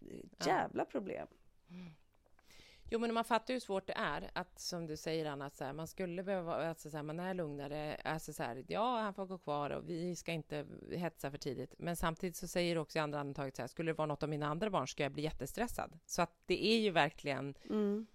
jävla 0.45 0.85
problem. 0.85 1.27
Jo, 2.91 2.99
men 2.99 3.13
man 3.13 3.23
fattar 3.23 3.53
ju 3.53 3.55
hur 3.55 3.59
svårt 3.59 3.87
det 3.87 3.93
är 3.93 4.29
att, 4.33 4.59
som 4.59 4.87
du 4.87 4.97
säger 4.97 5.25
Anna, 5.25 5.49
så 5.49 5.63
här, 5.63 5.73
man 5.73 5.87
skulle 5.87 6.23
behöva, 6.23 6.67
alltså 6.69 6.89
så 6.89 6.97
här, 6.97 7.03
man 7.03 7.19
är 7.19 7.33
lugnare, 7.33 7.95
alltså 8.03 8.33
så 8.33 8.43
här, 8.43 8.63
ja, 8.67 8.99
han 8.99 9.13
får 9.13 9.25
gå 9.25 9.37
kvar 9.37 9.69
och 9.69 9.89
vi 9.89 10.15
ska 10.15 10.31
inte 10.31 10.65
hetsa 10.91 11.31
för 11.31 11.37
tidigt. 11.37 11.73
Men 11.77 11.95
samtidigt 11.95 12.35
så 12.35 12.47
säger 12.47 12.75
du 12.75 12.81
också 12.81 12.97
i 12.97 13.01
andra 13.01 13.19
andetaget 13.19 13.55
så 13.55 13.61
här, 13.61 13.67
skulle 13.67 13.89
det 13.91 13.97
vara 13.97 14.05
något 14.07 14.23
av 14.23 14.29
mina 14.29 14.47
andra 14.47 14.69
barn 14.69 14.87
ska 14.87 15.03
jag 15.03 15.11
bli 15.11 15.23
jättestressad. 15.23 15.99
Så 16.05 16.21
att 16.21 16.31
det 16.45 16.65
är 16.65 16.79
ju 16.79 16.91
verkligen 16.91 17.55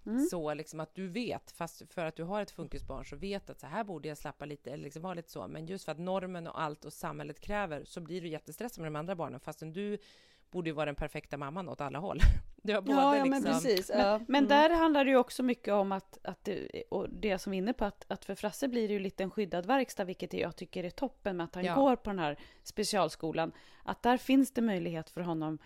Mm. 0.05 0.19
så 0.31 0.53
liksom 0.53 0.79
att 0.79 0.95
du 0.95 1.07
vet, 1.07 1.51
fast 1.51 1.93
för 1.93 2.05
att 2.05 2.15
du 2.15 2.23
har 2.23 2.41
ett 2.41 2.51
funkisbarn 2.51 3.05
så 3.05 3.15
vet 3.15 3.49
att 3.49 3.59
så 3.59 3.67
här 3.67 3.83
borde 3.83 4.07
jag 4.07 4.17
slappa 4.17 4.45
lite, 4.45 4.71
eller 4.71 4.83
liksom 4.83 5.01
vara 5.01 5.13
lite 5.13 5.31
så. 5.31 5.47
Men 5.47 5.65
just 5.65 5.85
för 5.85 5.91
att 5.91 5.99
normen 5.99 6.47
och 6.47 6.61
allt 6.61 6.85
och 6.85 6.93
samhället 6.93 7.39
kräver 7.39 7.83
så 7.85 8.01
blir 8.01 8.21
du 8.21 8.27
jättestressad 8.27 8.81
med 8.81 8.91
de 8.91 8.95
andra 8.99 9.15
barnen, 9.15 9.39
fastän 9.39 9.73
du 9.73 9.97
borde 10.51 10.69
ju 10.69 10.73
vara 10.73 10.85
den 10.85 10.95
perfekta 10.95 11.37
mamman 11.37 11.69
åt 11.69 11.81
alla 11.81 11.99
håll. 11.99 12.19
Du 12.65 12.73
har 12.73 12.81
både 12.81 12.93
Ja, 13.01 13.17
ja 13.17 13.25
men 13.25 13.41
liksom, 13.43 13.53
precis. 13.61 13.89
Men, 13.89 13.99
ja. 13.99 14.19
men 14.27 14.45
Mm. 14.45 14.47
där 14.47 14.69
handlar 14.69 15.05
det 15.05 15.11
ju 15.11 15.17
också 15.17 15.43
mycket 15.43 15.73
om 15.73 15.91
att, 15.91 16.19
att 16.23 16.43
det, 16.43 16.83
och 16.89 17.09
det 17.09 17.39
som 17.39 17.51
vi 17.51 17.57
är 17.57 17.61
inne 17.61 17.73
på, 17.73 17.85
att, 17.85 18.05
att 18.07 18.25
för 18.25 18.35
Frasse 18.35 18.67
blir 18.67 18.87
det 18.87 18.93
ju 18.93 18.99
lite 18.99 19.23
en 19.23 19.31
skyddad 19.31 19.65
verkstad, 19.65 20.03
vilket 20.03 20.33
jag 20.33 20.55
tycker 20.55 20.83
är 20.83 20.89
toppen 20.89 21.37
med 21.37 21.43
att 21.43 21.55
han 21.55 21.65
Ja. 21.65 21.75
går 21.75 21.95
på 21.95 22.09
den 22.09 22.19
här 22.19 22.39
specialskolan. 22.63 23.51
Att 23.83 24.01
där 24.03 24.17
finns 24.17 24.51
det 24.51 24.61
möjlighet 24.61 25.09
för 25.09 25.21
honom 25.21 25.57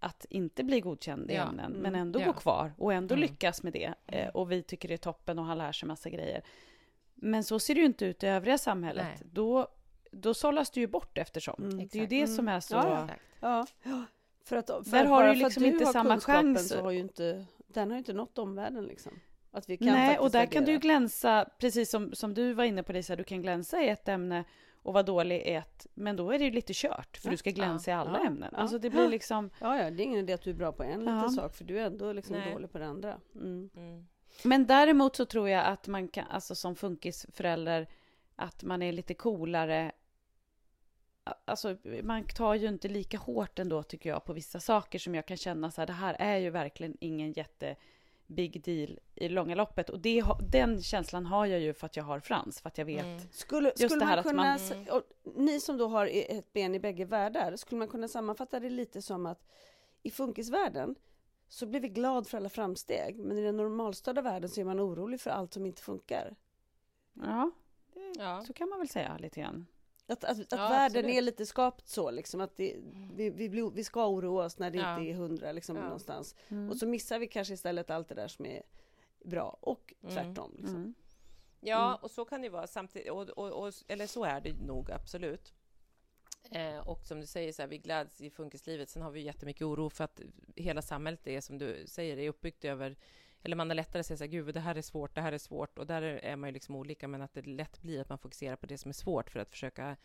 att 0.00 0.24
inte 0.30 0.64
bli 0.64 0.80
godkänd 0.80 1.30
i 1.30 1.34
Ja. 1.34 1.42
ämnen, 1.42 1.72
men 1.72 1.86
Mm. 1.86 2.00
ändå 2.00 2.20
Ja. 2.20 2.26
gå 2.26 2.32
kvar 2.32 2.72
och 2.78 2.92
ändå 2.92 3.14
Mm. 3.14 3.22
lyckas 3.28 3.62
med 3.62 3.72
det. 3.72 3.94
Eh, 4.06 4.28
och 4.28 4.52
vi 4.52 4.62
tycker 4.62 4.88
det 4.88 4.94
är 4.94 4.98
toppen 4.98 5.38
och 5.38 5.44
han 5.44 5.58
lär 5.58 5.72
sig 5.72 5.86
massa 5.86 6.10
grejer. 6.10 6.42
Men 7.14 7.44
så 7.44 7.58
ser 7.58 7.74
det 7.74 7.80
ju 7.80 7.86
inte 7.86 8.04
ut 8.04 8.22
i 8.22 8.26
övriga 8.26 8.58
samhället. 8.58 9.06
Nej. 9.20 9.28
Då, 9.32 9.68
då 10.12 10.34
sållas 10.34 10.70
det 10.70 10.80
ju 10.80 10.86
bort 10.86 11.18
eftersom. 11.18 11.62
Mm. 11.64 11.76
Det 11.78 11.94
är 11.94 12.00
ju 12.00 12.06
det 12.06 12.26
som 12.26 12.48
är 12.48 12.60
så... 12.60 12.74
Ja, 12.74 13.08
ja. 13.40 13.66
Ja, 14.50 14.62
för 14.62 14.74
att, 14.74 14.88
för 14.88 14.96
Där 14.96 15.04
har 15.04 15.26
du 15.28 15.34
liksom 15.34 15.62
du 15.62 15.68
inte 15.68 15.84
har 15.84 15.92
samma 15.92 16.20
chans. 16.20 16.68
Så 16.68 16.80
har 16.82 16.90
ju 16.90 16.98
inte, 16.98 17.46
den 17.66 17.88
har 17.90 17.94
ju 17.94 17.98
inte 17.98 18.12
nått 18.12 18.38
omvärlden 18.38 18.84
liksom. 18.84 19.12
Att 19.50 19.68
vi 19.70 19.76
kan 19.76 19.86
Nej, 19.86 20.18
och 20.18 20.30
där 20.30 20.46
kan 20.46 20.64
du 20.64 20.72
ju 20.72 20.78
glänsa, 20.78 21.48
precis 21.58 21.90
som, 21.90 22.12
som 22.14 22.34
du 22.34 22.52
var 22.52 22.64
inne 22.64 22.82
på 22.82 22.92
Lisa, 22.92 23.16
du 23.16 23.24
kan 23.24 23.42
glänsa 23.42 23.82
i 23.82 23.88
ett 23.88 24.08
ämne 24.08 24.44
och 24.82 24.92
vara 24.92 25.02
dålig 25.02 25.36
i 25.36 25.54
ett, 25.54 25.86
men 25.94 26.16
då 26.16 26.30
är 26.30 26.38
det 26.38 26.44
ju 26.44 26.50
lite 26.50 26.72
kört, 26.74 27.16
för 27.16 27.28
Ja. 27.28 27.30
du 27.30 27.36
ska 27.36 27.50
glänsa 27.50 27.90
i 27.90 27.94
alla 27.94 28.18
Ja. 28.18 28.26
ämnen. 28.26 28.48
Ja. 28.52 28.58
Alltså 28.58 28.78
det 28.78 28.90
blir 28.90 29.08
liksom... 29.08 29.50
Ja, 29.60 29.76
ja, 29.82 29.90
det 29.90 30.02
är 30.02 30.04
ingen 30.04 30.18
idé 30.18 30.32
att 30.32 30.42
du 30.42 30.50
är 30.50 30.54
bra 30.54 30.72
på 30.72 30.82
en 30.82 31.06
Ja. 31.06 31.14
liten 31.14 31.30
sak, 31.30 31.54
för 31.54 31.64
du 31.64 31.78
är 31.78 31.86
ändå 31.86 32.12
liksom 32.12 32.36
Nej. 32.36 32.52
dålig 32.52 32.72
på 32.72 32.78
det 32.78 32.86
andra. 32.86 33.20
Mm. 33.34 33.70
Mm. 33.76 34.06
Men 34.42 34.66
däremot 34.66 35.16
så 35.16 35.24
tror 35.24 35.48
jag 35.48 35.66
att 35.66 35.86
man 35.86 36.08
kan, 36.08 36.26
alltså 36.30 36.54
som 36.54 36.76
funkisförälder, 36.76 37.86
att 38.36 38.62
man 38.62 38.82
är 38.82 38.92
lite 38.92 39.14
coolare. 39.14 39.92
Alltså, 41.44 41.76
man 42.02 42.26
tar 42.26 42.54
ju 42.54 42.68
inte 42.68 42.88
lika 42.88 43.18
hårt 43.18 43.58
ändå, 43.58 43.82
tycker 43.82 44.10
jag, 44.10 44.24
på 44.24 44.32
vissa 44.32 44.60
saker 44.60 44.98
som 44.98 45.14
jag 45.14 45.26
kan 45.26 45.36
känna 45.36 45.70
så 45.70 45.80
här, 45.80 45.86
det 45.86 45.92
här 45.92 46.16
är 46.18 46.36
ju 46.36 46.50
verkligen 46.50 46.96
ingen 47.00 47.32
jätte 47.32 47.76
big 48.26 48.62
deal 48.64 48.98
i 49.14 49.28
långa 49.28 49.54
loppet. 49.54 49.90
Och 49.90 50.00
det, 50.00 50.24
den 50.50 50.82
känslan 50.82 51.26
har 51.26 51.46
jag 51.46 51.60
ju 51.60 51.74
för 51.74 51.86
att 51.86 51.96
jag 51.96 52.04
har 52.04 52.20
Frans, 52.20 52.60
för 52.60 52.68
att 52.68 52.78
jag 52.78 52.84
vet. 52.84 53.04
Mm. 53.04 53.20
Skulle, 53.32 53.68
Just 53.68 53.78
skulle 53.84 53.98
det 54.00 54.04
här 54.04 54.16
man 54.16 54.18
att 54.18 54.26
kunna, 54.26 54.42
man- 54.42 54.56
s- 54.56 54.88
och 54.90 55.02
ni 55.42 55.60
som 55.60 55.76
då 55.78 55.88
har 55.88 56.06
ett 56.12 56.52
ben 56.52 56.74
i 56.74 56.80
bägge 56.80 57.04
världar, 57.04 57.56
skulle 57.56 57.78
man 57.78 57.88
kunna 57.88 58.08
sammanfatta 58.08 58.60
det 58.60 58.70
lite 58.70 59.02
som 59.02 59.26
att 59.26 59.46
i 60.02 60.10
funkisvärlden 60.10 60.94
så 61.48 61.66
blir 61.66 61.80
vi 61.80 61.88
glad 61.88 62.26
för 62.26 62.36
alla 62.38 62.48
framsteg, 62.48 63.16
men 63.24 63.38
i 63.38 63.42
den 63.42 63.56
normalstörda 63.56 64.22
världen 64.22 64.50
så 64.50 64.60
är 64.60 64.64
man 64.64 64.80
orolig 64.80 65.20
för 65.20 65.30
allt 65.30 65.54
som 65.54 65.66
inte 65.66 65.82
funkar. 65.82 66.36
Ja, 67.14 67.50
Ja. 68.18 68.44
så 68.46 68.52
kan 68.52 68.68
man 68.68 68.78
väl 68.78 68.88
säga 68.88 69.16
lite 69.18 69.40
grann. 69.40 69.66
Att, 70.08 70.24
att, 70.24 70.40
att 70.40 70.46
Ja, 70.50 70.56
världen 70.68 70.84
absolut. 70.98 71.16
är 71.16 71.22
lite 71.22 71.46
skapt 71.46 71.88
så, 71.88 72.10
liksom, 72.10 72.40
att 72.40 72.56
det, 72.56 72.76
vi, 73.14 73.30
vi, 73.30 73.48
blir- 73.48 73.70
vi 73.70 73.84
ska 73.84 74.08
oroa 74.08 74.44
oss 74.44 74.58
när 74.58 74.70
det 74.70 74.78
Ja. 74.78 74.98
inte 75.00 75.10
är 75.10 75.14
hundra 75.14 75.52
liksom, 75.52 75.76
Ja. 75.76 75.82
någonstans. 75.82 76.34
Mm. 76.48 76.70
Och 76.70 76.76
så 76.76 76.86
missar 76.86 77.18
vi 77.18 77.26
kanske 77.26 77.54
istället 77.54 77.90
allt 77.90 78.08
det 78.08 78.14
där 78.14 78.28
som 78.28 78.46
är 78.46 78.62
bra, 79.24 79.58
och 79.60 79.94
Mm. 80.02 80.14
tvärtom. 80.14 80.52
Liksom. 80.56 80.76
Mm. 80.76 80.94
Ja, 81.60 81.86
Mm. 81.88 81.98
och 82.02 82.10
så 82.10 82.24
kan 82.24 82.42
det 82.42 82.48
vara 82.48 82.66
samtidigt, 82.66 83.10
och, 83.10 83.28
och, 83.28 83.66
och, 83.66 83.72
eller 83.88 84.06
så 84.06 84.24
är 84.24 84.40
det 84.40 84.52
nog 84.52 84.90
absolut. 84.90 85.52
Eh, 86.50 86.88
och 86.88 87.06
som 87.06 87.20
du 87.20 87.26
säger, 87.26 87.52
så 87.52 87.62
här, 87.62 87.68
vi 87.68 87.78
gläds 87.78 88.20
i 88.20 88.30
funkislivet. 88.30 88.88
Sen 88.88 89.02
har 89.02 89.10
vi 89.10 89.20
jättemycket 89.20 89.62
oro 89.62 89.90
för 89.90 90.04
att 90.04 90.20
hela 90.56 90.82
samhället 90.82 91.26
är, 91.26 91.40
som 91.40 91.58
du 91.58 91.84
säger, 91.86 92.18
är 92.18 92.28
uppbyggt 92.28 92.64
över 92.64 92.96
eller 93.46 93.56
man 93.56 93.70
har 93.70 93.74
lättare 93.74 94.00
att 94.00 94.06
säga 94.06 94.16
så 94.16 94.24
här, 94.24 94.30
gud, 94.30 94.54
det 94.54 94.60
här 94.60 94.74
är 94.74 94.82
svårt, 94.82 95.14
det 95.14 95.20
här 95.20 95.32
är 95.32 95.38
svårt. 95.38 95.78
Och 95.78 95.86
där 95.86 96.02
är 96.02 96.36
man 96.36 96.48
ju 96.48 96.52
liksom 96.52 96.76
olika, 96.76 97.08
men 97.08 97.22
att 97.22 97.34
det 97.34 97.46
lätt 97.46 97.82
blir 97.82 98.00
att 98.00 98.08
man 98.08 98.18
fokuserar 98.18 98.56
på 98.56 98.66
det 98.66 98.78
som 98.78 98.88
är 98.88 98.92
svårt 98.92 99.30
för 99.30 99.40
att 99.40 99.50
försöka 99.50 99.96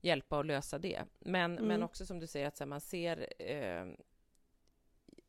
hjälpa 0.00 0.38
och 0.38 0.44
lösa 0.44 0.78
det. 0.78 1.04
Men, 1.18 1.52
Mm. 1.52 1.68
men 1.68 1.82
också 1.82 2.06
som 2.06 2.18
du 2.20 2.26
säger, 2.26 2.46
att 2.46 2.56
så 2.56 2.64
här, 2.64 2.68
man 2.68 2.80
ser 2.80 3.42
eh, 3.42 3.86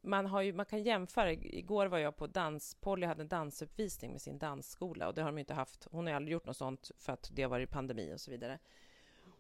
man, 0.02 0.26
har 0.26 0.42
ju, 0.42 0.54
man 0.54 0.66
kan 0.66 0.84
jämföra. 0.84 1.32
Igår 1.32 1.86
var 1.86 1.98
jag 1.98 2.16
på 2.16 2.28
dans... 2.28 2.76
Polly 2.76 3.06
hade 3.06 3.22
en 3.22 3.28
dansuppvisning 3.28 4.12
med 4.12 4.22
sin 4.22 4.38
dansskola 4.40 5.08
och 5.08 5.14
det 5.14 5.22
har 5.22 5.30
de 5.32 5.38
inte 5.38 5.54
haft. 5.54 5.88
Hon 5.92 6.08
har 6.08 6.14
aldrig 6.14 6.34
gjort 6.34 6.46
något 6.46 6.58
sånt 6.58 6.92
för 6.98 7.14
att 7.14 7.30
det 7.34 7.42
har 7.42 7.50
varit 7.50 7.70
pandemi 7.70 8.14
och 8.14 8.22
så 8.22 8.32
vidare. 8.32 8.60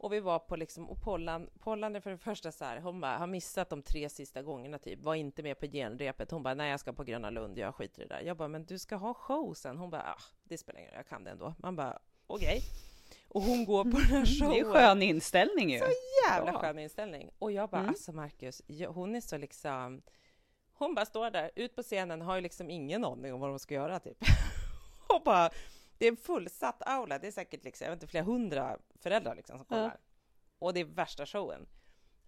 Och 0.01 0.13
vi 0.13 0.19
var 0.19 0.39
på 0.39 0.55
liksom, 0.55 0.89
och 0.89 1.01
Pollan, 1.01 1.49
Pollan 1.59 1.95
är 1.95 1.99
för 1.99 2.09
det 2.11 2.17
första 2.17 2.51
så 2.51 2.65
här, 2.65 2.79
hon 2.79 3.01
bara, 3.01 3.17
har 3.17 3.27
missat 3.27 3.69
de 3.69 3.81
tre 3.81 4.09
sista 4.09 4.41
gångerna 4.41 4.77
typ, 4.77 4.99
var 5.03 5.15
inte 5.15 5.43
med 5.43 5.59
på 5.59 5.65
genrepet. 5.65 6.31
Hon 6.31 6.43
bara, 6.43 6.53
nej 6.53 6.71
jag 6.71 6.79
ska 6.79 6.93
på 6.93 7.03
Gröna 7.03 7.29
Lund, 7.29 7.57
jag 7.57 7.75
skiter 7.75 8.01
i 8.01 8.05
det 8.07 8.15
där. 8.15 8.21
Jag 8.21 8.37
bara, 8.37 8.47
men 8.47 8.65
du 8.65 8.79
ska 8.79 8.95
ha 8.95 9.13
show 9.13 9.53
sen. 9.53 9.77
Hon 9.77 9.89
bara, 9.89 10.01
ah, 10.03 10.21
det 10.43 10.57
spelar 10.57 10.79
ingen 10.79 10.91
roll, 10.91 10.97
jag 10.97 11.07
kan 11.07 11.23
det 11.23 11.31
ändå. 11.31 11.53
Man 11.57 11.75
bara, 11.75 11.99
okej. 12.27 12.59
Och 13.27 13.41
hon 13.41 13.65
går 13.65 13.83
på 13.83 13.89
den 13.89 14.01
här 14.01 14.25
showen. 14.25 14.51
Det 14.53 14.59
är 14.59 14.65
en 14.65 14.71
skön 14.73 15.01
inställning 15.01 15.69
ju. 15.69 15.79
jävla 16.29 16.51
Ja. 16.51 16.59
skön 16.59 16.79
inställning. 16.79 17.29
Och 17.39 17.51
jag 17.51 17.69
bara, 17.69 17.77
Mm. 17.81 17.89
alltså 17.89 18.11
Marcus, 18.11 18.61
hon 18.87 19.15
är 19.15 19.21
så 19.21 19.37
liksom... 19.37 20.01
Hon 20.73 20.95
bara 20.95 21.05
står 21.05 21.31
där, 21.31 21.51
ut 21.55 21.75
på 21.75 21.81
scenen, 21.83 22.21
har 22.21 22.35
ju 22.35 22.41
liksom 22.41 22.69
ingen 22.69 23.05
aning 23.05 23.33
om 23.33 23.39
vad 23.39 23.49
de 23.49 23.59
ska 23.59 23.73
göra 23.73 23.99
typ. 23.99 24.17
och 25.09 25.21
bara, 25.25 25.49
det 26.01 26.07
är 26.07 26.11
en 26.11 26.17
fullsatt 26.17 26.81
aula, 26.85 27.19
det 27.19 27.27
är 27.27 27.31
säkert 27.31 27.63
liksom, 27.63 27.85
jag 27.85 27.91
vet 27.91 27.97
inte, 28.03 28.07
flera 28.11 28.23
hundra 28.23 28.77
föräldrar 28.99 29.35
liksom 29.35 29.57
som 29.57 29.65
kollar. 29.65 29.99
Och 30.59 30.73
det 30.73 30.79
är 30.79 30.85
värsta 30.85 31.25
showen. 31.25 31.67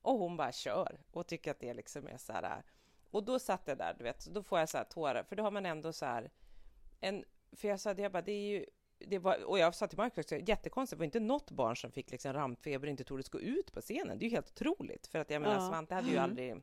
Och 0.01 0.17
hon 0.19 0.37
bara 0.37 0.51
kör 0.51 1.01
och 1.11 1.27
tycker 1.27 1.51
att 1.51 1.59
det 1.59 1.73
liksom 1.73 2.07
är 2.07 2.17
så 2.17 2.33
här... 2.33 2.63
Och 3.11 3.23
då 3.23 3.39
satt 3.39 3.61
jag 3.65 3.77
där, 3.77 3.95
du 3.97 4.03
vet, 4.03 4.25
då 4.25 4.43
får 4.43 4.59
jag 4.59 4.69
så 4.69 4.77
här 4.77 4.85
tårar, 4.85 5.23
för 5.23 5.35
då 5.35 5.43
har 5.43 5.51
man 5.51 5.65
ändå 5.65 5.93
så 5.93 6.05
här... 6.05 6.31
En, 6.99 7.23
för 7.51 7.67
jag 7.67 7.79
sa 7.79 7.93
det, 7.93 8.01
jag 8.01 8.11
bara, 8.11 8.21
det 8.21 8.31
är 8.31 8.47
ju... 8.59 8.65
Det 8.97 9.19
var, 9.19 9.43
och 9.43 9.59
jag 9.59 9.75
sa 9.75 9.87
till 9.87 9.97
Marcus 9.97 10.25
också, 10.25 10.35
jättekonstigt, 10.35 10.97
det 10.97 11.01
var 11.01 11.05
inte 11.05 11.19
något 11.19 11.51
barn 11.51 11.77
som 11.77 11.91
fick 11.91 12.11
liksom 12.11 12.33
rampfeber 12.33 12.87
och 12.87 12.91
inte 12.91 13.03
tordes 13.03 13.29
gå 13.29 13.39
ut 13.39 13.71
på 13.73 13.81
scenen. 13.81 14.19
Det 14.19 14.25
är 14.25 14.29
ju 14.29 14.35
helt 14.35 14.49
otroligt, 14.51 15.07
för 15.07 15.19
att 15.19 15.29
jag 15.29 15.41
menar, 15.41 15.55
Ja. 15.55 15.69
Svante 15.69 15.95
hade 15.95 16.09
ju 16.09 16.17
aldrig... 16.17 16.55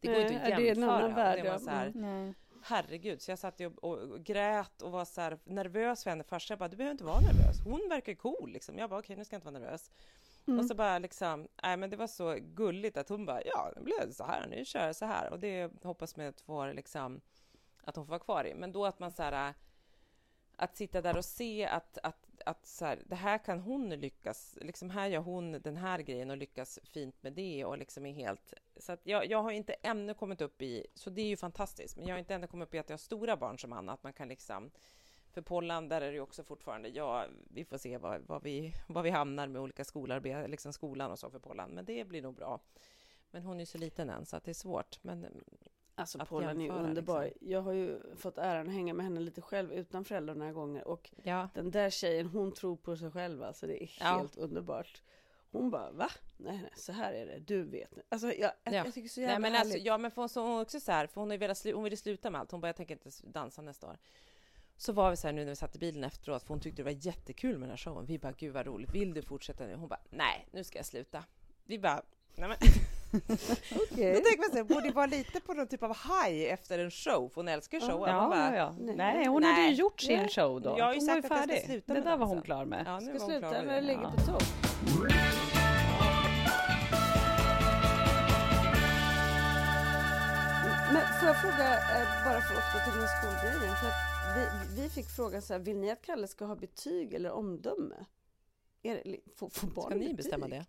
Det 0.00 0.08
går 0.08 0.16
ju 0.16 0.22
inte 0.22 0.36
att 0.36 0.42
Nej, 0.42 0.50
det 0.50 0.68
är 0.68 0.72
en 0.72 0.78
jämföra. 0.80 0.98
annan 0.98 1.14
värld, 1.14 1.38
det 1.38 1.42
var 1.42 1.50
ja. 1.50 1.58
så 1.58 1.70
här, 1.70 1.86
Mm. 1.86 2.00
Nej. 2.24 2.34
Herregud, 2.62 3.22
så 3.22 3.30
jag 3.30 3.38
satt 3.38 3.60
och, 3.60 3.84
och, 3.84 3.98
och 3.98 4.24
grät 4.24 4.82
och 4.82 4.92
var 4.92 5.04
så 5.04 5.38
nervös 5.44 6.02
för 6.02 6.10
henne 6.10 6.24
först. 6.24 6.50
Jag 6.50 6.58
bara, 6.58 6.68
du 6.68 6.76
behöver 6.76 6.92
inte 6.92 7.04
vara 7.04 7.20
nervös. 7.20 7.56
Hon 7.64 7.88
verkar 7.88 8.14
cool 8.14 8.50
liksom. 8.52 8.78
Jag 8.78 8.90
bara, 8.90 9.00
okej, 9.00 9.16
nu 9.16 9.24
ska 9.24 9.34
jag 9.34 9.38
inte 9.38 9.50
vara 9.50 9.58
nervös. 9.58 9.90
Och 10.58 10.64
så 10.64 10.74
bara 10.74 10.98
liksom, 10.98 11.48
nej 11.62 11.76
men 11.76 11.90
det 11.90 11.96
var 11.96 12.06
så 12.06 12.36
gulligt 12.40 12.96
att 12.96 13.08
hon 13.08 13.26
bara, 13.26 13.42
ja 13.44 13.72
nu 13.76 13.82
blev 13.82 14.06
det 14.06 14.12
så 14.12 14.24
här, 14.24 14.46
nu 14.46 14.64
kör 14.64 14.86
jag 14.86 14.96
så 14.96 15.04
här. 15.04 15.30
Och 15.30 15.38
det 15.40 15.72
hoppas 15.82 16.16
man 16.16 16.26
att 16.26 16.40
får 16.40 16.72
liksom, 16.72 17.20
att 17.82 17.96
hon 17.96 18.06
får 18.06 18.10
vara 18.10 18.18
kvar 18.18 18.46
i. 18.46 18.54
Men 18.54 18.72
då 18.72 18.86
att 18.86 18.98
man 18.98 19.12
så 19.12 19.22
här, 19.22 19.54
att 20.56 20.76
sitta 20.76 21.00
där 21.00 21.16
och 21.16 21.24
se 21.24 21.66
att, 21.66 21.98
att, 22.02 22.29
att 22.46 22.66
så 22.66 22.84
här, 22.84 23.02
det 23.06 23.16
här 23.16 23.38
kan 23.38 23.60
hon 23.60 23.90
lyckas, 23.90 24.58
liksom 24.60 24.90
här 24.90 25.08
gör 25.08 25.20
hon 25.20 25.52
den 25.52 25.76
här 25.76 25.98
grejen 25.98 26.30
och 26.30 26.36
lyckas 26.36 26.78
fint 26.84 27.22
med 27.22 27.32
det 27.32 27.64
och 27.64 27.78
liksom 27.78 28.06
är 28.06 28.12
helt... 28.12 28.54
Så 28.76 28.92
att 28.92 29.00
jag, 29.06 29.26
jag 29.26 29.42
har 29.42 29.50
inte 29.50 29.72
ännu 29.72 30.14
kommit 30.14 30.40
upp 30.40 30.62
i, 30.62 30.86
så 30.94 31.10
det 31.10 31.22
är 31.22 31.26
ju 31.26 31.36
fantastiskt, 31.36 31.96
men 31.96 32.06
jag 32.06 32.14
har 32.14 32.18
inte 32.18 32.34
ännu 32.34 32.46
kommit 32.46 32.68
upp 32.68 32.74
i 32.74 32.78
att 32.78 32.88
jag 32.88 32.94
har 32.94 32.98
stora 32.98 33.36
barn 33.36 33.58
som 33.58 33.72
Anna, 33.72 33.92
att 33.92 34.02
man 34.02 34.12
kan 34.12 34.28
liksom 34.28 34.70
för 35.32 35.42
Pollan, 35.42 35.88
där 35.88 36.00
är 36.00 36.06
det 36.06 36.14
ju 36.14 36.20
också 36.20 36.44
fortfarande, 36.44 36.88
ja, 36.88 37.26
vi 37.50 37.64
får 37.64 37.78
se 37.78 37.98
vad, 37.98 38.20
vad, 38.26 38.42
vi, 38.42 38.74
vad 38.86 39.04
vi 39.04 39.10
hamnar 39.10 39.48
med 39.48 39.62
olika 39.62 39.84
skolarbete, 39.84 40.48
liksom 40.48 40.72
skolan 40.72 41.10
och 41.10 41.18
så 41.18 41.30
för 41.30 41.38
Pollan, 41.38 41.70
men 41.70 41.84
det 41.84 42.04
blir 42.04 42.22
nog 42.22 42.34
bra. 42.34 42.60
Men 43.30 43.42
hon 43.42 43.56
är 43.56 43.60
ju 43.60 43.66
så 43.66 43.78
liten 43.78 44.10
än, 44.10 44.26
så 44.26 44.36
att 44.36 44.44
det 44.44 44.50
är 44.50 44.54
svårt. 44.54 44.98
Men 45.02 45.26
Alltså 46.00 46.18
att 46.22 46.28
Paula 46.28 46.50
är 46.50 46.70
underbar. 46.70 47.24
liksom. 47.24 47.48
Jag 47.48 47.62
har 47.62 47.72
ju 47.72 48.00
fått 48.16 48.38
äran 48.38 48.66
att 48.68 48.72
hänga 48.74 48.94
med 48.94 49.04
henne 49.04 49.20
lite 49.20 49.40
själv 49.40 49.72
utan 49.72 50.04
föräldrar 50.04 50.34
några 50.34 50.52
gånger 50.52 50.88
och 50.88 51.10
ja, 51.22 51.48
den 51.54 51.70
där 51.70 51.90
tjejen 51.90 52.26
hon 52.26 52.52
tror 52.52 52.76
på 52.76 52.96
sig 52.96 53.10
själv 53.10 53.42
alltså 53.42 53.66
det 53.66 53.82
är 53.84 53.90
Ja. 54.00 54.06
helt 54.06 54.36
underbart. 54.36 55.02
Hon 55.52 55.70
bara 55.70 55.90
va? 55.90 56.10
Nej 56.36 56.58
nej 56.62 56.70
så 56.76 56.92
här 56.92 57.12
är 57.12 57.26
det, 57.26 57.38
du 57.38 57.62
vet. 57.62 57.90
Alltså 58.08 58.32
jag, 58.32 58.52
Ja. 58.64 58.72
jag 58.72 58.94
tycker 58.94 59.08
så 59.08 59.20
jävla 59.20 59.32
Nej, 59.38 59.40
men 59.42 59.52
härligt. 59.52 59.72
alltså, 59.74 59.86
ja, 59.86 59.98
men 59.98 60.10
för 60.10 60.22
hon, 60.22 60.28
så, 60.28 60.42
hon 60.42 60.60
också 60.60 60.80
så 60.80 60.92
här, 60.92 61.06
för 61.06 61.20
hon, 61.20 61.30
har 61.30 61.36
velat 61.38 61.64
hon 61.74 61.84
ville 61.84 61.96
sluta 61.96 62.30
med 62.30 62.40
allt. 62.40 62.50
Hon 62.50 62.60
bara, 62.60 62.68
jag 62.68 62.76
tänker 62.76 62.94
inte 62.94 63.10
dansa 63.22 63.62
nästa 63.62 63.86
år. 63.86 63.98
Så 64.76 64.92
var 64.92 65.10
vi 65.10 65.16
så 65.16 65.26
här 65.28 65.32
nu 65.34 65.40
när 65.44 65.48
vi 65.50 65.56
satt 65.56 65.76
i 65.76 65.78
bilen 65.78 66.04
efteråt, 66.04 66.42
för 66.42 66.48
hon 66.48 66.60
tyckte 66.60 66.82
det 66.82 66.84
var 66.94 67.06
jättekul 67.06 67.52
med 67.52 67.60
den 67.62 67.70
här 67.70 67.76
showen. 67.76 68.06
Vi 68.06 68.18
bara, 68.18 68.32
gud 68.32 68.52
vad 68.54 68.66
roligt, 68.66 68.94
vill 68.94 69.14
du 69.14 69.22
fortsätta 69.22 69.66
nu? 69.66 69.74
Hon 69.74 69.88
bara, 69.88 70.00
nej, 70.10 70.46
nu 70.50 70.64
ska 70.64 70.78
jag 70.78 70.86
sluta. 70.86 71.24
Vi 71.64 71.78
bara, 71.78 72.02
nej 72.36 72.48
men. 72.48 72.56
Okej. 73.92 74.12
Då 74.14 74.20
tänker 74.20 74.38
man 74.38 74.50
så 74.50 74.56
här, 74.56 74.64
borde 74.64 74.90
vara 74.90 75.06
lite 75.06 75.40
på 75.40 75.54
någon 75.54 75.66
typ 75.66 75.82
av 75.82 75.90
high 75.96 76.52
efter 76.52 76.78
en 76.78 76.90
show, 76.90 77.28
för 77.28 77.34
hon 77.34 77.48
älskar 77.48 77.80
showen. 77.80 78.14
Ja, 78.14 78.28
bara, 78.28 78.50
ja, 78.50 78.56
ja. 78.56 78.74
nej. 78.80 78.96
Nej, 78.96 79.26
hon 79.26 79.44
hade 79.44 79.60
ju 79.60 79.66
Nej. 79.66 79.74
gjort 79.74 80.00
sin 80.00 80.18
Nej. 80.18 80.28
show 80.28 80.60
då. 80.60 80.74
Jag 80.78 80.84
har 80.84 80.94
ju 80.94 80.98
hon 81.00 81.06
var 81.06 81.14
sagt 81.14 81.24
att 81.32 81.48
jag 81.50 81.60
färdig. 81.62 81.82
Det 81.86 82.00
där 82.00 82.16
var 82.16 82.26
hon 82.26 82.42
klar 82.42 82.64
med. 82.64 82.82
Ja, 82.86 83.00
nu 83.00 83.04
Ska 83.06 83.12
var 83.12 83.20
hon 83.20 83.30
sluta 83.30 83.50
klar 83.50 83.62
med 83.62 83.84
ligger 83.84 84.02
Ja. 84.02 84.12
på 84.16 84.20
topp. 84.32 84.42
Men 90.92 91.02
får 91.20 91.28
jag 91.28 91.40
fråga, 91.40 91.68
eh, 91.74 92.24
bara 92.24 92.40
för 92.40 92.54
att 92.54 92.74
återgå 92.74 92.84
till 92.84 92.92
den 92.92 93.08
här 93.08 93.16
skolgrejen. 93.20 93.76
För 93.76 93.86
att 93.88 94.00
vi, 94.36 94.82
vi 94.82 94.88
fick 94.90 95.06
frågan 95.16 95.42
så 95.42 95.52
här, 95.52 95.60
vill 95.60 95.78
ni 95.78 95.90
att 95.90 96.02
Kalle 96.02 96.28
ska 96.28 96.44
ha 96.44 96.56
betyg 96.56 97.14
eller 97.14 97.30
omdöme? 97.32 97.94
Är 98.82 98.94
det, 98.94 99.16
får, 99.36 99.48
får 99.50 99.66
barnen 99.66 99.90
Ska 99.90 99.94
ni 99.94 100.00
betyg? 100.00 100.16
bestämma 100.16 100.48
det? 100.48 100.64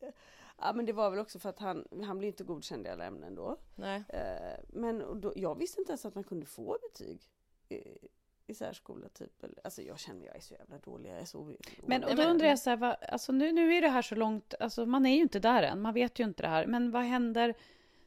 Ja 0.58 0.72
men 0.72 0.86
det 0.86 0.92
var 0.92 1.10
väl 1.10 1.18
också 1.18 1.38
för 1.38 1.48
att 1.48 1.58
han, 1.58 1.84
han 2.04 2.18
blir 2.18 2.28
inte 2.28 2.44
godkänd 2.44 2.86
i 2.86 2.90
alla 2.90 3.04
ämnen 3.04 3.34
då. 3.34 3.58
Nej. 3.74 4.04
Eh, 4.08 4.64
Men 4.68 5.20
då, 5.20 5.32
jag 5.36 5.58
visste 5.58 5.80
inte 5.80 5.90
ens 5.92 6.04
att 6.04 6.14
man 6.14 6.24
kunde 6.24 6.46
få 6.46 6.78
betyg 6.82 7.20
i, 7.68 8.08
i 8.46 8.54
särskola 8.54 9.08
typ. 9.08 9.44
Alltså 9.64 9.82
jag 9.82 9.98
känner 9.98 10.26
jag 10.26 10.36
är 10.36 10.40
så 10.40 10.54
jävla 10.54 10.78
dålig, 10.78 11.10
jag 11.10 11.18
är 11.18 11.24
så 11.24 11.56
Men 11.86 12.04
och 12.04 12.16
då 12.16 12.22
undrar 12.22 12.48
jag 12.48 12.58
så 12.58 12.70
här, 12.70 12.76
vad, 12.76 12.96
alltså 13.08 13.32
nu, 13.32 13.52
nu 13.52 13.74
är 13.74 13.82
det 13.82 13.88
här 13.88 14.02
så 14.02 14.14
långt, 14.14 14.54
alltså 14.60 14.86
man 14.86 15.06
är 15.06 15.14
ju 15.14 15.22
inte 15.22 15.38
där 15.38 15.62
än, 15.62 15.80
man 15.80 15.94
vet 15.94 16.18
ju 16.18 16.24
inte 16.24 16.42
det 16.42 16.48
här. 16.48 16.66
Men 16.66 16.90
vad 16.90 17.02
händer 17.02 17.54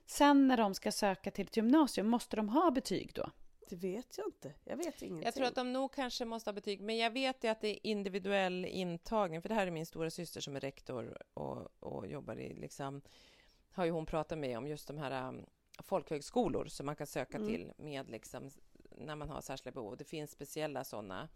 sen 0.05 0.47
när 0.47 0.57
de 0.57 0.73
ska 0.73 0.91
söka 0.91 1.31
till 1.31 1.45
ett 1.45 1.57
gymnasium? 1.57 2.07
Måste 2.07 2.35
de 2.35 2.49
ha 2.49 2.71
betyg 2.71 3.11
då? 3.15 3.29
Det 3.69 3.75
vet 3.75 4.17
jag 4.17 4.27
inte, 4.27 4.53
jag 4.63 4.77
vet 4.77 5.01
ingenting. 5.01 5.25
Jag 5.25 5.33
tror 5.33 5.45
att 5.45 5.55
de 5.55 5.73
nog 5.73 5.93
kanske 5.93 6.25
måste 6.25 6.49
ha 6.49 6.53
betyg, 6.53 6.81
men 6.81 6.97
jag 6.97 7.11
vet 7.11 7.43
ju 7.43 7.47
att 7.47 7.61
det 7.61 7.67
är 7.67 7.79
individuell 7.83 8.65
intagning, 8.65 9.41
för 9.41 9.49
det 9.49 9.55
här 9.55 9.67
är 9.67 9.71
min 9.71 9.85
stora 9.85 10.09
syster 10.09 10.41
som 10.41 10.55
är 10.55 10.59
rektor 10.59 11.17
och, 11.33 11.67
och 11.79 12.07
jobbar 12.07 12.35
i, 12.35 12.53
liksom, 12.53 13.01
har 13.71 13.85
ju 13.85 13.91
hon 13.91 14.05
pratat 14.05 14.37
med 14.37 14.57
om 14.57 14.67
just 14.67 14.87
de 14.87 14.97
här 14.97 15.27
um, 15.27 15.45
folkhögskolor 15.79 16.65
som 16.65 16.85
man 16.85 16.95
kan 16.95 17.07
söka 17.07 17.37
Mm. 17.37 17.49
till 17.49 17.71
med 17.77 18.09
liksom, 18.09 18.49
när 18.97 19.15
man 19.15 19.29
har 19.29 19.41
särskilda 19.41 19.71
behov. 19.71 19.97
Det 19.97 20.05
finns 20.05 20.31
speciella 20.31 20.83
sådana. 20.83 21.29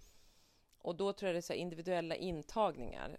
Och 0.77 0.95
då 0.95 1.13
tror 1.13 1.27
jag 1.27 1.35
det 1.35 1.39
är 1.39 1.41
så 1.41 1.53
individuella 1.53 2.15
intagningar. 2.15 3.17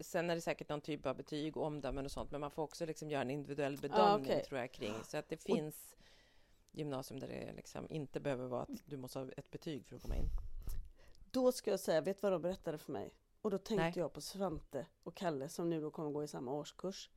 Sen 0.00 0.30
är 0.30 0.34
det 0.34 0.40
säkert 0.40 0.68
någon 0.68 0.80
typ 0.80 1.06
av 1.06 1.16
betyg 1.16 1.56
och 1.56 1.66
omdömen 1.66 2.04
och 2.04 2.10
sånt, 2.10 2.30
men 2.30 2.40
man 2.40 2.50
får 2.50 2.62
också 2.62 2.86
liksom 2.86 3.10
göra 3.10 3.22
en 3.22 3.30
individuell 3.30 3.76
bedömning 3.76 4.30
okej. 4.30 4.44
tror 4.44 4.60
jag 4.60 4.72
kring. 4.72 4.94
Så 5.04 5.16
att 5.16 5.28
det 5.28 5.36
finns 5.36 5.94
gymnasium 6.74 7.20
där 7.20 7.28
det 7.28 7.52
liksom 7.52 7.86
inte 7.90 8.20
behöver 8.20 8.46
vara 8.46 8.62
att 8.62 8.82
du 8.86 8.96
måste 8.96 9.18
ha 9.18 9.28
ett 9.36 9.50
betyg 9.50 9.86
för 9.86 9.96
att 9.96 10.02
komma 10.02 10.16
in. 10.16 10.28
Då 11.30 11.52
ska 11.52 11.70
jag 11.70 11.80
säga, 11.80 12.00
vet 12.00 12.16
du 12.20 12.22
vad 12.22 12.32
de 12.32 12.42
berättade 12.42 12.78
för 12.78 12.92
mig? 12.92 13.14
Och 13.42 13.50
då 13.50 13.58
tänkte 13.58 13.84
Nej. 13.84 13.92
jag 13.96 14.12
på 14.12 14.20
Svante 14.20 14.86
och 15.02 15.14
Kalle 15.14 15.48
som 15.48 15.70
nu 15.70 15.80
då 15.80 15.90
kommer 15.90 16.10
gå 16.10 16.24
i 16.24 16.28
samma 16.28 16.52
årskurs. 16.52 17.10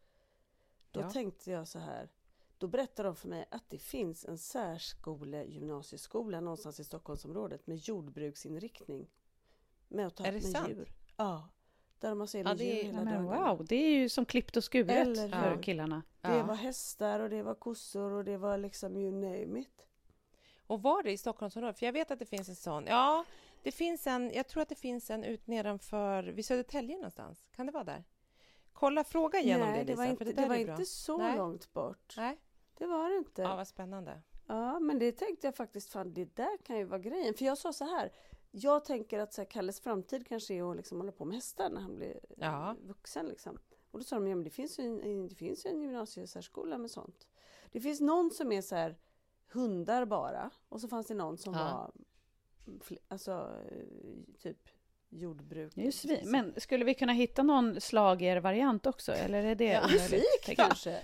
Då 0.91 0.99
Ja. 1.01 1.09
tänkte 1.11 1.51
jag 1.51 1.67
så 1.67 1.79
här. 1.79 2.09
Då 2.57 2.67
berättade 2.67 3.09
de 3.09 3.15
för 3.15 3.27
mig 3.27 3.45
att 3.51 3.69
det 3.69 3.77
finns 3.77 4.25
en 4.25 4.37
särskole 4.37 5.43
gymnasieskola 5.45 6.39
någonstans 6.41 6.79
i 6.79 6.83
Stockholmsområdet 6.83 7.67
med 7.67 7.77
jordbruksinriktning. 7.77 9.09
Med 9.87 10.07
att 10.07 10.15
ta 10.15 10.23
Är 10.25 10.31
det 10.31 10.41
med 10.41 10.43
sant? 10.51 10.69
djur. 10.69 10.91
Ja. 11.17 11.49
Där 11.99 12.15
har 12.15 12.25
sig 12.25 12.41
Ja, 12.41 12.53
det 12.53 12.63
djur 12.63 12.73
är- 12.79 12.83
hela 12.83 13.03
Men 13.03 13.25
dagarna. 13.25 13.53
wow, 13.53 13.65
det 13.65 13.75
är 13.75 13.89
ju 13.89 14.09
som 14.09 14.25
klippt 14.25 14.57
och 14.57 14.63
skuret 14.63 14.89
Eller 15.07 15.29
för 15.29 15.55
hur? 15.55 15.63
killarna. 15.63 16.03
Det 16.21 16.35
Ja. 16.37 16.43
var 16.43 16.55
hästar 16.55 17.19
och 17.19 17.29
det 17.29 17.43
var 17.43 17.55
kossor 17.55 18.11
och 18.11 18.23
det 18.25 18.37
var 18.37 18.57
liksom 18.57 18.97
you 18.97 19.11
name 19.11 19.59
it. 19.59 19.87
Och 20.67 20.81
var 20.81 21.03
det 21.03 21.11
i 21.11 21.17
Stockholmsområdet? 21.17 21.79
För 21.79 21.85
jag 21.85 21.93
vet 21.93 22.11
att 22.11 22.19
det 22.19 22.25
finns 22.25 22.49
en 22.49 22.55
sån. 22.55 22.85
Ja, 22.87 23.25
det 23.63 23.71
finns 23.71 24.07
en. 24.07 24.31
Jag 24.33 24.47
tror 24.47 24.61
att 24.63 24.69
det 24.69 24.75
finns 24.75 25.09
en 25.09 25.23
ut 25.23 25.47
nedanför 25.47 26.23
vid 26.23 26.45
Södertälje 26.45 26.95
någonstans. 26.95 27.45
Kan 27.55 27.65
det 27.65 27.71
vara 27.71 27.83
där? 27.83 28.03
Kolla, 28.73 29.03
fråga 29.03 29.39
igenom 29.39 29.67
Nej, 29.69 29.77
det, 29.79 29.83
det 29.83 29.91
Lisa, 29.91 30.01
var 30.03 30.05
inte, 30.09 30.23
det 30.23 30.33
det 30.33 30.47
var 30.47 30.55
inte 30.55 30.85
så 30.85 31.17
Nej. 31.17 31.37
långt 31.37 31.73
bort. 31.73 32.13
Nej, 32.17 32.37
Det 32.77 32.85
var 32.85 33.09
det 33.09 33.15
inte. 33.17 33.41
ja, 33.41 33.55
vad 33.55 33.67
spännande. 33.67 34.21
Ja, 34.47 34.79
men 34.79 34.99
det 34.99 35.11
tänkte 35.11 35.47
jag 35.47 35.55
faktiskt, 35.55 35.91
fan 35.91 36.13
det 36.13 36.35
där 36.35 36.57
kan 36.57 36.77
ju 36.77 36.83
vara 36.83 36.99
grejen. 36.99 37.33
För 37.33 37.45
jag 37.45 37.57
sa 37.57 37.73
så 37.73 37.85
här, 37.85 38.11
jag 38.51 38.85
tänker 38.85 39.19
att 39.19 39.33
så 39.33 39.41
här, 39.41 39.49
Kalles 39.49 39.79
framtid 39.79 40.27
kanske 40.27 40.53
är 40.53 40.71
att 40.71 40.77
liksom 40.77 40.97
hålla 40.97 41.11
på 41.11 41.25
med 41.25 41.35
hästar 41.35 41.69
när 41.69 41.81
han 41.81 41.95
blir 41.95 42.19
Ja. 42.37 42.75
vuxen. 42.83 43.25
Liksom. 43.25 43.57
Och 43.91 43.99
då 43.99 44.03
sa 44.05 44.15
de, 44.15 44.27
ja 44.27 44.35
men 44.35 44.43
det 44.43 44.49
finns 44.49 44.79
ju 44.79 44.83
en, 44.83 45.27
det 45.27 45.35
finns 45.35 45.65
ju 45.65 45.69
en 45.69 45.81
gymnasiesärskola 45.81 46.77
med 46.77 46.91
sånt. 46.91 47.27
Det 47.71 47.81
finns 47.81 47.99
någon 48.01 48.31
som 48.31 48.51
är 48.51 48.61
så 48.61 48.75
här 48.75 48.97
hundar 49.53 50.05
bara 50.05 50.49
och 50.69 50.81
så 50.81 50.87
fanns 50.87 51.07
det 51.07 51.13
någon 51.13 51.37
som 51.37 51.53
Ja. 51.53 51.59
var 51.63 51.91
fl- 52.79 52.99
alltså 53.07 53.31
eh, 53.71 53.83
typ 54.39 54.69
jordbruk. 55.09 55.93
Svin. 55.93 56.31
Men 56.31 56.53
skulle 56.61 56.85
vi 56.85 56.93
kunna 56.93 57.13
hitta 57.13 57.43
någon 57.43 57.81
slagervariant 57.81 58.85
också? 58.85 59.11
Eller 59.11 59.43
är 59.43 59.55
det 59.55 59.65
Ja? 59.65 59.87
Musik 59.87 60.55
kanske? 60.55 61.01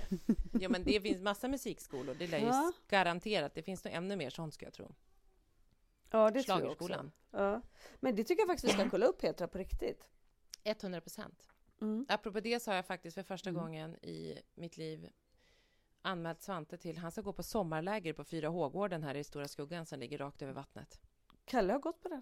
Ja, 0.52 0.70
men 0.70 0.84
det 0.84 1.02
finns 1.02 1.22
massa 1.22 1.48
musikskolor. 1.48 2.16
Det 2.20 2.28
lär 2.28 2.40
ju 2.40 2.46
Ja. 2.46 2.72
garanterat. 2.88 3.54
Det 3.54 3.62
finns 3.62 3.84
nog 3.84 3.94
ännu 3.94 4.16
mer 4.16 4.30
sånt, 4.30 4.54
ska 4.54 4.66
jag 4.66 4.74
tro. 4.74 4.92
Ja, 6.14 6.32
det 6.32 6.44
tror 6.44 6.60
jag 6.62 6.72
också. 6.72 7.10
Ja. 7.32 7.62
Men 8.00 8.16
det 8.16 8.24
tycker 8.24 8.42
jag 8.42 8.48
faktiskt 8.50 8.74
vi 8.74 8.80
ska 8.80 8.90
kolla 8.90 9.06
upp 9.06 9.22
Petra 9.22 9.48
på 9.48 9.58
riktigt. 9.58 10.08
100 10.64 11.02
procent. 11.02 11.48
Mm. 11.82 12.06
Apropå 12.10 12.40
det 12.40 12.60
så 12.60 12.72
har 12.72 12.76
jag 12.76 12.86
faktiskt 12.86 13.16
för 13.16 13.24
första 13.24 13.50
Mm. 13.50 13.62
gången 13.62 13.96
i 14.06 14.40
mitt 14.56 14.78
liv 14.78 15.10
anmält 16.02 16.42
Svante 16.42 16.78
till... 16.78 16.98
Han 16.98 17.12
ska 17.12 17.22
gå 17.22 17.34
på 17.34 17.44
sommarläger 17.44 18.14
på 18.14 18.24
4H-gården 18.24 19.04
här 19.04 19.16
i 19.16 19.24
Stora 19.24 19.48
Skuggan 19.48 19.86
som 19.86 20.00
ligger 20.00 20.18
rakt 20.18 20.42
över 20.42 20.54
vattnet. 20.54 21.00
Kalle 21.46 21.74
har 21.74 21.80
gått 21.80 22.02
på 22.02 22.10
den. 22.10 22.22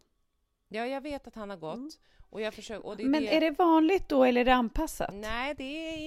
Ja, 0.67 0.85
jag 0.85 1.01
vet 1.01 1.27
att 1.27 1.35
han 1.35 1.49
har 1.49 1.57
gått. 1.57 1.75
Mm. 1.75 1.89
Och 2.29 2.41
jag 2.41 2.53
försöker, 2.53 2.85
och 2.85 2.97
det 2.97 3.03
är 3.03 3.07
Men 3.07 3.21
det, 3.23 3.35
är 3.37 3.41
det 3.41 3.51
vanligt 3.51 4.09
då 4.09 4.23
eller 4.23 4.41
är 4.41 4.45
det 4.45 4.53
anpassat? 4.53 5.13
Nej, 5.13 5.55
det 5.55 5.63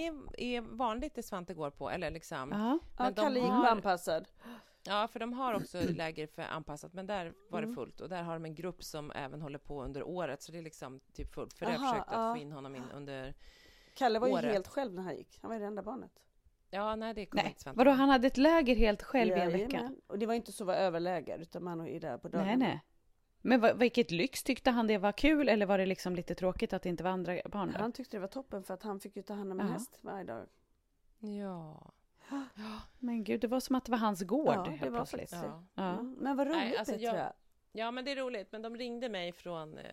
är, 0.07 0.41
är 0.41 0.61
vanligt 0.61 1.15
det 1.15 1.23
Svante 1.23 1.55
går 1.55 1.71
på. 1.71 1.91
Eller 1.91 2.11
liksom. 2.11 2.51
Ja. 2.53 2.79
Ja, 2.99 3.05
Men 3.05 3.15
de 3.15 3.23
Kalle 3.23 3.41
gick 3.41 3.49
har- 3.49 3.61
på 3.65 3.69
anpassad. 3.71 4.29
Ja, 4.87 5.09
för 5.09 5.21
de 5.21 5.33
har 5.33 5.55
också 5.55 5.79
läger 5.89 6.27
för 6.27 6.43
anpassat, 6.43 6.93
men 6.93 7.07
där 7.07 7.33
var 7.51 7.61
det 7.61 7.65
Mm. 7.65 7.75
fullt. 7.75 8.01
Och 8.01 8.09
där 8.09 8.23
har 8.23 8.35
de 8.35 8.45
en 8.45 8.55
grupp 8.55 8.83
som 8.85 9.11
även 9.11 9.41
håller 9.43 9.59
på 9.59 9.83
under 9.83 10.03
året, 10.03 10.43
så 10.43 10.53
det 10.53 10.59
är 10.59 10.63
liksom 10.63 11.01
typ 11.13 11.35
fullt. 11.35 11.55
För 11.55 11.67
har 11.67 11.73
jag 11.73 11.83
Aha, 11.83 11.93
försökt 11.93 12.09
att 12.09 12.15
ja. 12.15 12.35
få 12.35 12.41
in 12.41 12.53
honom 12.53 12.77
in 12.77 12.85
under... 12.95 13.35
Kalle 13.95 14.19
var 14.19 14.29
ju 14.29 14.35
året. 14.35 14.45
helt 14.53 14.69
själv 14.69 14.95
när 14.95 15.03
han 15.03 15.17
gick. 15.17 15.39
Han 15.43 15.49
var 15.49 15.55
ju 15.55 15.61
det 15.61 15.67
enda 15.67 15.83
barnet. 15.83 16.13
Ja, 16.71 16.97
nej, 16.97 17.15
det 17.15 17.27
kommer 17.27 17.43
Nej, 17.43 17.51
inte 17.51 17.63
Svante 17.63 17.79
vadå 17.79 17.91
han 17.91 18.09
hade 18.09 18.27
ett 18.27 18.37
läger 18.37 18.77
helt 18.77 19.03
själv 19.03 19.37
i 19.37 19.41
en 19.41 19.53
vecka? 19.53 19.77
Jajamän. 19.77 20.01
Och 20.07 20.19
det 20.19 20.27
var 20.27 20.35
inte 20.35 20.53
så 20.53 20.65
var 20.65 20.75
överläger 20.75 21.39
utan 21.39 21.65
man 21.65 21.87
är 21.87 22.01
där 22.01 22.19
på 22.19 22.29
dagarna. 22.29 22.49
Nej, 22.49 22.57
nej. 22.57 22.81
Men 23.43 23.61
vad, 23.61 23.79
vilket 23.79 24.11
lyx, 24.11 24.43
tyckte 24.43 24.71
han 24.71 24.87
det 24.87 24.99
var 24.99 25.13
kul 25.13 25.49
eller 25.49 25.67
var 25.67 25.79
det 25.79 25.87
liksom 25.87 26.15
lite 26.17 26.35
tråkigt 26.35 26.73
att 26.73 26.83
det 26.83 26.89
inte 26.89 27.05
var 27.05 27.11
andra 27.11 27.41
barn 27.49 27.73
där? 27.73 27.79
Han 27.79 27.93
tyckte 27.93 28.17
det 28.17 28.21
var 28.21 28.29
toppen 28.29 28.63
för 28.65 28.75
att 28.75 28.83
han 28.83 29.01
fick 29.01 29.17
ju 29.17 29.23
ta 29.23 29.35
hand 29.35 29.53
om 29.53 29.61
en 29.61 29.67
Ja. 29.67 29.73
häst 29.73 29.99
varje 30.01 30.25
dag. 30.25 30.47
Ja. 31.19 31.93
Men 32.99 33.25
gud, 33.25 33.41
det 33.41 33.47
var 33.47 33.61
som 33.61 33.77
att 33.77 33.85
det 33.85 33.91
var 33.91 33.99
hans 33.99 34.23
gård 34.23 34.55
Ja, 34.57 34.63
det 34.65 34.71
helt 34.71 34.83
var 34.93 34.99
plötsligt. 34.99 35.33
ja. 35.33 35.65
Ja. 35.75 35.93
Mm. 35.93 36.17
Men 36.21 36.37
vad 36.37 36.47
roligt 36.47 36.59
Nej, 36.59 36.77
alltså, 36.77 36.95
Petra. 36.99 37.17
jag- 37.19 37.33
Ja, 37.77 37.91
men 37.91 38.05
det 38.05 38.11
är 38.13 38.17
roligt. 38.17 38.53
Men 38.53 38.63
de 38.63 38.77
ringde 38.77 39.09
mig 39.09 39.33
från... 39.33 39.79
eh, 39.79 39.85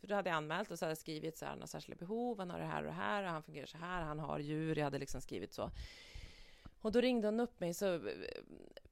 för 0.00 0.06
Då 0.06 0.14
hade 0.14 0.30
jag 0.30 0.36
anmält 0.36 0.70
och 0.70 0.78
så 0.78 0.84
hade 0.84 0.90
jag 0.90 0.98
skrivit 0.98 1.38
så 1.38 1.44
här, 1.44 1.52
han 1.52 1.60
har 1.60 1.66
särskilda 1.66 1.98
behov, 1.98 2.38
han 2.38 2.50
har 2.50 2.58
det 2.58 2.64
här 2.64 2.78
och 2.82 2.86
det 2.86 2.92
här, 2.92 3.22
och 3.22 3.28
han 3.30 3.42
fungerar 3.42 3.66
så 3.66 3.78
här, 3.78 4.02
han 4.02 4.18
har 4.18 4.38
djur. 4.38 4.76
Jag 4.78 4.84
hade 4.84 4.98
liksom 4.98 5.20
skrivit 5.20 5.52
så. 5.54 5.70
Och 6.82 6.92
då 6.92 7.00
ringde 7.00 7.26
hon 7.28 7.40
upp 7.40 7.60
mig, 7.60 7.74
så, 7.74 8.00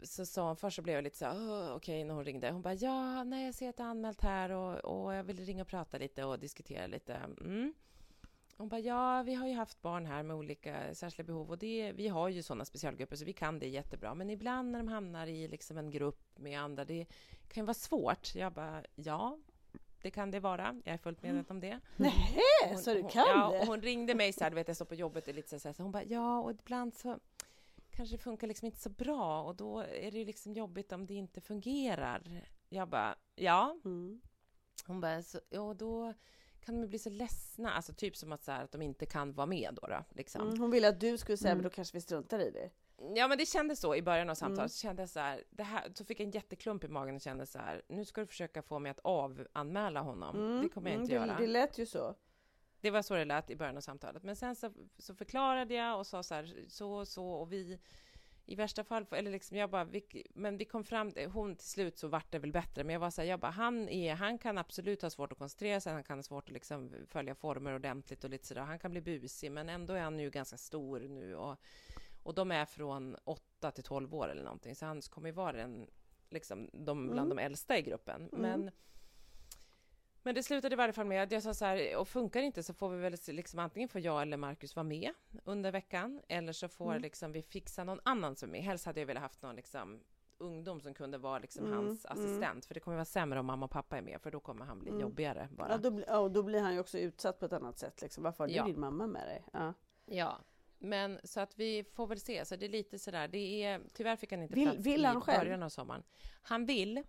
så 0.03 0.27
sa 0.27 0.47
hon, 0.47 0.57
först 0.57 0.77
så 0.77 0.83
blev 0.83 0.95
jag 0.95 1.05
lite 1.05 1.17
så 1.17 1.25
här, 1.25 1.35
"Åh, 1.37 1.77
okej, 1.77 2.05
när 2.05 2.15
hon 2.15 2.25
ringde. 2.25 2.51
Hon 2.51 2.63
bara, 2.63 2.75
ja, 2.75 3.25
nej, 3.25 3.45
jag 3.45 3.55
ser 3.55 3.69
att 3.69 3.77
du 3.77 3.83
har 3.83 3.91
anmält 3.91 4.21
här 4.21 4.51
och, 4.51 5.05
och 5.05 5.15
jag 5.15 5.25
vill 5.25 5.39
ringa 5.45 5.63
och 5.63 5.69
prata 5.69 5.99
lite 5.99 6.25
och 6.25 6.39
diskutera 6.39 6.87
lite. 6.87 7.15
Mm. 7.41 7.75
Hon 8.59 8.69
bara, 8.69 8.81
ja, 8.81 9.23
vi 9.23 9.35
har 9.35 9.47
ju 9.49 9.55
haft 9.55 9.83
barn 9.83 10.07
här 10.07 10.23
med 10.23 10.37
olika 10.37 10.95
särskilda 10.95 11.27
behov 11.33 11.51
och 11.51 11.59
det, 11.59 11.93
vi 11.93 12.09
har 12.09 12.29
ju 12.29 12.43
sådana 12.43 12.65
specialgrupper 12.65 13.17
så 13.17 13.25
vi 13.25 13.33
kan 13.33 13.59
det 13.59 13.69
jättebra. 13.69 14.15
Men 14.15 14.31
ibland 14.31 14.71
när 14.73 14.79
de 14.79 14.89
hamnar 14.89 15.27
i 15.27 15.49
liksom 15.49 15.79
en 15.79 15.91
grupp 15.91 16.39
med 16.39 16.61
andra, 16.61 16.85
det 16.85 17.07
kan 17.49 17.63
ju 17.63 17.67
vara 17.67 17.75
svårt. 17.75 18.35
Jag 18.35 18.53
bara, 18.53 18.83
ja, 18.95 19.39
det 20.03 20.11
kan 20.11 20.31
det 20.31 20.41
vara. 20.41 20.81
Jag 20.85 20.95
är 20.95 20.99
fullt 20.99 21.23
medveten 21.23 21.57
om 21.57 21.61
det. 21.61 21.81
Nej, 21.97 22.13
Hon- 22.69 22.79
så 22.79 22.95
du 22.95 23.01
hon- 23.03 23.11
kan 23.11 23.27
ja, 23.29 23.51
det? 23.53 23.59
och 23.61 23.67
Hon 23.67 23.83
ringde 23.83 24.15
mig 24.15 24.33
så 24.33 24.45
här, 24.45 24.51
du 24.51 24.55
vet 24.55 24.69
jag 24.69 24.77
står 24.77 24.87
på 24.87 24.95
jobbet 24.95 25.29
och 25.29 25.35
lite 25.35 25.61
så 25.61 25.69
här, 25.69 25.73
så 25.73 25.83
hon 25.83 25.93
bara, 25.93 26.05
ja, 26.05 26.39
och 26.41 26.51
ibland 26.51 26.95
så 26.95 27.19
kanske 27.91 28.17
det 28.17 28.23
funkar 28.23 28.47
liksom 28.47 28.67
inte 28.67 28.79
så 28.81 28.91
bra 28.91 29.43
och 29.43 29.57
då 29.57 29.79
är 29.81 30.11
det 30.11 30.19
ju 30.19 30.25
liksom 30.25 30.53
jobbigt 30.53 30.93
om 30.93 31.07
det 31.07 31.15
inte 31.15 31.41
fungerar. 31.41 32.23
Jag 32.69 32.89
bara, 32.89 33.15
ja. 33.35 33.77
Mm. 33.85 34.21
Hon 34.87 35.01
bara, 35.01 35.23
så, 35.23 35.41
ja, 35.51 35.75
då 35.75 36.15
kan 36.65 36.81
de 36.81 36.87
bli 36.87 36.99
så 36.99 37.11
ledsna, 37.11 37.73
alltså 37.73 37.93
typ 37.93 38.17
som 38.17 38.33
att, 38.33 38.45
så 38.45 38.53
här, 38.53 38.65
att 38.65 38.73
de 38.73 38.83
inte 38.83 39.07
kan 39.07 39.33
vara 39.33 39.47
med 39.47 39.79
då, 39.83 39.87
då 39.87 40.05
liksom. 40.11 40.43
Mm, 40.43 40.61
hon 40.61 40.71
ville 40.71 40.89
att 40.89 41.01
du 41.01 41.19
skulle 41.19 41.37
säga, 41.37 41.55
men 41.55 41.65
då 41.65 41.71
kanske 41.71 41.97
vi 41.97 42.01
struntar 42.01 42.39
i 42.39 42.51
det. 42.51 42.71
Ja, 43.15 43.29
men 43.29 43.39
det 43.39 43.47
kändes 43.47 43.81
så 43.81 43.95
i 43.95 44.03
början 44.03 44.31
av 44.31 44.35
samtalet. 44.35 44.59
Mm. 44.59 44.69
Så 44.69 44.79
kände 44.79 45.03
jag 45.03 45.09
så 45.09 45.21
här, 45.21 45.45
det 45.51 45.63
här, 45.63 45.93
så 45.95 46.05
fick 46.05 46.21
jag 46.21 46.25
en 46.25 46.31
jätteklump 46.31 46.85
i 46.85 46.89
magen 46.89 47.15
och 47.15 47.21
kände 47.21 47.47
så 47.47 47.59
här, 47.59 47.83
nu 47.89 48.05
ska 48.05 48.21
du 48.21 48.27
försöka 48.27 48.63
få 48.63 48.79
mig 48.79 48.91
att 48.91 49.01
avanmäla 49.03 50.01
honom. 50.01 50.37
Mm, 50.37 50.63
Det 50.63 50.69
kommer 50.69 50.91
jag 50.91 50.95
mm, 50.95 51.03
inte 51.03 51.15
det, 51.15 51.27
göra. 51.27 51.39
Det 51.39 51.47
lät 51.47 51.79
ju 51.79 51.87
så. 51.87 52.15
Det 52.81 52.91
var 52.91 53.03
så 53.03 53.15
det 53.15 53.25
lät 53.25 53.51
i 53.51 53.57
början 53.57 53.77
av 53.77 53.81
samtalet. 53.81 54.23
Men 54.23 54.37
sen 54.37 54.57
så, 54.57 54.73
så 54.99 55.15
förklarade 55.15 55.75
jag 55.75 55.99
och 55.99 56.07
sa 56.07 56.23
så 56.23 56.35
här, 56.35 56.65
så 56.69 56.93
och 56.93 57.09
så 57.09 57.31
och 57.31 57.53
vi 57.53 57.79
i 58.49 58.55
värsta 58.55 58.85
fall, 58.85 59.07
eller 59.11 59.31
liksom 59.31 59.57
jag 59.57 59.71
bara, 59.71 59.85
vi, 59.85 60.27
men 60.35 60.57
vi 60.57 60.65
kom 60.65 60.85
fram, 60.85 61.13
hon 61.33 61.57
till 61.57 61.69
slut 61.69 61.99
så 61.99 62.09
vart 62.09 62.33
det 62.33 62.39
väl 62.39 62.53
bättre, 62.53 62.85
men 62.85 62.93
jag 62.93 63.01
var 63.01 63.11
så 63.11 63.21
här, 63.21 63.29
jag 63.29 63.41
bara, 63.41 63.51
han 63.51 63.89
är, 63.89 64.15
han 64.15 64.39
kan 64.39 64.59
absolut 64.59 65.03
ha 65.03 65.11
svårt 65.11 65.33
att 65.33 65.39
koncentrera 65.39 65.81
sig, 65.81 65.93
han 65.93 66.05
kan 66.05 66.19
ha 66.19 66.23
svårt 66.23 66.45
att 66.45 66.53
liksom 66.53 66.93
följa 67.07 67.35
former 67.35 67.75
ordentligt 67.75 68.25
och 68.25 68.31
lite 68.31 68.47
sådär, 68.47 68.61
han 68.63 68.79
kan 68.79 68.91
bli 68.91 69.01
busig, 69.01 69.53
men 69.53 69.69
ändå 69.69 69.95
är 69.95 70.01
han 70.01 70.19
ju 70.19 70.31
ganska 70.31 70.57
stor 70.57 71.01
nu 71.01 71.37
och, 71.37 71.57
och 72.23 72.35
de 72.35 72.51
är 72.51 72.65
från 72.65 73.17
8 73.25 73.71
till 73.71 73.85
12 73.85 74.15
år 74.15 74.29
eller 74.29 74.45
någonting, 74.45 74.75
så 74.75 74.87
han 74.87 75.01
kommer 75.03 75.29
ju 75.29 75.35
vara 75.35 75.53
den, 75.53 75.91
liksom, 76.31 76.71
de, 76.73 77.07
bland 77.11 77.27
Mm. 77.33 77.37
de 77.37 77.43
äldsta 77.43 77.79
i 77.79 77.83
gruppen. 77.83 78.29
Mm. 78.33 78.71
Men 80.29 80.35
det 80.35 80.43
slutade 80.43 80.73
i 80.75 80.77
varje 80.77 80.93
fall 80.93 81.07
med 81.07 81.23
att 81.23 81.33
jag 81.33 81.43
sa 81.43 81.55
så 81.55 81.65
här, 81.65 81.97
och 81.97 82.09
funkar 82.09 82.43
inte 82.43 82.63
så 82.63 82.75
får 82.75 82.89
vi 82.91 82.97
väl 82.99 83.15
liksom 83.29 83.59
antingen 83.59 83.89
får 83.89 84.01
jag 84.01 84.23
eller 84.23 84.37
Marcus 84.37 84.77
vara 84.77 84.85
med 84.85 85.11
under 85.45 85.73
veckan, 85.73 86.21
eller 86.29 86.53
så 86.53 86.69
får 86.69 86.91
Mm. 86.91 87.03
liksom 87.03 87.33
vi 87.33 87.43
fixa 87.43 87.85
någon 87.85 88.01
annan 88.03 88.37
som 88.37 88.49
är 88.49 88.53
med. 88.53 88.63
Helst 88.63 88.87
hade 88.87 89.01
jag 89.01 89.07
velat 89.07 89.23
haft 89.23 89.43
någon 89.43 89.57
liksom 89.57 90.01
ungdom 90.39 90.81
som 90.81 90.95
kunde 90.95 91.19
vara 91.19 91.39
liksom 91.39 91.65
Mm, 91.67 91.79
hans 91.79 92.07
mm. 92.07 92.19
assistent, 92.19 92.65
för 92.65 92.75
det 92.75 92.81
kommer 92.81 92.97
vara 92.97 93.05
sämre 93.05 93.41
om 93.41 93.47
mamma 93.47 93.65
och 93.67 93.71
pappa 93.71 93.99
är 93.99 94.03
med, 94.03 94.21
för 94.21 94.31
då 94.31 94.41
kommer 94.41 94.65
han 94.65 94.79
bli 94.81 94.89
Mm. 94.89 95.01
jobbigare 95.01 95.49
bara. 95.51 95.69
Ja, 95.71 95.77
då, 95.91 96.03
ja, 96.07 96.19
och 96.19 96.31
då 96.31 96.43
blir 96.43 96.61
han 96.61 96.75
ju 96.75 96.81
också 96.81 96.99
utsatt 96.99 97.39
på 97.39 97.47
ett 97.47 97.53
annat 97.53 97.79
sätt. 97.79 98.03
Liksom. 98.03 98.25
Varför 98.25 98.45
har 98.45 98.49
du 98.49 98.55
Ja. 98.55 98.65
din 98.65 98.81
mamma 98.81 99.07
med 99.07 99.27
dig? 99.29 99.45
Ja. 99.53 99.75
Ja, 100.07 100.39
men 100.79 101.19
så 101.25 101.41
att 101.41 101.59
vi 101.59 101.85
får 101.85 102.07
väl 102.07 102.21
se. 102.21 102.45
Så 102.45 102.57
det 102.57 102.67
är 102.67 102.71
lite 102.71 102.99
sådär, 102.99 103.29
det 103.29 103.63
är, 103.65 103.81
tyvärr 103.95 104.17
fick 104.17 104.33
han 104.33 104.43
inte 104.43 104.55
Vill- 104.55 104.69
plats 104.71 104.87
vill 104.87 105.01
i 105.01 105.05
han 105.05 105.21
själv? 105.21 105.41
början 105.41 105.63
av 105.63 105.69
sommaren. 105.69 106.03
Han 106.43 106.67
vill, 106.67 107.03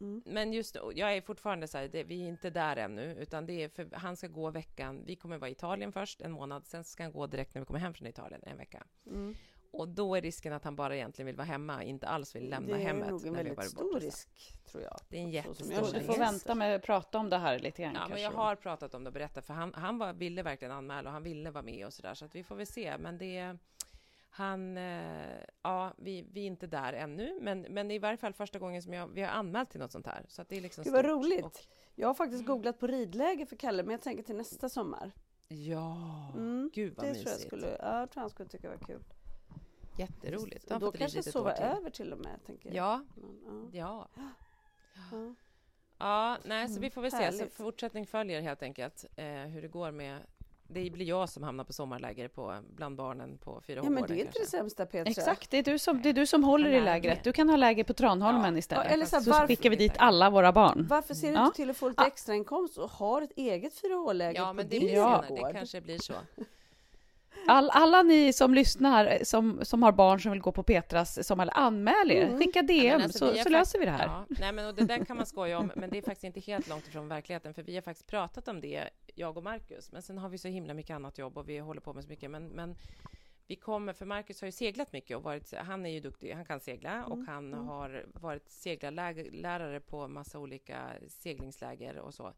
Mm. 0.00 0.22
men 0.26 0.52
just 0.52 0.76
jag 0.94 1.16
är 1.16 1.20
fortfarande 1.20 1.68
så 1.68 1.78
här, 1.78 1.88
det, 1.88 2.04
vi 2.04 2.22
är 2.22 2.28
inte 2.28 2.50
där 2.50 2.76
ännu, 2.76 3.14
utan 3.14 3.46
det 3.46 3.52
är 3.64 3.68
för 3.68 3.88
han 3.92 4.16
ska 4.16 4.26
gå 4.26 4.50
veckan, 4.50 5.02
vi 5.06 5.16
kommer 5.16 5.38
vara 5.38 5.48
i 5.48 5.52
Italien 5.52 5.92
först 5.92 6.20
en 6.20 6.32
månad, 6.32 6.66
sen 6.66 6.84
ska 6.84 7.02
han 7.02 7.12
gå 7.12 7.26
direkt 7.26 7.54
när 7.54 7.60
vi 7.62 7.66
kommer 7.66 7.80
hem 7.80 7.94
från 7.94 8.06
Italien 8.08 8.40
en 8.44 8.56
vecka. 8.56 8.82
Mm. 9.06 9.34
Och 9.70 9.88
då 9.88 10.14
är 10.14 10.20
risken 10.22 10.52
att 10.52 10.64
han 10.64 10.76
bara 10.76 10.96
egentligen 10.96 11.26
vill 11.26 11.36
vara 11.36 11.46
hemma, 11.46 11.84
inte 11.84 12.06
alls 12.08 12.36
vill 12.36 12.50
lämna 12.50 12.76
det 12.76 12.82
är 12.82 12.86
hemmet. 12.86 13.10
nog 13.10 13.26
en 13.26 13.32
när 13.32 13.44
vi 13.44 13.50
väldigt 13.50 13.70
stor 13.70 14.00
risk, 14.00 14.28
tror 14.70 14.82
jag. 14.82 14.98
Det 15.08 15.16
är 15.16 15.20
en 15.22 15.30
jättestor 15.30 15.72
jag 15.72 15.84
Du 15.92 15.98
risk. 15.98 16.06
får 16.06 16.18
vänta 16.18 16.54
med 16.54 16.76
att 16.76 16.82
prata 16.82 17.18
om 17.18 17.30
det 17.30 17.38
här 17.38 17.58
lite 17.58 17.82
grann 17.82 17.94
Ja, 17.94 18.00
men 18.00 18.08
kanske. 18.08 18.22
jag 18.24 18.30
har 18.30 18.56
pratat 18.56 18.94
om 18.94 19.04
det 19.04 19.08
och 19.08 19.14
berättat, 19.14 19.46
för 19.46 19.54
han, 19.54 19.74
han 19.74 19.98
var, 19.98 20.12
ville 20.12 20.42
verkligen 20.42 20.72
anmäla 20.74 21.08
och 21.08 21.12
han 21.12 21.22
ville 21.22 21.50
vara 21.50 21.62
med 21.64 21.86
och 21.86 21.92
sådär, 21.92 22.14
så 22.14 22.24
att 22.24 22.34
vi 22.34 22.44
får 22.44 22.56
väl 22.56 22.66
se. 22.66 22.98
Men 22.98 23.18
det, 23.18 23.56
han, 24.36 24.76
eh, 24.76 25.36
ja, 25.62 25.94
vi, 25.98 26.28
vi 26.32 26.40
är 26.40 26.46
inte 26.46 26.66
där 26.66 26.92
ännu, 26.92 27.38
men, 27.40 27.60
men 27.60 27.90
i 27.90 27.98
varje 27.98 28.16
fall 28.16 28.32
första 28.32 28.58
gången 28.58 28.82
som 28.82 28.92
jag, 28.92 29.06
vi 29.08 29.22
har 29.22 29.28
anmält 29.28 29.70
till 29.70 29.80
något 29.80 29.92
sånt 29.92 30.06
här. 30.06 30.24
Så 30.28 30.42
att 30.42 30.48
det 30.48 30.56
är 30.56 30.60
liksom 30.60 30.84
Gud 30.84 30.92
vad 30.92 31.04
roligt. 31.04 31.44
Och, 31.44 31.60
Jag 31.94 32.08
har 32.08 32.14
faktiskt 32.14 32.46
googlat 32.46 32.78
på 32.80 32.86
ridläger 32.86 33.46
för 33.46 33.56
Kalle, 33.56 33.82
men 33.82 33.90
jag 33.92 34.00
tänker 34.02 34.22
till 34.22 34.36
nästa 34.36 34.68
sommar. 34.68 35.12
ja, 35.48 36.32
Mm, 36.34 36.70
gud 36.74 36.94
vad 36.96 37.06
det 37.06 37.08
mysigt. 37.08 37.26
tror 37.26 37.32
jag 37.32 37.40
skulle, 37.40 37.76
ja, 37.80 38.00
jag 38.00 38.10
tror 38.10 38.20
han 38.20 38.30
skulle 38.30 38.48
tycka 38.48 38.68
var 38.68 38.76
kul. 38.76 39.04
Jätteroligt. 39.98 40.68
Då 40.68 40.92
kanske 40.92 41.22
sova 41.22 41.52
över 41.52 41.90
till 41.90 42.12
och 42.12 42.18
med, 42.18 42.40
tänker 42.46 42.68
jag. 42.68 42.76
Ja, 42.76 43.04
Men, 43.14 43.70
ja. 43.72 44.08
ja. 44.14 45.34
Ja, 45.98 46.38
nej, 46.44 46.68
så 46.68 46.80
vi 46.80 46.90
får 46.90 47.02
väl 47.02 47.10
se. 47.10 47.32
Så 47.32 47.46
fortsättning 47.48 48.06
följer 48.06 48.40
helt 48.40 48.62
enkelt 48.62 49.04
eh, 49.16 49.26
hur 49.26 49.62
det 49.62 49.68
går 49.68 49.90
med... 49.90 50.18
Det 50.68 50.90
blir 50.90 51.06
jag 51.06 51.28
som 51.28 51.42
hamnar 51.42 51.64
på 51.64 51.72
sommarläger 51.72 52.28
på, 52.28 52.56
bland 52.76 52.96
barnen 52.96 53.38
på 53.38 53.60
fyra 53.66 53.80
ja, 53.84 53.90
men 53.90 54.06
det 54.06 54.12
är 54.12 54.16
inte 54.16 54.24
det 54.32 54.38
kanske. 54.38 54.44
sämsta 54.56 54.86
Petra. 54.86 55.10
Exakt, 55.10 55.50
det 55.50 55.58
är, 55.58 55.62
du 55.62 55.78
som, 55.78 56.02
det 56.02 56.08
är 56.08 56.12
du 56.12 56.26
som 56.26 56.44
håller 56.44 56.70
i 56.70 56.80
lägret. 56.80 57.24
Du 57.24 57.32
kan 57.32 57.48
ha 57.48 57.56
läger 57.56 57.84
på 57.84 57.92
Tranholmen 57.94 58.52
Ja. 58.54 58.58
istället. 58.58 58.84
Ja, 58.88 58.92
eller 58.94 59.06
så 59.06 59.16
här, 59.16 59.22
så 59.22 59.30
varför- 59.30 59.46
skickar 59.46 59.70
vi 59.70 59.76
dit 59.76 59.92
alla 59.98 60.30
våra 60.30 60.52
barn. 60.52 60.86
Varför 60.90 61.14
ser 61.14 61.28
du 61.28 61.34
Ja. 61.34 61.44
inte 61.44 61.56
till 61.56 61.70
att 61.70 61.76
få 61.76 61.88
lite 61.88 62.02
Ah. 62.02 62.06
extrainkomst 62.06 62.78
och 62.78 62.90
har 62.90 63.22
ett 63.22 63.32
eget 63.36 63.72
4H-läger 63.74 64.40
Ja, 64.40 64.46
på 64.46 64.52
men 64.54 64.68
det 64.68 64.78
din 64.78 64.80
blir 64.80 64.94
Ja. 64.94 65.24
Det 65.28 65.52
kanske 65.52 65.80
blir 65.80 65.98
så. 65.98 66.14
All, 67.46 67.70
alla 67.70 68.02
ni 68.02 68.32
som 68.32 68.54
lyssnar, 68.54 69.06
eh, 69.06 69.22
som, 69.22 69.60
som 69.62 69.82
har 69.82 69.92
barn 69.92 70.20
som 70.20 70.32
vill 70.32 70.40
gå 70.40 70.52
på 70.52 70.62
Petras 70.62 71.26
sommar, 71.26 71.50
anmäl 71.52 72.10
er. 72.10 72.22
Mm. 72.26 72.38
Skicka 72.38 72.58
Ja, 72.58 72.62
DM 72.62 73.00
alltså, 73.02 73.18
så, 73.34 73.42
så 73.42 73.48
löser 73.48 73.78
vi 73.78 73.84
det 73.84 73.90
här. 73.90 74.06
Ja, 74.06 74.24
nej, 74.28 74.52
men 74.52 74.66
och 74.66 74.74
det 74.74 74.84
där 74.84 75.04
kan 75.04 75.16
man 75.16 75.26
skoja 75.26 75.58
om, 75.58 75.72
men 75.76 75.90
det 75.90 75.98
är 75.98 76.02
faktiskt 76.02 76.24
inte 76.24 76.40
helt 76.40 76.68
långt 76.68 76.88
ifrån 76.88 77.08
verkligheten, 77.08 77.54
för 77.54 77.62
vi 77.62 77.74
har 77.74 77.82
faktiskt 77.82 78.06
pratat 78.06 78.48
om 78.48 78.60
det, 78.60 78.88
jag 79.14 79.36
och 79.36 79.42
Marcus, 79.42 79.92
men 79.92 80.02
sen 80.02 80.18
har 80.18 80.28
vi 80.28 80.38
så 80.38 80.48
himla 80.48 80.74
mycket 80.74 80.94
annat 80.94 81.18
jobb 81.18 81.38
och 81.38 81.48
vi 81.48 81.58
håller 81.58 81.80
på 81.80 81.92
med 81.92 82.04
så 82.04 82.10
mycket, 82.10 82.30
men, 82.30 82.48
men 82.48 82.76
vi 83.46 83.56
kommer, 83.56 83.92
för 83.92 84.06
Marcus 84.06 84.40
har 84.40 84.46
ju 84.46 84.52
seglat 84.52 84.92
mycket 84.92 85.16
och 85.16 85.22
varit, 85.22 85.54
han 85.54 85.86
är 85.86 85.90
ju 85.90 86.00
duktig, 86.00 86.32
han 86.32 86.44
kan 86.44 86.60
segla 86.60 87.04
och 87.04 87.14
Mm, 87.14 87.28
han 87.28 87.54
mm. 87.54 87.66
har 87.66 88.06
varit 88.14 88.50
seglarlärare 88.50 89.80
på 89.80 90.08
massa 90.08 90.38
olika 90.38 90.92
seglingsläger 91.08 91.98
och 91.98 92.14
så. 92.14 92.32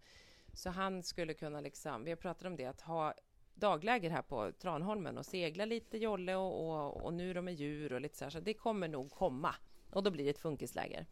Så 0.52 0.70
han 0.70 1.02
skulle 1.02 1.34
kunna 1.34 1.60
liksom, 1.60 2.04
vi 2.04 2.10
har 2.10 2.16
pratat 2.16 2.44
om 2.44 2.56
det, 2.56 2.66
att 2.66 2.80
ha 2.80 3.14
dagläger 3.54 4.10
här 4.10 4.22
på 4.22 4.52
Tranholmen 4.52 5.18
och 5.18 5.26
segla 5.26 5.64
lite 5.64 5.98
jolle 5.98 6.34
och, 6.34 6.68
och, 6.68 7.04
och 7.04 7.14
nu 7.14 7.34
de 7.34 7.48
är 7.48 7.52
djur 7.52 7.92
och 7.92 8.00
lite 8.00 8.16
så 8.16 8.24
här, 8.24 8.30
så 8.30 8.40
det 8.40 8.54
kommer 8.54 8.88
nog 8.88 9.10
komma. 9.10 9.54
Och 9.90 10.02
då 10.02 10.10
blir 10.10 10.24
det 10.24 10.30
ett 10.30 10.38
funkisläger. 10.38 11.06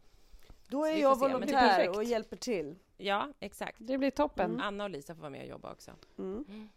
Då 0.67 0.85
är 0.85 0.93
vi 0.93 1.01
jag 1.01 1.19
volontär 1.19 1.89
och 1.89 2.03
hjälper 2.03 2.35
till. 2.37 2.75
Ja, 2.97 3.27
exakt. 3.39 3.75
Det 3.79 3.97
blir 3.97 4.11
toppen. 4.11 4.45
Mm. 4.51 4.61
Anna 4.61 4.83
och 4.83 4.89
Lisa 4.89 5.15
får 5.15 5.21
vara 5.21 5.29
med 5.29 5.41
och 5.41 5.47
jobba 5.47 5.71
också. 5.71 5.91
Mm. 6.19 6.69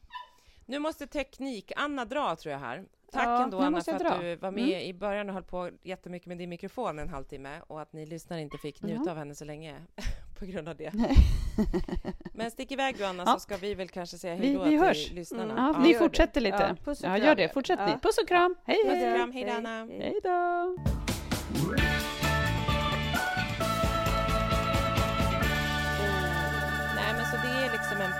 Nu 0.66 0.78
måste 0.78 1.07
teknik-Anna 1.07 2.05
dra 2.05 2.36
tror 2.36 2.53
jag 2.53 2.59
här. 2.59 2.84
Tack 3.12 3.26
Ja, 3.26 3.43
ändå 3.45 3.59
Anna 3.59 3.80
för 3.80 3.93
att 3.93 3.99
dra. 3.99 4.18
du 4.18 4.36
var 4.36 4.51
med 4.51 4.86
i 4.86 4.95
början 4.95 5.28
och 5.28 5.34
höll 5.34 5.43
på 5.45 5.70
jättemycket 5.82 6.26
med 6.28 6.39
din 6.39 6.49
mikrofon 6.51 6.99
en 6.99 7.09
halvtimme 7.09 7.61
och 7.66 7.80
att 7.80 7.93
ni 7.93 8.07
lyssnare 8.07 8.41
inte 8.41 8.59
fick 8.59 8.82
njuta 8.82 9.03
Ja. 9.07 9.11
av 9.11 9.16
henne 9.16 9.34
så 9.34 9.45
länge 9.45 9.76
på 10.39 10.45
grund 10.45 10.68
av 10.68 10.76
det. 10.76 10.93
Men 12.34 12.51
stick 12.51 12.72
iväg 12.72 12.97
du 12.99 13.05
Anna 13.05 13.22
Ja. 13.26 13.32
så 13.34 13.41
ska 13.41 13.57
vi 13.57 13.74
väl 13.74 13.89
kanske 13.89 14.18
säga 14.18 14.36
Vi- 14.36 14.47
hej 14.47 14.55
då 14.57 14.64
vi 14.64 14.70
till 14.70 14.78
hörs. 14.78 15.12
lyssnarna. 15.12 15.45
Mm. 15.53 15.57
Ja, 15.64 15.72
Ja, 15.74 15.78
ni 15.78 15.86
gör 15.89 15.93
det. 15.93 15.99
fortsätter 15.99 16.41
lite. 16.41 16.57
Ja, 16.78 16.84
puss 16.84 17.01
och 17.01 17.09
Ja, 17.11 17.14
kram. 17.16 17.26
gör 17.26 17.34
det. 17.34 17.49
Fortsätt 17.55 17.78
Ja. 17.80 17.86
ni. 17.86 17.93
Puss 17.93 18.18
och 18.18 18.28
kram. 18.28 18.55
Hej, 18.64 18.76
Puss 18.84 18.93
och 18.93 18.99
hej. 18.99 19.16
kram, 19.16 19.32
hej 19.32 19.45
då, 19.45 19.53
Anna. 19.53 19.84
Hej 19.86 20.20
då. 20.22 22.17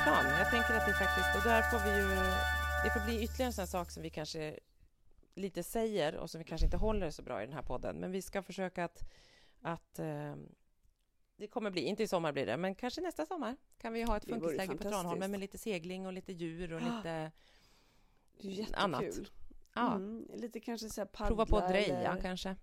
Plan. 0.09 0.25
Jag 0.39 0.51
tänker 0.51 0.75
att 0.75 0.87
det 0.87 0.93
faktiskt, 0.95 1.37
och 1.37 1.43
där 1.51 1.63
får 1.71 1.79
vi 1.87 1.91
ju, 1.99 2.09
det 2.85 2.91
får 2.91 3.05
bli 3.07 3.23
ytterligare 3.25 3.47
en 3.49 3.53
sån 3.53 3.67
sak 3.67 3.91
som 3.91 4.03
vi 4.03 4.11
kanske 4.11 4.59
lite 5.35 5.63
säger 5.63 6.17
och 6.17 6.31
som 6.31 6.39
vi 6.39 6.45
kanske 6.45 6.65
inte 6.65 6.77
håller 6.77 7.11
så 7.11 7.23
bra 7.23 7.43
i 7.43 7.47
den 7.47 7.55
här 7.55 7.63
podden, 7.63 7.97
men 7.97 8.11
vi 8.13 8.23
ska 8.23 8.43
försöka 8.43 8.85
att, 8.85 9.03
att 9.63 9.99
eh, 9.99 10.35
det 11.37 11.47
kommer 11.47 11.71
bli, 11.71 11.83
inte 11.83 12.03
i 12.03 12.09
sommar 12.09 12.33
blir 12.33 12.47
det, 12.47 12.57
men 12.57 12.75
kanske 12.75 13.01
nästa 13.01 13.27
sommar 13.27 13.57
kan 13.79 13.93
vi 13.93 14.03
ha 14.03 14.17
ett 14.17 14.25
funkisläger 14.25 14.77
på. 14.77 14.83
Tranholmen 14.83 15.31
med 15.31 15.41
lite 15.41 15.59
segling 15.59 16.07
och 16.07 16.13
lite 16.13 16.33
djur 16.33 16.73
och 16.73 16.81
lite 16.81 17.31
Det 18.41 18.49
är 18.49 18.51
jättekul. 18.51 18.75
annat. 18.79 19.05
Ja, 19.75 19.95
Mm, 19.95 20.27
lite 20.35 20.61
kanske 20.61 20.89
så 20.89 21.01
här 21.01 21.07
paddla 21.07 21.27
prova 21.29 21.47
på 21.47 21.59
att 21.59 21.69
dreja 21.69 21.99
eller- 22.13 22.21
kanske. 22.23 22.57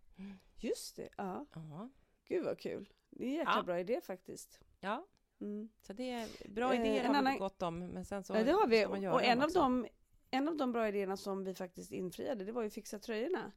Just 0.57 0.95
det, 0.95 1.09
ja. 1.17 1.45
Ja, 1.53 1.89
Gud 2.27 2.45
vad 2.45 2.59
kul. 2.59 2.89
Det 3.09 3.23
är 3.25 3.27
en 3.29 3.33
jäkla 3.35 3.53
Ja. 3.57 3.63
bra 3.63 3.79
idé 3.79 4.01
faktiskt. 4.01 4.59
ja, 4.79 5.05
Mm. 5.41 5.69
så 5.81 5.93
det 5.93 6.11
är 6.11 6.27
bra 6.49 6.73
Eh, 6.73 6.79
idéer 6.81 6.99
en 6.99 7.05
har 7.05 7.13
vi 7.13 7.17
annan- 7.19 7.37
gått 7.39 7.61
om, 7.61 7.79
men 7.79 8.05
sen 8.05 8.23
så 8.23 8.35
Ja, 8.35 8.43
det 8.43 8.51
har 8.51 8.67
vi. 8.67 8.85
Och 8.85 9.23
en 9.23 9.39
av, 9.41 9.45
också. 9.45 9.59
de, 9.59 9.87
en 10.31 10.47
av 10.47 10.57
de 10.57 10.71
bra 10.71 10.87
idéerna 10.87 11.17
som 11.17 11.43
vi 11.43 11.53
faktiskt 11.55 11.91
infriade, 11.91 12.45
det 12.45 12.51
var 12.51 12.63
ju 12.63 12.69
fixa 12.69 12.99
tröjorna. 12.99 13.51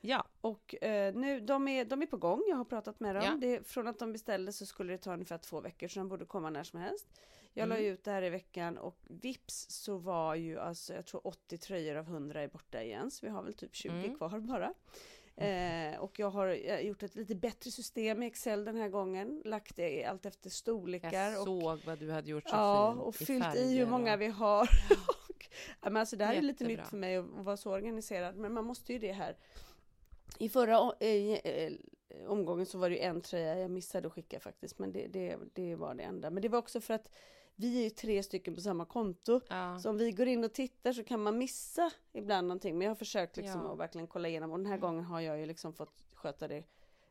Ja, 0.00 0.24
Och 0.40 0.82
eh, 0.84 1.14
nu, 1.14 1.40
de 1.40 1.68
är, 1.68 1.84
de 1.84 2.02
är 2.02 2.06
på 2.06 2.16
gång, 2.16 2.42
jag 2.48 2.56
har 2.56 2.64
pratat 2.64 3.00
med 3.00 3.14
dem. 3.14 3.24
Ja. 3.24 3.34
Det, 3.40 3.66
från 3.68 3.88
att 3.88 3.98
de 3.98 4.12
beställde 4.12 4.52
så 4.52 4.66
skulle 4.66 4.92
det 4.92 4.98
ta 4.98 5.12
ungefär 5.12 5.38
två 5.38 5.60
veckor, 5.60 5.88
så 5.88 6.00
de 6.00 6.08
borde 6.08 6.24
komma 6.24 6.50
när 6.50 6.62
som 6.64 6.80
helst. 6.80 7.06
Jag 7.54 7.68
la 7.68 7.76
Mm. 7.76 7.92
ut 7.92 8.04
det 8.04 8.10
här 8.10 8.22
i 8.22 8.30
veckan 8.30 8.78
och 8.78 8.98
vips 9.08 9.66
så 9.70 9.96
var 9.98 10.34
ju 10.34 10.58
alltså, 10.58 10.94
jag 10.94 11.06
tror 11.06 11.26
80 11.26 11.58
tröjor 11.58 11.96
av 11.96 12.04
100 12.06 12.40
är 12.42 12.48
borta 12.48 12.82
igen, 12.82 13.10
så 13.10 13.26
vi 13.26 13.32
har 13.32 13.42
väl 13.42 13.54
typ 13.54 13.74
20 13.74 13.92
Mm. 13.92 14.16
kvar 14.16 14.40
bara. 14.40 14.74
Eh, 15.36 16.00
och 16.00 16.18
jag 16.18 16.30
har 16.30 16.48
gjort 16.80 17.02
ett 17.02 17.14
lite 17.14 17.34
bättre 17.34 17.70
system 17.70 18.22
i 18.22 18.26
Excel 18.26 18.64
den 18.64 18.76
här 18.76 18.88
gången, 18.88 19.42
lagt 19.44 19.76
det 19.76 19.90
i 19.90 20.04
allt 20.04 20.26
efter 20.26 20.50
storlekar. 20.50 21.12
jag 21.12 21.38
och, 21.40 21.44
såg 21.44 21.78
vad 21.86 21.98
du 21.98 22.10
hade 22.10 22.30
gjort 22.30 22.48
så 22.48 22.56
ja, 22.56 22.88
och 22.92 23.20
i 23.22 23.24
fyllt 23.24 23.56
i 23.56 23.78
hur 23.78 23.86
många 23.86 24.14
och- 24.14 24.20
vi 24.20 24.26
har. 24.26 24.62
och 25.18 25.48
men 25.80 25.96
alltså 25.96 26.16
det 26.16 26.24
här 26.24 26.34
är 26.34 26.42
lite 26.42 26.64
Jättebra. 26.64 26.82
nytt 26.82 26.90
för 26.90 26.96
mig 26.96 27.16
att 27.16 27.26
vara 27.26 27.56
så 27.56 27.70
organiserad, 27.72 28.36
men 28.36 28.52
man 28.52 28.64
måste 28.64 28.92
ju 28.92 28.98
det 28.98 29.12
här. 29.12 29.36
I 30.38 30.48
förra 30.48 30.92
eh, 31.00 31.32
eh, 31.32 31.72
omgången 32.26 32.66
så 32.66 32.78
var 32.78 32.90
det 32.90 32.96
ju 32.96 33.02
en 33.02 33.20
tröja 33.20 33.58
jag 33.58 33.70
missade 33.70 34.06
att 34.06 34.12
skicka 34.12 34.40
faktiskt, 34.40 34.78
men 34.78 34.92
det, 34.92 35.06
det, 35.06 35.36
det 35.52 35.74
var 35.74 35.94
det 35.94 36.02
enda. 36.02 36.30
Men 36.30 36.42
det 36.42 36.48
var 36.48 36.58
också 36.58 36.80
för 36.80 36.94
att 36.94 37.08
vi 37.56 37.78
är 37.78 37.82
ju 37.82 37.90
tre 37.90 38.22
stycken 38.22 38.54
på 38.54 38.60
samma 38.60 38.84
konto, 38.84 39.40
Ja. 39.48 39.78
så 39.78 39.90
om 39.90 39.96
vi 39.98 40.12
går 40.12 40.26
in 40.28 40.44
och 40.44 40.52
tittar 40.52 40.92
så 40.92 41.04
kan 41.04 41.22
man 41.22 41.38
missa 41.38 41.90
ibland 42.12 42.48
någonting. 42.48 42.78
Men 42.78 42.84
jag 42.84 42.90
har 42.90 42.96
försökt 42.96 43.36
liksom 43.36 43.60
Ja. 43.60 43.72
att 43.72 43.78
verkligen 43.78 44.06
kolla 44.06 44.28
igenom 44.28 44.50
och 44.52 44.58
den 44.58 44.66
här 44.66 44.78
gången 44.78 45.04
har 45.04 45.20
jag 45.20 45.38
ju 45.38 45.46
liksom 45.46 45.72
fått 45.72 46.02
sköta 46.14 46.48
det 46.48 46.64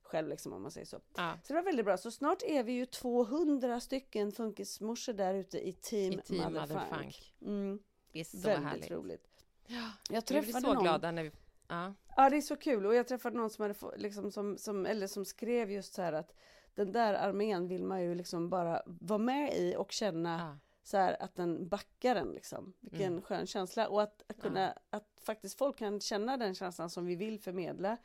själv 0.04 0.28
liksom 0.28 0.54
om 0.54 0.62
man 0.62 0.72
säger 0.72 0.86
så. 0.86 1.00
Ja. 1.18 1.34
Så 1.44 1.48
det 1.48 1.54
var 1.54 1.64
väldigt 1.64 1.86
bra. 1.86 1.98
Så 1.98 2.12
snart 2.12 2.44
är 2.44 2.64
vi 2.64 2.72
ju 2.72 2.86
200 2.86 3.80
stycken 3.80 4.32
funkismorsor 4.32 5.14
där 5.14 5.34
ute 5.34 5.68
i 5.68 5.74
Team, 5.74 6.14
I 6.14 6.18
Team 6.22 6.54
Motherfunk. 6.54 6.80
Motherfunk. 6.90 7.34
Mm, 7.42 7.80
Det 8.12 8.20
är 8.20 8.24
så 8.24 8.38
väldigt 8.38 8.70
härligt. 8.70 8.92
roligt. 8.92 9.28
Ja. 9.68 9.76
Jag 9.76 9.84
Vi 10.10 10.10
blir 10.10 10.22
träffade 10.22 10.66
så 10.66 10.74
någon. 10.74 10.84
glada 10.84 11.12
när 11.12 11.24
vi... 11.24 11.32
Ja. 11.68 11.94
Ja, 12.16 12.30
det 12.30 12.38
är 12.38 12.42
så 12.42 12.56
kul. 12.56 12.86
Och 12.86 12.96
jag 12.96 13.08
träffade 13.08 13.38
någon 13.38 13.50
som 13.50 13.62
hade 13.62 13.76
liksom 13.98 14.32
som, 14.32 14.58
som, 14.58 14.86
eller 14.86 15.08
som 15.08 15.26
skrev 15.26 15.72
just 15.72 15.94
så 15.94 16.02
här 16.02 16.14
att 16.14 16.34
den 16.76 16.92
där 16.92 17.14
armén 17.14 17.68
vill 17.68 17.84
man 17.84 18.02
ju 18.02 18.16
liksom 18.16 18.50
bara 18.50 18.82
vara 18.86 19.18
med 19.20 19.54
i 19.58 19.76
och 19.76 19.92
känna 19.92 20.40
Ja. 20.40 20.58
så 20.84 20.98
här 20.98 21.18
att 21.24 21.36
den 21.36 21.68
backar 21.68 22.16
en 22.16 22.32
liksom. 22.32 22.74
Vilken 22.80 23.08
Mm. 23.12 23.22
skön 23.22 23.48
känsla. 23.48 23.88
Och 23.88 24.02
att, 24.02 24.24
att 24.28 24.42
kunna, 24.42 24.78
att 24.90 25.08
faktiskt 25.22 25.58
folk 25.58 25.78
kan 25.78 26.00
känna 26.00 26.38
den 26.38 26.56
känslan 26.56 26.90
som 26.90 27.06
vi 27.06 27.16
vill 27.16 27.40
förmedla 27.40 27.98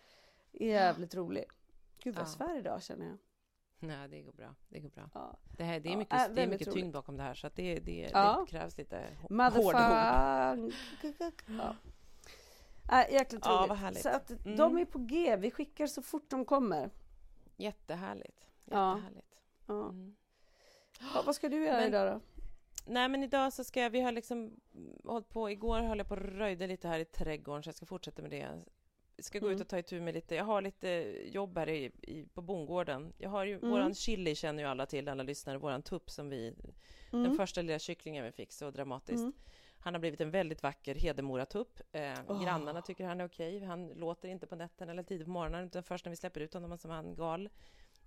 är 0.53 0.67
jävligt 0.69 1.15
roligt. 1.15 1.53
Gud 2.03 2.15
vad 2.15 2.25
Ja. 2.25 2.29
svär 2.29 2.59
idag 2.59 2.83
känner 2.83 3.07
jag. 3.07 3.19
Nej, 3.79 4.09
det 4.09 4.23
går 4.23 4.33
bra. 4.33 4.55
Det 4.69 4.81
går 4.81 4.89
bra. 4.89 5.11
Ja. 5.15 5.37
Det, 5.57 5.65
här, 5.65 5.81
det 5.81 5.89
är 5.89 5.91
Ja, 5.93 5.99
mycket, 5.99 6.29
äh, 6.29 6.35
det 6.35 6.43
är 6.43 6.47
mycket 6.47 6.73
tyngd 6.73 6.93
bakom 6.93 7.17
det 7.17 7.23
här, 7.23 7.35
så 7.35 7.47
att 7.47 7.57
det, 7.57 7.79
det, 7.81 8.11
Ja. 8.13 8.45
det 8.47 8.51
krävs 8.51 8.79
lite 8.79 9.07
hå- 9.29 9.51
hårda 9.57 10.57
ord. 10.63 10.73
Ja. 11.47 11.77
Äh, 12.93 13.13
jäkligt 13.15 13.43
Ja, 13.45 13.67
roligt. 13.69 13.79
härligt. 13.81 14.03
Så 14.03 14.09
att 14.09 14.31
Mm. 14.31 14.57
de 14.57 14.79
är 14.79 14.85
på 14.85 14.99
G. 14.99 15.37
Vi 15.37 15.51
skickar 15.51 15.87
så 15.87 16.03
fort 16.03 16.31
de 16.31 16.45
kommer. 16.45 16.91
Jättehärligt. 17.57 18.46
Jättehärligt. 18.67 19.41
Ja. 19.67 19.89
Mm. 19.89 20.17
Ja, 21.01 21.23
vad 21.27 21.35
ska 21.35 21.49
du 21.49 21.65
göra 21.65 21.77
Men- 21.77 21.89
idag 21.89 22.13
då? 22.15 22.21
Nej, 22.89 23.09
men 23.09 23.23
idag 23.23 23.53
så 23.53 23.65
ska 23.65 23.81
jag, 23.81 23.91
vi 23.91 24.01
har 24.01 24.13
liksom 24.13 24.61
hållit 25.05 25.29
på, 25.29 25.51
igår 25.51 25.79
höll 25.81 25.99
jag 25.99 26.09
på 26.09 26.15
och 26.15 26.21
röjde 26.23 26.67
lite 26.67 26.89
här 26.89 26.99
i 26.99 27.05
trädgården, 27.05 27.63
så 27.63 27.69
jag 27.69 27.75
ska 27.75 27.87
fortsätta 27.87 28.23
med 28.23 28.31
det. 28.31 28.49
Jag 29.17 29.25
ska 29.25 29.39
gå 29.39 29.47
Mm. 29.47 29.57
ut 29.57 29.63
och 29.63 29.69
ta 29.69 29.79
itu 29.79 30.01
med 30.01 30.15
lite, 30.15 30.35
jag 30.35 30.45
har 30.45 30.63
lite 30.63 30.89
jobb 31.27 31.59
här 31.59 31.69
i, 31.69 31.85
i, 32.03 32.27
på 32.35 32.43
bondgården. 32.43 33.13
Jag 33.19 33.31
har 33.31 33.45
ju, 33.45 33.57
Mm. 33.59 33.71
våran 33.71 33.95
chili 33.95 34.35
känner 34.35 34.63
ju 34.63 34.69
alla 34.69 34.87
till, 34.87 35.09
alla 35.09 35.23
lyssnare, 35.23 35.59
våran 35.59 35.83
tupp 35.83 36.11
som 36.11 36.29
vi, 36.29 36.55
den 37.11 37.25
Mm. 37.25 37.37
första 37.37 37.63
lilla 37.63 37.79
kycklingen 37.79 38.25
vi 38.25 38.33
fick 38.33 38.53
så 38.53 38.71
dramatiskt. 38.71 39.19
Mm. 39.21 39.33
Han 39.79 39.95
har 39.95 40.01
blivit 40.01 40.21
en 40.21 40.31
väldigt 40.31 40.63
vacker 40.63 40.95
Hedemora-tupp. 40.95 41.81
Eh, 41.93 42.13
Åh. 42.29 42.45
Grannarna 42.45 42.83
tycker 42.83 43.05
han 43.05 43.21
är 43.21 43.27
okej. 43.27 43.65
Han 43.65 43.89
låter 43.89 44.29
inte 44.29 44.47
på 44.47 44.57
nätterna 44.57 44.93
eller 44.93 45.03
tidigt 45.03 45.25
på 45.27 45.31
morgonen, 45.31 45.65
utan 45.65 45.83
först 45.83 46.05
när 46.05 46.11
vi 46.11 46.17
släpper 46.17 46.41
ut 46.41 46.55
honom 46.55 46.79
som 46.79 46.91
han 46.91 47.15
gal. 47.15 47.49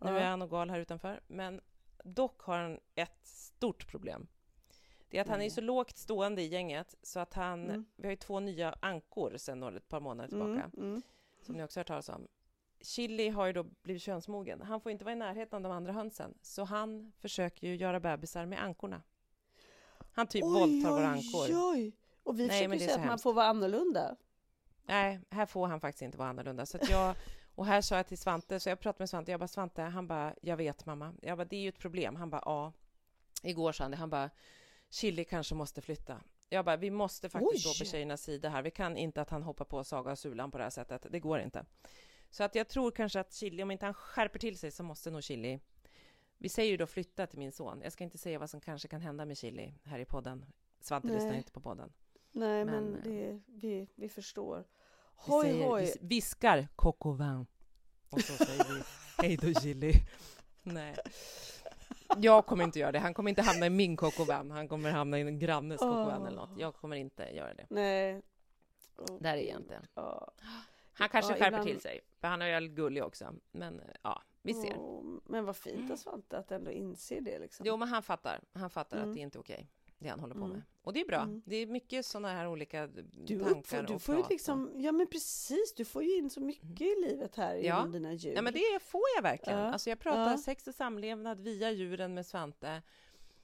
Nu 0.01 0.17
är 0.17 0.25
han 0.29 0.41
och 0.41 0.49
gal 0.49 0.69
här 0.69 0.79
utanför. 0.79 1.21
Men 1.27 1.61
dock 2.03 2.41
har 2.41 2.57
han 2.57 2.79
ett 2.95 3.19
stort 3.27 3.87
problem. 3.87 4.27
Det 5.09 5.17
är 5.17 5.21
att 5.21 5.27
han 5.27 5.41
är 5.41 5.49
så 5.49 5.61
lågt 5.61 5.97
stående 5.97 6.41
i 6.41 6.45
gänget 6.47 6.95
så 7.01 7.19
att 7.19 7.33
han... 7.33 7.63
Mm. 7.63 7.85
Vi 7.95 8.03
har 8.07 8.09
ju 8.11 8.15
två 8.15 8.39
nya 8.39 8.75
ankor 8.79 9.37
sedan 9.37 9.59
några- 9.59 9.77
ett 9.77 9.89
par 9.89 9.99
månader 9.99 10.29
tillbaka, 10.29 10.51
Mm. 10.77 10.89
Mm. 10.89 11.01
som 11.41 11.55
ni 11.55 11.63
också 11.63 11.79
har 11.79 11.81
hört 11.81 11.87
talas 11.87 12.09
om. 12.09 12.27
Chili 12.81 13.29
har 13.29 13.45
ju 13.45 13.53
då 13.53 13.63
blivit 13.63 14.01
könsmogen. 14.01 14.61
Han 14.61 14.81
får 14.81 14.91
inte 14.91 15.03
vara 15.05 15.13
i 15.13 15.17
närheten 15.17 15.55
av 15.55 15.61
de 15.63 15.71
andra 15.71 15.91
hönsen, 15.93 16.33
så 16.41 16.63
han 16.63 17.11
försöker 17.19 17.67
ju 17.67 17.75
göra 17.75 17.99
bebisar 17.99 18.45
med 18.45 18.63
ankorna. 18.63 19.01
Han 20.13 20.27
typ 20.27 20.43
våldtar 20.43 20.89
våra 20.91 21.07
ankor. 21.07 21.45
Oj, 21.47 21.55
oj. 21.55 21.91
Och 22.23 22.39
vi 22.39 22.47
Nej, 22.47 22.63
försöker 22.67 22.79
säga 22.79 22.93
att 22.93 22.99
man 22.99 23.09
hemskt. 23.09 23.23
får 23.23 23.33
vara 23.33 23.45
annorlunda. 23.45 24.15
Nej, 24.83 25.19
här 25.29 25.45
får 25.45 25.67
han 25.67 25.79
faktiskt 25.79 26.01
inte 26.01 26.17
vara 26.17 26.29
annorlunda. 26.29 26.65
Så 26.65 26.77
jag, 26.89 27.15
och 27.59 27.65
här 27.65 27.81
sa 27.81 27.95
jag 27.95 28.07
till 28.07 28.17
Svante, 28.17 28.59
så 28.59 28.69
jag 28.69 28.79
pratade 28.79 29.01
med 29.01 29.09
Svante, 29.09 29.31
jag 29.31 29.39
bara 29.39 29.47
Svante, 29.47 29.81
han 29.81 30.07
bara, 30.07 30.35
jag 30.41 30.57
vet 30.57 30.85
mamma. 30.85 31.13
Jag 31.21 31.37
bara, 31.37 31.45
det 31.45 31.55
är 31.55 31.61
ju 31.61 31.69
ett 31.69 31.79
problem. 31.79 32.15
Han 32.15 32.29
bara, 32.29 32.41
ja. 32.45 32.73
Igår 33.43 33.71
sa 33.71 33.83
han 33.83 33.91
det, 33.91 33.97
han 33.97 34.09
bara, 34.09 34.29
Chili 34.89 35.23
kanske 35.23 35.55
måste 35.55 35.81
flytta. 35.81 36.21
Jag 36.49 36.65
bara, 36.65 36.77
vi 36.77 36.89
måste 36.89 37.29
faktiskt 37.29 37.51
Oj. 37.51 37.59
stå 37.59 37.83
på 37.83 37.89
tjejernas 37.91 38.21
sida 38.21 38.49
här. 38.49 38.61
Vi 38.61 38.71
kan 38.71 38.97
inte 38.97 39.21
att 39.21 39.29
han 39.29 39.43
hoppar 39.43 39.65
på 39.65 39.83
Saga 39.83 40.11
och 40.11 40.19
Sulan 40.19 40.51
på 40.51 40.57
det 40.57 40.63
här 40.63 40.71
sättet. 40.71 41.05
Det 41.09 41.19
går 41.19 41.39
inte. 41.39 41.65
Så 42.29 42.43
att 42.43 42.55
jag 42.55 42.67
tror 42.67 42.91
kanske 42.91 43.19
att 43.19 43.33
Chili, 43.33 43.63
om 43.63 43.71
inte 43.71 43.85
han 43.85 43.93
skärper 43.93 44.39
till 44.39 44.57
sig 44.57 44.71
så 44.71 44.83
måste 44.83 45.11
nog 45.11 45.23
Chili 45.23 45.59
vi 46.37 46.49
säger 46.49 46.71
ju 46.71 46.77
då 46.77 46.87
flytta 46.87 47.27
till 47.27 47.39
min 47.39 47.51
son. 47.51 47.81
Jag 47.83 47.91
ska 47.91 48.03
inte 48.03 48.17
säga 48.17 48.39
vad 48.39 48.49
som 48.49 48.61
kanske 48.61 48.87
kan 48.87 49.01
hända 49.01 49.25
med 49.25 49.37
Chili 49.37 49.73
här 49.83 49.99
i 49.99 50.05
podden. 50.05 50.45
Svante 50.79 51.07
lyssnar 51.07 51.33
inte 51.33 51.51
på 51.51 51.59
podden. 51.59 51.93
Nej, 52.31 52.65
Men, 52.65 52.83
men, 52.85 52.95
eh, 52.95 53.03
det, 53.03 53.41
vi, 53.45 53.87
vi 53.95 54.09
förstår. 54.09 54.65
Vi, 55.25 55.31
Hoj, 55.31 55.41
säger, 55.45 55.67
hoj. 55.67 55.93
vi 56.01 56.07
viskar 56.07 56.67
coco 56.75 57.11
vin. 57.11 57.45
Och 58.09 58.21
så 58.21 58.45
säger 58.45 58.63
vi 58.73 58.81
hej 59.27 59.37
då 59.37 59.59
Chili. 59.59 59.93
Nej. 60.63 60.95
Jag 62.17 62.45
kommer 62.45 62.63
inte 62.63 62.79
göra 62.79 62.91
det. 62.91 62.99
Han 62.99 63.13
kommer 63.13 63.29
inte 63.29 63.41
hamna 63.41 63.65
i 63.65 63.69
min 63.69 63.97
coco 63.97 64.23
vin. 64.23 64.51
Han 64.51 64.67
kommer 64.67 64.91
hamna 64.91 65.17
i 65.17 65.21
en 65.21 65.39
grannes 65.39 65.79
coco 65.79 66.05
vin 66.05 66.25
eller 66.27 66.35
något. 66.37 66.59
Jag 66.59 66.75
kommer 66.75 66.95
inte 66.95 67.23
göra 67.23 67.53
det. 67.53 67.65
Nej. 67.69 68.21
Åh, 68.97 69.17
Där 69.19 69.33
är 69.37 69.49
jag 69.49 69.59
inte. 69.61 69.81
Ja. 69.95 70.31
Han 70.93 71.09
kanske 71.09 71.31
Ja, 71.31 71.35
skärper 71.37 71.47
ibland- 71.47 71.65
till 71.67 71.81
sig. 71.81 72.01
För 72.21 72.27
han 72.27 72.41
är 72.41 72.61
ju 72.61 72.67
gullig 72.67 73.03
också. 73.03 73.33
Men 73.51 73.81
ja, 74.01 74.21
vi 74.41 74.53
ser. 74.53 74.75
Åh, 74.77 75.03
men 75.25 75.45
vad 75.45 75.55
fint 75.55 75.91
av 75.91 75.95
Svante 75.95 76.37
att 76.37 76.51
ändå 76.51 76.71
inse 76.71 77.19
det 77.19 77.39
liksom. 77.39 77.65
Jo, 77.65 77.77
men 77.77 77.87
han 77.87 78.03
fattar. 78.03 78.41
Han 78.53 78.69
fattar 78.69 78.97
Mm. 78.97 79.09
att 79.09 79.15
det 79.15 79.21
inte 79.21 79.37
är 79.37 79.39
okej, 79.41 79.69
det 79.99 80.09
han 80.09 80.19
håller 80.19 80.33
på 80.35 80.39
Mm. 80.39 80.51
med. 80.51 80.61
Och 80.81 80.93
det 80.93 81.01
är 81.01 81.05
bra. 81.05 81.21
Mm. 81.21 81.41
Det 81.45 81.55
är 81.55 81.67
mycket 81.67 82.05
sådana 82.05 82.27
här 82.33 82.47
olika 82.47 82.87
du, 82.87 83.39
tankar 83.39 83.83
du 83.83 83.93
och 83.93 84.01
får 84.01 84.15
ju 84.15 84.21
prat. 84.21 84.29
liksom, 84.31 84.71
ja 84.75 84.91
men 84.91 85.07
precis, 85.07 85.73
du 85.77 85.85
får 85.85 86.03
ju 86.03 86.17
in 86.17 86.29
så 86.29 86.41
mycket 86.41 86.81
i 86.81 86.95
livet 87.07 87.35
här 87.35 87.53
Ja. 87.55 87.61
genom 87.61 87.91
dina 87.91 88.13
djur. 88.13 88.33
Ja, 88.35 88.41
men 88.41 88.53
det 88.53 88.79
får 88.81 89.01
jag 89.15 89.21
verkligen. 89.23 89.59
Ja. 89.59 89.65
Alltså 89.71 89.89
jag 89.89 89.99
pratar 89.99 90.31
Ja. 90.31 90.37
sex 90.37 90.67
och 90.67 90.75
samlevnad 90.75 91.39
via 91.39 91.71
djuren 91.71 92.13
med 92.13 92.25
Svante. 92.25 92.81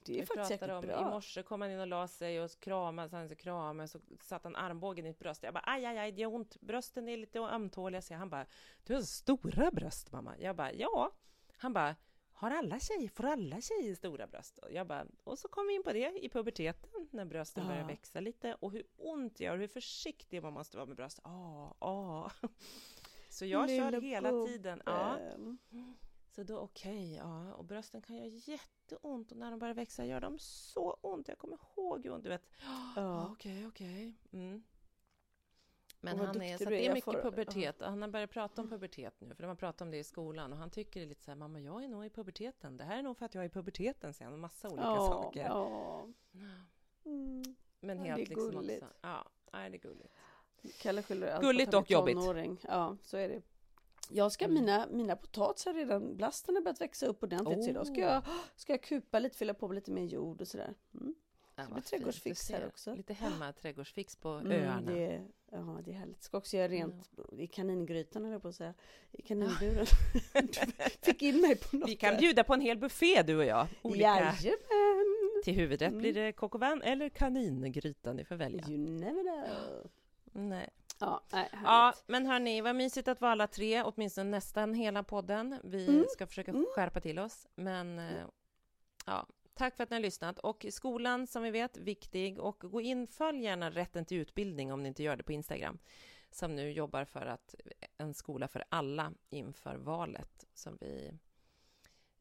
det 0.04 0.12
är 0.16 0.20
Vi 0.20 0.26
faktiskt 0.26 0.62
om, 0.62 0.80
bra. 0.80 1.00
I 1.00 1.04
morse 1.04 1.42
kom 1.42 1.60
han 1.60 1.70
in 1.70 1.80
och 1.80 1.86
la 1.86 2.08
sig 2.08 2.40
och 2.42 2.50
kramade, 2.60 3.08
så 3.08 3.16
han 3.16 3.28
så 3.28 3.34
kramade, 3.34 3.88
så 3.88 4.00
satt 4.22 4.44
han 4.44 4.56
armbågen 4.56 5.06
i 5.06 5.08
ett 5.08 5.18
bröst. 5.18 5.42
Jag 5.42 5.54
bara, 5.54 5.64
aj, 5.66 5.84
aj, 5.86 5.98
aj, 5.98 6.12
det 6.12 6.20
gör 6.22 6.34
ont. 6.34 6.60
Brösten 6.60 7.08
är 7.08 7.16
lite 7.16 7.38
ömtåliga. 7.38 8.02
Så 8.02 8.14
han 8.14 8.30
bara, 8.30 8.46
du 8.84 8.94
har 8.94 9.00
så 9.00 9.06
stora 9.06 9.70
bröst, 9.70 10.12
mamma. 10.12 10.34
Jag 10.38 10.56
bara, 10.56 10.72
ja. 10.72 11.10
Han 11.56 11.72
bara, 11.72 11.96
har 12.36 12.50
alla 12.50 12.80
tjejer, 12.80 13.08
får 13.08 13.24
alla 13.24 13.60
tjejer 13.60 13.94
stora 13.94 14.26
bröst? 14.26 14.58
Och 14.58 14.72
jag 14.72 14.86
bara, 14.86 15.06
och 15.24 15.38
så 15.38 15.48
kom 15.48 15.66
vi 15.66 15.74
in 15.74 15.82
på 15.82 15.92
det 15.92 16.24
i 16.24 16.28
puberteten, 16.28 17.08
när 17.10 17.24
brösten 17.24 17.62
Ja. 17.62 17.68
börjar 17.68 17.86
växa 17.86 18.20
lite 18.20 18.54
och 18.54 18.72
hur 18.72 18.86
ont 18.96 19.36
det 19.36 19.44
gör, 19.44 19.58
hur 19.58 19.68
försiktig 19.68 20.42
man 20.42 20.52
måste 20.52 20.76
vara 20.76 20.86
med 20.86 20.96
bröst. 20.96 21.20
Ah, 21.22 21.74
ah. 21.78 22.30
Så 23.30 23.44
jag 23.46 23.68
kör 23.68 23.90
Lilla 23.90 24.06
hela 24.06 24.46
tiden. 24.46 24.82
Ja. 24.86 25.18
Så 26.30 26.42
då 26.42 26.58
okej, 26.58 27.14
ja. 27.14 27.54
Och 27.54 27.64
brösten 27.64 28.02
kan 28.02 28.16
göra 28.16 28.26
jätteont 28.26 29.32
och 29.32 29.38
när 29.38 29.50
de 29.50 29.58
börjar 29.58 29.74
växa 29.74 30.04
gör 30.04 30.20
de 30.20 30.38
så 30.38 30.98
ont. 31.00 31.28
Jag 31.28 31.38
kommer 31.38 31.56
ihåg 31.76 32.04
hur 32.04 32.12
ont, 32.12 32.22
du 32.24 32.28
vet. 32.28 32.48
Ja, 32.96 33.28
okej, 33.32 33.66
okej. 33.66 34.14
Mm. 34.32 34.62
Men 36.14 36.26
han 36.26 36.42
är, 36.42 36.56
så 36.58 36.64
är. 36.64 36.70
det 36.70 36.86
är 36.86 36.94
mycket 36.94 37.04
får- 37.22 37.22
pubertet. 37.30 37.76
Han 37.80 38.02
har 38.02 38.08
börjat 38.08 38.30
prata 38.30 38.62
om 38.62 38.68
pubertet 38.70 39.14
nu, 39.20 39.34
för 39.34 39.42
de 39.42 39.48
har 39.48 39.54
pratat 39.54 39.80
om 39.80 39.90
det 39.90 39.96
i 39.98 40.04
skolan 40.04 40.52
och 40.52 40.58
han 40.58 40.70
tycker 40.70 41.00
det 41.00 41.06
är 41.06 41.08
lite 41.08 41.22
så 41.22 41.30
här, 41.30 41.36
mamma 41.38 41.60
jag 41.60 41.84
är 41.84 41.88
nog 41.88 42.06
i 42.06 42.10
puberteten. 42.10 42.76
Det 42.76 42.84
här 42.84 42.98
är 42.98 43.02
nog 43.02 43.16
för 43.18 43.26
att 43.26 43.34
jag 43.34 43.44
är 43.44 43.48
i 43.48 43.50
puberteten, 43.50 44.14
säger 44.14 44.24
han, 44.26 44.34
och 44.34 44.40
massa 44.40 44.68
olika 44.68 44.82
Ja, 44.86 44.96
saker. 45.08 45.40
ja. 45.44 46.06
Mm. 47.04 47.42
Men 47.80 47.98
Ja, 47.98 48.04
helt 48.04 48.16
det 48.16 48.22
är 48.22 48.36
liksom 48.36 48.50
gulligt. 48.50 48.82
också. 48.82 48.94
Ja, 49.00 49.28
nej, 49.52 49.70
det 49.70 49.76
är 49.76 49.80
gulligt. 49.80 50.14
Kalle 50.82 51.02
skyller 51.02 51.28
allt 51.32 51.42
Gulligt 51.44 51.74
och 51.74 51.90
jobbigt. 51.90 52.16
Ja, 52.68 52.96
så 53.02 53.16
är 53.16 53.28
det. 53.28 53.42
Jag 54.10 54.32
ska, 54.32 54.44
Mm. 54.44 54.54
mina, 54.54 54.86
mina 54.90 55.16
potatisar 55.16 55.74
redan, 55.74 56.16
blasten 56.16 56.54
har 56.54 56.62
börjat 56.62 56.80
växa 56.80 57.06
upp 57.06 57.22
ordentligt 57.22 57.64
så 57.64 57.70
idag 57.70 57.86
ska 57.86 57.94
Oh. 57.94 58.00
jag, 58.00 58.22
ska 58.56 58.72
jag 58.72 58.82
kupa 58.82 59.18
lite, 59.18 59.36
fylla 59.36 59.54
på 59.54 59.68
med 59.68 59.74
lite 59.74 59.90
mer 59.90 60.04
jord 60.04 60.40
och 60.40 60.48
sådär. 60.48 60.74
Mm. 60.94 61.14
Ja, 61.56 61.62
det 61.66 61.72
blir 61.72 61.82
trädgårdsfix 61.82 62.50
här 62.50 62.66
också. 62.66 62.94
Lite 62.94 63.12
hemma 63.14 63.52
trädgårdsfix 63.52 64.16
på 64.16 64.28
Mm, 64.28 64.52
öarna. 64.52 64.90
det, 64.92 65.22
ja, 65.56 65.80
det 65.84 65.90
är 65.90 65.94
härligt. 65.94 66.22
Ska 66.22 66.38
också 66.38 66.56
göra 66.56 66.68
rent 66.68 67.10
i 67.38 67.46
kaningrytan 67.46 68.24
eller 68.24 68.38
på 68.38 68.48
att 68.48 68.54
säga. 68.54 68.74
I 69.12 69.22
kaninburen. 69.22 69.86
Du 70.32 70.42
Fick 71.02 71.22
in 71.22 71.40
mig 71.40 71.56
på 71.56 71.76
något 71.76 71.88
Vi 71.88 71.96
kan 71.96 72.12
där. 72.12 72.20
bjuda 72.20 72.44
på 72.44 72.54
en 72.54 72.60
hel 72.60 72.78
buffé 72.78 73.22
du 73.22 73.36
och 73.36 73.44
jag. 73.44 73.66
Olika. 73.82 74.02
Jajamän! 74.04 74.34
Till 75.44 75.54
huvudrätt 75.54 75.88
Mm. 75.88 75.98
blir 75.98 76.12
det 76.14 76.32
coq 76.32 76.54
eller 76.84 77.08
kaningryta, 77.08 78.12
ni 78.12 78.24
får 78.24 78.36
välja. 78.36 78.64
You 78.68 78.78
never 78.78 79.22
know. 79.22 79.90
Nej. 80.32 80.68
Ja, 81.00 81.20
nej, 81.32 81.48
Ja, 81.64 81.94
men 82.06 82.26
hörni, 82.26 82.60
vad 82.60 82.76
mysigt 82.76 83.08
att 83.08 83.20
vara 83.20 83.32
alla 83.32 83.46
tre, 83.46 83.82
åtminstone 83.82 84.30
nästan 84.30 84.74
hela 84.74 85.02
podden. 85.02 85.58
Vi 85.64 85.88
Mm. 85.88 86.04
ska 86.08 86.26
försöka 86.26 86.50
Mm. 86.50 86.66
skärpa 86.74 87.00
till 87.00 87.18
oss, 87.18 87.46
men 87.54 87.98
eh, 87.98 88.24
ja, 89.06 89.26
tack 89.56 89.76
för 89.76 89.82
att 89.84 89.90
ni 89.90 89.96
har 89.96 90.00
lyssnat. 90.02 90.38
Och 90.38 90.66
skolan, 90.70 91.26
som 91.26 91.42
vi 91.42 91.50
vet, 91.50 91.76
viktig. 91.76 92.38
Och 92.40 92.58
gå 92.60 92.80
in, 92.80 93.06
följ 93.06 93.42
gärna 93.44 93.70
Rätten 93.70 94.04
till 94.04 94.16
utbildning 94.18 94.72
om 94.72 94.82
ni 94.82 94.88
inte 94.88 95.02
gör 95.02 95.16
det 95.16 95.22
på 95.22 95.32
Instagram, 95.32 95.78
som 96.30 96.56
nu 96.56 96.70
jobbar 96.72 97.04
för 97.04 97.26
att 97.26 97.54
en 97.98 98.14
skola 98.14 98.48
för 98.48 98.64
alla 98.68 99.12
inför 99.30 99.76
valet, 99.76 100.46
som 100.54 100.78
vi 100.80 101.12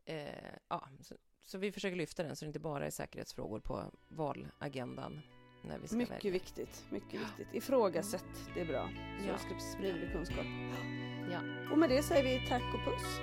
eh, 0.06 0.30
ja, 0.70 0.90
så, 1.02 1.16
så 1.44 1.58
vi 1.58 1.72
försöker 1.72 1.96
lyfta 1.96 2.24
den 2.24 2.36
så 2.36 2.46
det 2.46 2.48
inte 2.48 2.60
bara 2.60 2.86
är 2.86 2.90
säkerhetsfrågor 2.92 3.60
på 3.60 3.92
valagendan 4.08 5.22
när 5.64 5.80
vi 5.80 5.88
ska 5.88 5.98
Mycket 5.98 6.16
välja. 6.16 6.32
viktigt, 6.32 6.86
mycket 6.92 7.14
viktigt. 7.22 7.48
Ifrågasätt, 7.54 8.26
det 8.56 8.62
är 8.62 8.66
bra. 8.66 8.90
Så 9.22 9.28
Ja. 9.28 9.60
sprider 9.60 10.00
vi 10.00 10.12
kunskap. 10.12 10.46
Ja. 11.32 11.40
Och 11.72 11.78
med 11.78 11.90
det 11.90 12.04
säger 12.04 12.24
vi 12.24 12.48
tack 12.50 12.64
och 12.74 12.92
puss. 12.94 13.18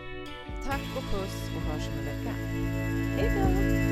Tack 0.67 0.97
och 0.97 1.03
puss 1.03 1.49
och 1.57 1.63
hörs 1.63 1.89
om 1.89 1.95
en 1.99 2.05
vecka. 2.05 2.31
Hej 3.17 3.87
då! 3.87 3.92